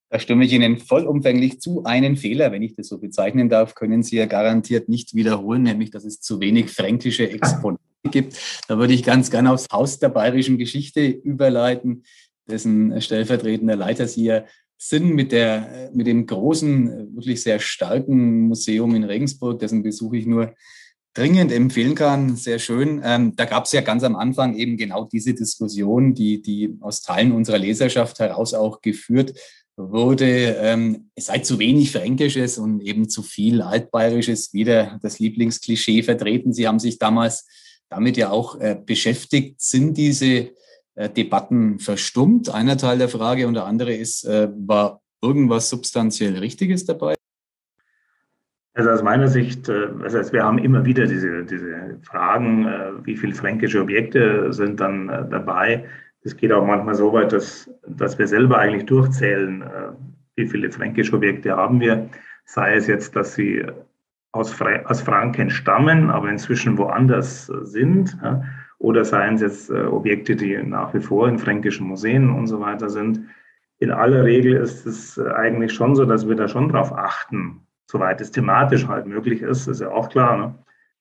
Da 0.08 0.18
stimme 0.18 0.44
ich 0.44 0.52
Ihnen 0.52 0.78
vollumfänglich 0.78 1.60
zu. 1.60 1.84
Einen 1.84 2.16
Fehler, 2.16 2.50
wenn 2.50 2.62
ich 2.62 2.74
das 2.74 2.88
so 2.88 2.98
bezeichnen 2.98 3.48
darf, 3.48 3.76
können 3.76 4.02
Sie 4.02 4.16
ja 4.16 4.26
garantiert 4.26 4.88
nicht 4.88 5.14
wiederholen, 5.14 5.62
nämlich 5.62 5.92
dass 5.92 6.04
es 6.04 6.20
zu 6.20 6.40
wenig 6.40 6.72
fränkische 6.72 7.30
Exponate 7.30 7.89
gibt. 8.10 8.36
Da 8.68 8.78
würde 8.78 8.94
ich 8.94 9.02
ganz 9.02 9.30
gerne 9.30 9.52
aufs 9.52 9.66
Haus 9.72 9.98
der 9.98 10.08
bayerischen 10.08 10.58
Geschichte 10.58 11.06
überleiten, 11.06 12.04
dessen 12.48 13.00
stellvertretender 13.00 13.76
Leiter 13.76 14.08
Sie 14.08 14.24
ja 14.24 14.44
sind 14.82 15.14
mit, 15.14 15.30
der, 15.30 15.90
mit 15.92 16.06
dem 16.06 16.26
großen, 16.26 17.14
wirklich 17.14 17.42
sehr 17.42 17.58
starken 17.58 18.48
Museum 18.48 18.94
in 18.94 19.04
Regensburg, 19.04 19.58
dessen 19.58 19.82
Besuch 19.82 20.14
ich 20.14 20.24
nur 20.24 20.54
dringend 21.12 21.52
empfehlen 21.52 21.94
kann. 21.94 22.36
Sehr 22.36 22.58
schön. 22.58 23.02
Ähm, 23.04 23.34
da 23.36 23.44
gab 23.44 23.66
es 23.66 23.72
ja 23.72 23.82
ganz 23.82 24.04
am 24.04 24.16
Anfang 24.16 24.56
eben 24.56 24.78
genau 24.78 25.04
diese 25.04 25.34
Diskussion, 25.34 26.14
die, 26.14 26.40
die 26.40 26.78
aus 26.80 27.02
Teilen 27.02 27.32
unserer 27.32 27.58
Leserschaft 27.58 28.20
heraus 28.20 28.54
auch 28.54 28.80
geführt 28.80 29.34
wurde, 29.76 30.56
ähm, 30.60 31.10
es 31.14 31.26
sei 31.26 31.38
zu 31.38 31.58
wenig 31.58 31.92
Fränkisches 31.92 32.58
und 32.58 32.80
eben 32.80 33.08
zu 33.08 33.22
viel 33.22 33.62
Altbayerisches, 33.62 34.52
wieder 34.54 34.98
das 35.02 35.18
Lieblingsklischee 35.18 36.02
vertreten. 36.02 36.52
Sie 36.52 36.66
haben 36.66 36.78
sich 36.78 36.98
damals 36.98 37.46
damit 37.90 38.16
ja 38.16 38.30
auch 38.30 38.58
äh, 38.60 38.74
beschäftigt. 38.74 39.60
Sind 39.60 39.96
diese 39.96 40.50
äh, 40.94 41.10
Debatten 41.10 41.78
verstummt? 41.78 42.52
Einer 42.52 42.76
Teil 42.76 42.98
der 42.98 43.08
Frage 43.08 43.46
und 43.46 43.54
der 43.54 43.66
andere 43.66 43.92
ist, 43.94 44.24
äh, 44.24 44.48
war 44.66 45.02
irgendwas 45.20 45.68
substanziell 45.68 46.38
Richtiges 46.38 46.86
dabei? 46.86 47.14
Also 48.72 48.90
aus 48.90 49.02
meiner 49.02 49.28
Sicht, 49.28 49.68
äh, 49.68 49.88
also 50.02 50.32
wir 50.32 50.44
haben 50.44 50.58
immer 50.58 50.84
wieder 50.84 51.06
diese, 51.06 51.44
diese 51.44 51.98
Fragen, 52.02 52.66
wie 53.04 53.16
viele 53.16 53.34
fränkische 53.34 53.82
Objekte 53.82 54.52
sind 54.52 54.80
dann 54.80 55.08
dabei. 55.30 55.84
Es 56.22 56.36
geht 56.36 56.52
auch 56.52 56.66
manchmal 56.66 56.94
so 56.94 57.12
weit, 57.12 57.32
dass, 57.32 57.70
dass 57.86 58.18
wir 58.18 58.26
selber 58.26 58.58
eigentlich 58.58 58.86
durchzählen, 58.86 59.62
äh, 59.62 59.92
wie 60.36 60.46
viele 60.46 60.70
fränkische 60.70 61.14
Objekte 61.16 61.56
haben 61.56 61.80
wir. 61.80 62.10
Sei 62.44 62.74
es 62.74 62.86
jetzt, 62.86 63.16
dass 63.16 63.34
sie 63.34 63.64
aus, 64.32 64.52
Fra 64.52 64.82
aus 64.84 65.00
Franken 65.00 65.50
stammen, 65.50 66.10
aber 66.10 66.28
inzwischen 66.28 66.78
woanders 66.78 67.46
sind. 67.46 68.16
Ja, 68.22 68.42
oder 68.80 69.04
seien 69.04 69.34
es 69.34 69.42
jetzt 69.42 69.70
äh, 69.70 69.84
Objekte, 69.84 70.34
die 70.34 70.56
nach 70.56 70.94
wie 70.94 71.00
vor 71.00 71.28
in 71.28 71.38
fränkischen 71.38 71.86
Museen 71.86 72.30
und 72.30 72.46
so 72.46 72.60
weiter 72.60 72.88
sind. 72.88 73.20
In 73.78 73.90
aller 73.90 74.24
Regel 74.24 74.54
ist 74.56 74.86
es 74.86 75.18
äh, 75.18 75.30
eigentlich 75.32 75.72
schon 75.72 75.94
so, 75.94 76.06
dass 76.06 76.26
wir 76.26 76.34
da 76.34 76.48
schon 76.48 76.70
drauf 76.70 76.90
achten, 76.92 77.60
soweit 77.86 78.20
es 78.22 78.30
thematisch 78.30 78.88
halt 78.88 79.06
möglich 79.06 79.42
ist, 79.42 79.66
ist 79.66 79.82
ja 79.82 79.90
auch 79.90 80.08
klar, 80.08 80.36
ne, 80.36 80.54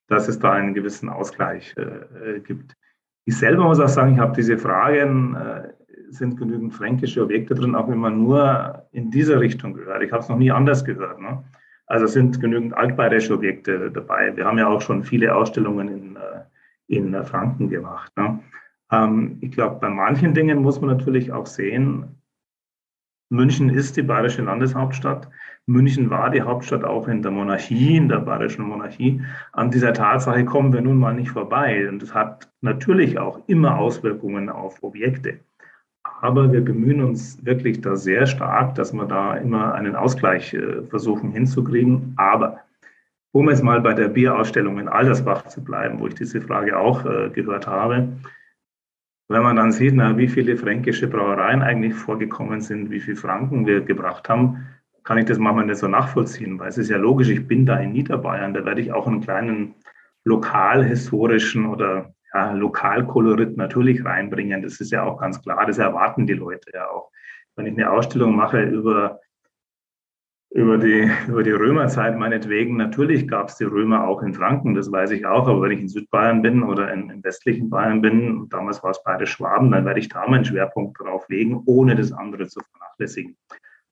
dass 0.08 0.28
es 0.28 0.38
da 0.38 0.52
einen 0.52 0.74
gewissen 0.74 1.08
Ausgleich 1.08 1.74
äh, 1.78 2.40
gibt. 2.40 2.76
Ich 3.24 3.38
selber 3.38 3.64
muss 3.64 3.80
auch 3.80 3.88
sagen, 3.88 4.12
ich 4.12 4.18
habe 4.18 4.36
diese 4.36 4.58
Fragen, 4.58 5.34
äh, 5.36 5.68
sind 6.10 6.36
genügend 6.36 6.74
fränkische 6.74 7.22
Objekte 7.22 7.54
drin, 7.54 7.74
auch 7.74 7.88
wenn 7.88 7.98
man 7.98 8.20
nur 8.20 8.86
in 8.92 9.10
dieser 9.10 9.40
Richtung 9.40 9.72
gehört. 9.72 10.02
Ich 10.02 10.12
habe 10.12 10.22
es 10.22 10.28
noch 10.28 10.36
nie 10.36 10.50
anders 10.50 10.84
gehört. 10.84 11.20
Ne? 11.20 11.42
Also 11.90 12.06
sind 12.06 12.40
genügend 12.40 12.72
altbayerische 12.72 13.34
Objekte 13.34 13.90
dabei. 13.90 14.36
Wir 14.36 14.44
haben 14.44 14.58
ja 14.58 14.68
auch 14.68 14.80
schon 14.80 15.02
viele 15.02 15.34
Ausstellungen 15.34 15.88
in, 15.88 16.16
äh, 16.16 16.44
in 16.86 17.24
Franken 17.24 17.68
gemacht. 17.68 18.16
Ne? 18.16 18.38
Ähm, 18.92 19.38
ich 19.40 19.50
glaube, 19.50 19.80
bei 19.80 19.88
manchen 19.88 20.32
Dingen 20.32 20.62
muss 20.62 20.80
man 20.80 20.96
natürlich 20.96 21.32
auch 21.32 21.46
sehen, 21.46 22.20
München 23.32 23.70
ist 23.70 23.96
die 23.96 24.02
bayerische 24.02 24.42
Landeshauptstadt. 24.42 25.28
München 25.66 26.10
war 26.10 26.30
die 26.30 26.42
Hauptstadt 26.42 26.84
auch 26.84 27.08
in 27.08 27.22
der 27.22 27.32
Monarchie, 27.32 27.96
in 27.96 28.08
der 28.08 28.18
bayerischen 28.18 28.64
Monarchie. 28.66 29.22
An 29.52 29.72
dieser 29.72 29.92
Tatsache 29.92 30.44
kommen 30.44 30.72
wir 30.72 30.82
nun 30.82 30.96
mal 30.96 31.14
nicht 31.14 31.30
vorbei. 31.30 31.88
Und 31.88 32.02
das 32.02 32.14
hat 32.14 32.52
natürlich 32.60 33.18
auch 33.18 33.40
immer 33.48 33.78
Auswirkungen 33.78 34.48
auf 34.48 34.80
Objekte. 34.84 35.40
Aber 36.20 36.52
wir 36.52 36.64
bemühen 36.64 37.02
uns 37.02 37.44
wirklich 37.44 37.80
da 37.80 37.96
sehr 37.96 38.26
stark, 38.26 38.74
dass 38.74 38.92
wir 38.92 39.06
da 39.06 39.36
immer 39.36 39.74
einen 39.74 39.96
Ausgleich 39.96 40.52
äh, 40.54 40.82
versuchen 40.82 41.32
hinzukriegen. 41.32 42.14
Aber 42.16 42.60
um 43.32 43.48
jetzt 43.48 43.62
mal 43.62 43.80
bei 43.80 43.94
der 43.94 44.08
Bierausstellung 44.08 44.78
in 44.78 44.88
Aldersbach 44.88 45.46
zu 45.46 45.62
bleiben, 45.62 46.00
wo 46.00 46.06
ich 46.06 46.14
diese 46.14 46.40
Frage 46.40 46.78
auch 46.78 47.04
äh, 47.04 47.30
gehört 47.30 47.66
habe, 47.66 48.08
wenn 49.28 49.42
man 49.42 49.56
dann 49.56 49.70
sieht, 49.70 49.94
na, 49.94 50.18
wie 50.18 50.26
viele 50.26 50.56
fränkische 50.56 51.06
Brauereien 51.06 51.62
eigentlich 51.62 51.94
vorgekommen 51.94 52.60
sind, 52.60 52.90
wie 52.90 52.98
viel 52.98 53.14
Franken 53.14 53.64
wir 53.64 53.80
gebracht 53.80 54.28
haben, 54.28 54.66
kann 55.04 55.18
ich 55.18 55.26
das 55.26 55.38
manchmal 55.38 55.66
nicht 55.66 55.78
so 55.78 55.86
nachvollziehen, 55.86 56.58
weil 56.58 56.68
es 56.68 56.78
ist 56.78 56.90
ja 56.90 56.96
logisch, 56.96 57.28
ich 57.28 57.46
bin 57.46 57.64
da 57.64 57.76
in 57.76 57.92
Niederbayern, 57.92 58.52
da 58.52 58.64
werde 58.64 58.80
ich 58.80 58.92
auch 58.92 59.06
einen 59.06 59.20
kleinen 59.20 59.74
lokalhistorischen 60.24 61.66
oder 61.66 62.12
ja, 62.34 62.52
Lokalkolorit 62.52 63.56
natürlich 63.56 64.04
reinbringen. 64.04 64.62
Das 64.62 64.80
ist 64.80 64.92
ja 64.92 65.02
auch 65.02 65.18
ganz 65.18 65.42
klar, 65.42 65.66
das 65.66 65.78
erwarten 65.78 66.26
die 66.26 66.34
Leute 66.34 66.70
ja 66.72 66.88
auch. 66.88 67.10
Wenn 67.56 67.66
ich 67.66 67.74
eine 67.74 67.90
Ausstellung 67.90 68.36
mache 68.36 68.62
über 68.62 69.20
über 70.52 70.78
die, 70.78 71.08
über 71.28 71.42
die 71.42 71.52
Römerzeit 71.52 72.18
meinetwegen. 72.18 72.76
Natürlich 72.76 73.28
gab 73.28 73.48
es 73.48 73.56
die 73.56 73.64
Römer 73.64 74.06
auch 74.08 74.22
in 74.22 74.34
Franken, 74.34 74.74
das 74.74 74.90
weiß 74.90 75.12
ich 75.12 75.24
auch. 75.24 75.46
Aber 75.46 75.62
wenn 75.62 75.70
ich 75.70 75.80
in 75.80 75.88
Südbayern 75.88 76.42
bin 76.42 76.62
oder 76.62 76.92
in, 76.92 77.08
im 77.08 77.22
westlichen 77.22 77.70
Bayern 77.70 78.02
bin, 78.02 78.48
damals 78.48 78.82
war 78.82 78.90
es 78.90 79.02
beide 79.04 79.26
Schwaben, 79.26 79.70
dann 79.70 79.84
werde 79.84 80.00
ich 80.00 80.08
da 80.08 80.26
meinen 80.26 80.44
Schwerpunkt 80.44 80.98
drauf 81.00 81.28
legen, 81.28 81.62
ohne 81.66 81.94
das 81.94 82.12
andere 82.12 82.48
zu 82.48 82.60
vernachlässigen. 82.60 83.36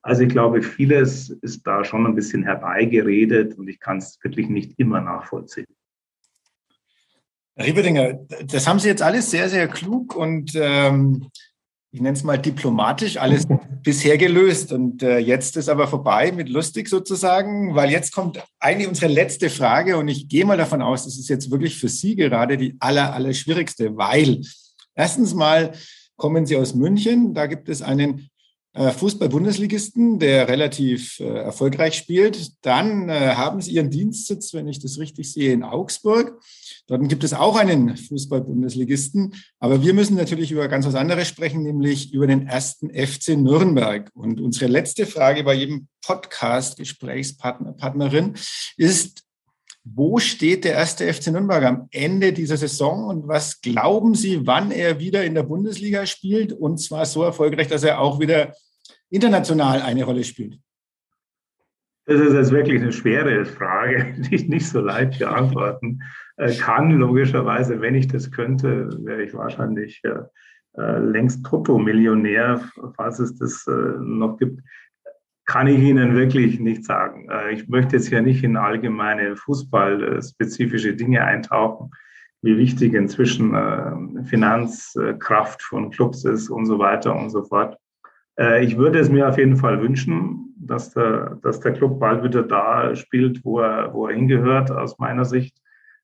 Also 0.02 0.22
ich 0.22 0.30
glaube, 0.30 0.62
vieles 0.62 1.30
ist 1.30 1.66
da 1.66 1.84
schon 1.84 2.06
ein 2.06 2.14
bisschen 2.14 2.42
herbeigeredet 2.42 3.56
und 3.56 3.68
ich 3.68 3.78
kann 3.78 3.98
es 3.98 4.18
wirklich 4.22 4.48
nicht 4.48 4.78
immer 4.78 5.00
nachvollziehen. 5.00 5.66
Herr 7.58 7.66
Rieberdinger, 7.66 8.20
das 8.46 8.68
haben 8.68 8.78
Sie 8.78 8.86
jetzt 8.86 9.02
alles 9.02 9.32
sehr, 9.32 9.48
sehr 9.48 9.66
klug 9.66 10.14
und 10.14 10.52
ähm, 10.54 11.26
ich 11.90 12.00
nenne 12.00 12.16
es 12.16 12.22
mal 12.22 12.38
diplomatisch, 12.38 13.16
alles 13.16 13.48
bisher 13.82 14.16
gelöst. 14.16 14.72
Und 14.72 15.02
äh, 15.02 15.18
jetzt 15.18 15.56
ist 15.56 15.68
aber 15.68 15.88
vorbei 15.88 16.30
mit 16.30 16.48
lustig 16.48 16.88
sozusagen, 16.88 17.74
weil 17.74 17.90
jetzt 17.90 18.12
kommt 18.12 18.40
eigentlich 18.60 18.86
unsere 18.86 19.12
letzte 19.12 19.50
Frage 19.50 19.96
und 19.96 20.06
ich 20.06 20.28
gehe 20.28 20.44
mal 20.44 20.56
davon 20.56 20.82
aus, 20.82 21.02
das 21.02 21.18
ist 21.18 21.28
jetzt 21.28 21.50
wirklich 21.50 21.76
für 21.76 21.88
Sie 21.88 22.14
gerade 22.14 22.58
die 22.58 22.76
aller, 22.78 23.12
aller 23.12 23.34
schwierigste, 23.34 23.96
weil 23.96 24.40
erstens 24.94 25.34
mal 25.34 25.72
kommen 26.14 26.46
Sie 26.46 26.56
aus 26.56 26.76
München, 26.76 27.34
da 27.34 27.46
gibt 27.46 27.68
es 27.68 27.82
einen 27.82 28.30
Fußball-Bundesligisten, 28.78 30.18
der 30.18 30.48
relativ 30.48 31.20
äh, 31.20 31.24
erfolgreich 31.24 31.94
spielt. 31.94 32.52
Dann 32.64 33.08
äh, 33.08 33.34
haben 33.34 33.60
sie 33.60 33.72
ihren 33.72 33.90
Dienstsitz, 33.90 34.54
wenn 34.54 34.68
ich 34.68 34.78
das 34.78 34.98
richtig 34.98 35.32
sehe, 35.32 35.52
in 35.52 35.62
Augsburg. 35.62 36.40
Dort 36.86 37.06
gibt 37.08 37.24
es 37.24 37.34
auch 37.34 37.56
einen 37.56 37.96
Fußball-Bundesligisten. 37.96 39.34
Aber 39.58 39.82
wir 39.82 39.94
müssen 39.94 40.16
natürlich 40.16 40.52
über 40.52 40.68
ganz 40.68 40.86
was 40.86 40.94
anderes 40.94 41.28
sprechen, 41.28 41.62
nämlich 41.62 42.12
über 42.12 42.26
den 42.26 42.46
ersten 42.46 42.90
FC 42.90 43.36
Nürnberg. 43.36 44.10
Und 44.14 44.40
unsere 44.40 44.70
letzte 44.70 45.06
Frage 45.06 45.44
bei 45.44 45.54
jedem 45.54 45.88
Podcast-Gesprächspartnerin 46.06 48.34
ist, 48.76 49.24
wo 49.84 50.18
steht 50.18 50.64
der 50.64 50.74
erste 50.74 51.12
FC 51.12 51.28
Nürnberg 51.28 51.64
am 51.64 51.88
Ende 51.90 52.32
dieser 52.32 52.56
Saison 52.56 53.04
und 53.04 53.28
was 53.28 53.60
glauben 53.60 54.14
Sie, 54.14 54.46
wann 54.46 54.70
er 54.70 54.98
wieder 54.98 55.24
in 55.24 55.34
der 55.34 55.44
Bundesliga 55.44 56.06
spielt 56.06 56.52
und 56.52 56.78
zwar 56.78 57.06
so 57.06 57.22
erfolgreich, 57.22 57.68
dass 57.68 57.82
er 57.82 58.00
auch 58.00 58.20
wieder 58.20 58.52
international 59.10 59.82
eine 59.82 60.04
Rolle 60.04 60.24
spielt? 60.24 60.58
Das 62.08 62.22
ist 62.22 62.32
jetzt 62.32 62.52
wirklich 62.52 62.80
eine 62.80 62.90
schwere 62.90 63.44
Frage, 63.44 64.14
die 64.18 64.34
ich 64.34 64.48
nicht 64.48 64.66
so 64.66 64.80
leicht 64.80 65.18
beantworten 65.18 66.00
äh, 66.38 66.54
kann. 66.54 66.90
Logischerweise, 66.92 67.82
wenn 67.82 67.94
ich 67.94 68.08
das 68.08 68.30
könnte, 68.30 68.88
wäre 69.04 69.22
ich 69.22 69.34
wahrscheinlich 69.34 70.00
äh, 70.04 70.80
äh, 70.80 70.98
längst 71.00 71.44
Toto-Millionär, 71.44 72.62
falls 72.96 73.18
es 73.18 73.36
das 73.36 73.66
noch 74.00 74.38
gibt. 74.38 74.62
Kann 75.44 75.66
ich 75.66 75.78
Ihnen 75.78 76.14
wirklich 76.14 76.60
nicht 76.60 76.84
sagen. 76.84 77.26
Ich 77.50 77.68
möchte 77.68 77.96
jetzt 77.96 78.08
hier 78.08 78.20
nicht 78.20 78.44
in 78.44 78.58
allgemeine 78.58 79.34
fußballspezifische 79.34 80.94
Dinge 80.94 81.24
eintauchen, 81.24 81.90
wie 82.42 82.58
wichtig 82.58 82.92
inzwischen 82.92 83.56
Finanzkraft 84.26 85.62
von 85.62 85.88
Clubs 85.88 86.26
ist 86.26 86.50
und 86.50 86.66
so 86.66 86.78
weiter 86.78 87.16
und 87.16 87.30
so 87.30 87.44
fort. 87.44 87.78
Äh, 88.38 88.64
ich 88.64 88.76
würde 88.78 88.98
es 88.98 89.10
mir 89.10 89.28
auf 89.28 89.36
jeden 89.36 89.56
Fall 89.56 89.80
wünschen, 89.82 90.54
dass 90.56 90.94
der, 90.94 91.38
dass 91.42 91.60
der 91.60 91.72
Club 91.72 91.98
bald 91.98 92.22
wieder 92.22 92.42
da 92.42 92.94
spielt, 92.94 93.44
wo 93.44 93.60
er, 93.60 93.92
wo 93.92 94.06
er 94.06 94.14
hingehört, 94.14 94.70
aus 94.70 94.98
meiner 94.98 95.24
Sicht. 95.24 95.56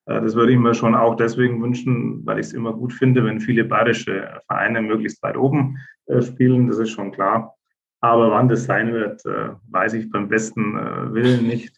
Äh, 0.06 0.20
das 0.20 0.34
würde 0.34 0.52
ich 0.52 0.58
mir 0.58 0.74
schon 0.74 0.94
auch 0.94 1.14
deswegen 1.14 1.62
wünschen, 1.62 2.24
weil 2.26 2.40
ich 2.40 2.46
es 2.46 2.52
immer 2.52 2.72
gut 2.72 2.92
finde, 2.92 3.24
wenn 3.24 3.40
viele 3.40 3.64
bayerische 3.64 4.40
Vereine 4.46 4.82
möglichst 4.82 5.22
weit 5.22 5.36
oben 5.36 5.78
äh, 6.06 6.20
spielen. 6.22 6.68
Das 6.68 6.78
ist 6.78 6.90
schon 6.90 7.12
klar. 7.12 7.54
Aber 8.00 8.30
wann 8.30 8.50
das 8.50 8.64
sein 8.64 8.92
wird, 8.92 9.22
weiß 9.24 9.94
ich 9.94 10.10
beim 10.10 10.28
besten 10.28 10.74
Willen 11.14 11.46
nicht. 11.46 11.74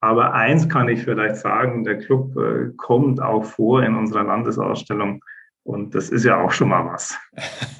Aber 0.00 0.34
eins 0.34 0.68
kann 0.68 0.86
ich 0.90 1.02
vielleicht 1.02 1.36
sagen, 1.36 1.82
der 1.82 1.96
Club 1.96 2.34
kommt 2.76 3.22
auch 3.22 3.42
vor 3.46 3.82
in 3.82 3.94
unserer 3.94 4.24
Landesausstellung 4.24 5.24
und 5.64 5.94
das 5.94 6.08
ist 6.08 6.24
ja 6.24 6.42
auch 6.42 6.50
schon 6.50 6.68
mal 6.68 6.84
was. 6.84 7.14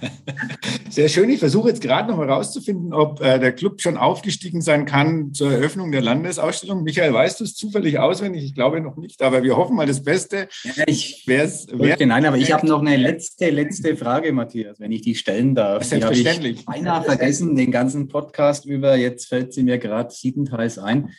Sehr 0.89 1.09
schön. 1.09 1.29
Ich 1.31 1.41
versuche 1.41 1.69
jetzt 1.69 1.83
gerade 1.83 2.09
noch 2.11 2.19
herauszufinden, 2.19 2.93
ob 2.93 3.21
äh, 3.21 3.41
der 3.41 3.53
Club 3.53 3.81
schon 3.81 3.97
aufgestiegen 3.97 4.61
sein 4.61 4.87
kann 4.87 5.35
zur 5.35 5.53
Eröffnung 5.53 5.91
der 5.91 6.01
Landesausstellung. 6.01 6.85
Michael, 6.85 7.13
weißt 7.13 7.41
du 7.41 7.45
es 7.45 7.55
zufällig 7.55 7.99
auswendig? 7.99 8.45
Ich 8.45 8.55
glaube 8.55 8.81
noch 8.81 8.97
nicht, 8.97 9.21
aber 9.21 9.43
wir 9.43 9.57
hoffen 9.57 9.75
mal 9.75 9.87
das 9.87 10.05
Beste. 10.05 10.49
Ja, 10.63 10.85
ich 10.87 11.25
wär's, 11.27 11.67
wär, 11.73 11.97
Nein, 12.07 12.25
aber 12.25 12.37
ich 12.37 12.53
habe 12.53 12.67
noch 12.67 12.81
eine 12.81 12.97
letzte, 12.97 13.51
letzte 13.51 13.97
Frage, 13.97 14.33
Matthias, 14.33 14.79
wenn 14.79 14.93
ich 14.93 15.03
die 15.03 15.17
stellen 15.17 15.57
darf. 15.57 15.83
Selbstverständlich. 15.83 16.61
Die 16.61 16.67
habe 16.67 16.77
ich 16.79 16.85
beinahe 16.85 17.03
vergessen, 17.03 17.57
den 17.57 17.73
ganzen 17.73 18.07
Podcast 18.07 18.65
über. 18.65 18.95
Jetzt 18.95 19.27
fällt 19.27 19.53
sie 19.53 19.65
mir 19.65 19.79
gerade 19.79 20.11
siebenteils 20.11 20.79
ein. 20.79 21.11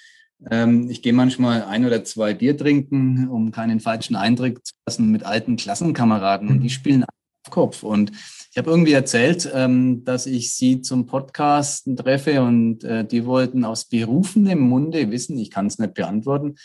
Ähm, 0.52 0.90
ich 0.90 1.02
gehe 1.02 1.14
manchmal 1.14 1.64
ein 1.64 1.86
oder 1.86 2.04
zwei 2.04 2.34
Bier 2.34 2.58
trinken, 2.58 3.28
um 3.30 3.52
keinen 3.52 3.80
falschen 3.80 4.16
Eindruck 4.16 4.66
zu 4.66 4.74
lassen 4.88 5.12
mit 5.12 5.24
alten 5.24 5.56
Klassenkameraden 5.56 6.50
und 6.50 6.60
die 6.60 6.66
mhm. 6.66 6.70
spielen 6.70 7.04
auf 7.04 7.52
Kopf. 7.52 7.84
Und 7.84 8.12
ich 8.52 8.58
habe 8.58 8.70
irgendwie 8.70 8.94
erzählt, 8.94 9.50
ähm, 9.54 10.04
dass 10.06 10.26
ich 10.26 10.54
sie 10.54 10.82
zum 10.82 11.06
Podcasten 11.06 11.98
treffe 11.98 12.42
und 12.42 12.84
äh, 12.84 13.06
die 13.06 13.26
wollten 13.26 13.66
aus 13.66 13.86
berufenem 13.86 14.60
Munde 14.60 15.10
wissen, 15.12 15.38
ich 15.38 15.50
kann 15.50 15.68
es 15.68 15.80
nicht 15.80 15.94
beantworten, 15.94 16.56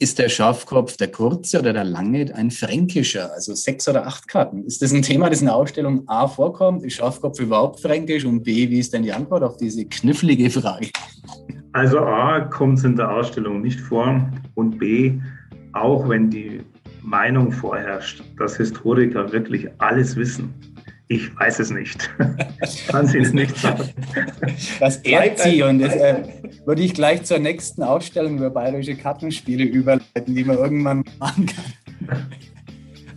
ist 0.00 0.18
der 0.18 0.28
Schafkopf 0.28 0.96
der 0.96 1.10
kurze 1.10 1.58
oder 1.58 1.72
der 1.72 1.84
lange 1.84 2.32
ein 2.34 2.52
fränkischer, 2.52 3.32
also 3.32 3.54
sechs 3.54 3.88
oder 3.88 4.06
acht 4.06 4.28
Karten? 4.28 4.64
Ist 4.64 4.80
das 4.80 4.92
ein 4.92 5.02
Thema, 5.02 5.28
das 5.28 5.40
in 5.40 5.46
der 5.46 5.56
Ausstellung 5.56 6.08
A 6.08 6.28
vorkommt? 6.28 6.84
Ist 6.84 6.94
Schafkopf 6.94 7.40
überhaupt 7.40 7.80
fränkisch? 7.80 8.24
Und 8.24 8.44
B, 8.44 8.70
wie 8.70 8.78
ist 8.78 8.92
denn 8.92 9.02
die 9.02 9.12
Antwort 9.12 9.42
auf 9.42 9.56
diese 9.56 9.84
knifflige 9.86 10.50
Frage? 10.50 10.90
Also 11.72 12.00
A 12.00 12.40
kommt 12.40 12.78
es 12.78 12.84
in 12.84 12.96
der 12.96 13.10
Ausstellung 13.10 13.60
nicht 13.60 13.80
vor 13.80 14.28
und 14.54 14.78
B, 14.78 15.14
auch 15.72 16.08
wenn 16.08 16.30
die 16.30 16.62
Meinung 17.02 17.52
vorherrscht, 17.52 18.22
dass 18.38 18.56
Historiker 18.56 19.32
wirklich 19.32 19.68
alles 19.78 20.16
wissen, 20.16 20.52
ich 21.08 21.34
weiß 21.38 21.60
es 21.60 21.70
nicht. 21.70 22.10
Kann 22.88 23.06
sie 23.06 23.18
es 23.18 23.32
nicht 23.32 23.56
sagen. 23.56 23.88
Das 24.78 24.98
ehrt 24.98 25.38
sie 25.38 25.62
und 25.62 25.78
das 25.78 25.94
äh, 25.94 26.22
würde 26.66 26.82
ich 26.82 26.92
gleich 26.92 27.22
zur 27.24 27.38
nächsten 27.38 27.82
Ausstellung 27.82 28.36
über 28.36 28.50
bayerische 28.50 28.94
Kartenspiele 28.94 29.64
überleiten, 29.64 30.34
die 30.34 30.44
man 30.44 30.58
irgendwann 30.58 31.04
machen 31.18 31.46
kann. 31.46 32.26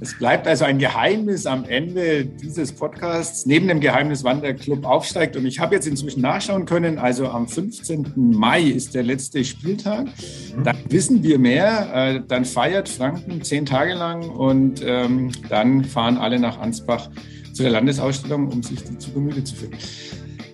Es 0.01 0.17
bleibt 0.17 0.47
also 0.47 0.65
ein 0.65 0.79
Geheimnis 0.79 1.45
am 1.45 1.63
Ende 1.63 2.25
dieses 2.25 2.71
Podcasts, 2.71 3.45
neben 3.45 3.67
dem 3.67 3.79
Geheimnis, 3.79 4.23
wann 4.23 4.41
der 4.41 4.55
Club 4.55 4.83
aufsteigt. 4.83 5.37
Und 5.37 5.45
ich 5.45 5.59
habe 5.59 5.75
jetzt 5.75 5.85
inzwischen 5.85 6.21
nachschauen 6.21 6.65
können, 6.65 6.97
also 6.97 7.29
am 7.29 7.47
15. 7.47 8.11
Mai 8.15 8.63
ist 8.63 8.95
der 8.95 9.03
letzte 9.03 9.45
Spieltag. 9.45 10.07
Mhm. 10.07 10.63
Dann 10.63 10.77
wissen 10.89 11.21
wir 11.21 11.37
mehr. 11.37 11.89
Äh, 11.93 12.21
dann 12.27 12.45
feiert 12.45 12.89
Franken 12.89 13.43
zehn 13.43 13.63
Tage 13.63 13.93
lang 13.93 14.27
und 14.27 14.81
ähm, 14.83 15.31
dann 15.49 15.83
fahren 15.83 16.17
alle 16.17 16.39
nach 16.39 16.59
Ansbach 16.59 17.11
zu 17.53 17.61
der 17.61 17.71
Landesausstellung, 17.71 18.47
um 18.47 18.63
sich 18.63 18.83
die 18.83 18.97
zu 18.97 19.11
Gemüte 19.11 19.43
zu 19.43 19.53
führen. 19.53 19.75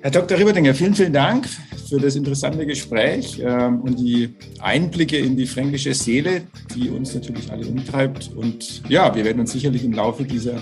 Herr 0.02 0.12
Dr. 0.12 0.38
Rieberdinger, 0.38 0.74
vielen, 0.74 0.94
vielen 0.94 1.14
Dank 1.14 1.48
für 1.90 1.98
das 1.98 2.16
interessante 2.16 2.66
Gespräch 2.66 3.42
ähm, 3.44 3.82
und 3.82 4.00
die 4.00 4.36
Einblicke 4.60 5.18
in 5.18 5.36
die 5.36 5.46
fränkische 5.46 5.94
Seele, 5.94 6.44
die 6.76 6.90
uns 6.90 7.14
natürlich 7.14 7.52
alle 7.52 7.68
umtreibt. 7.68 8.32
Und 8.36 8.84
ja, 8.90 9.14
wir 9.14 9.24
werden 9.26 9.40
uns 9.40 9.52
sicherlich 9.52 9.84
im 9.84 9.94
Laufe 9.94 10.24
dieser 10.24 10.62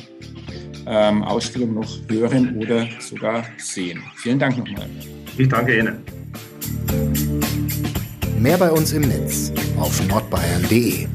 ähm, 0.88 1.24
Ausstellung 1.24 1.74
noch 1.74 1.90
hören 2.10 2.58
oder 2.58 2.88
sogar 3.00 3.46
sehen. 3.58 4.02
Vielen 4.18 4.40
Dank 4.40 4.58
nochmal. 4.58 4.90
Ich 5.38 5.50
danke 5.50 5.80
Ihnen. 5.80 5.98
Mehr 8.40 8.58
bei 8.58 8.72
uns 8.72 8.94
im 8.94 9.02
Netz 9.02 9.52
auf 9.78 10.06
nordbayern.de. 10.08 11.08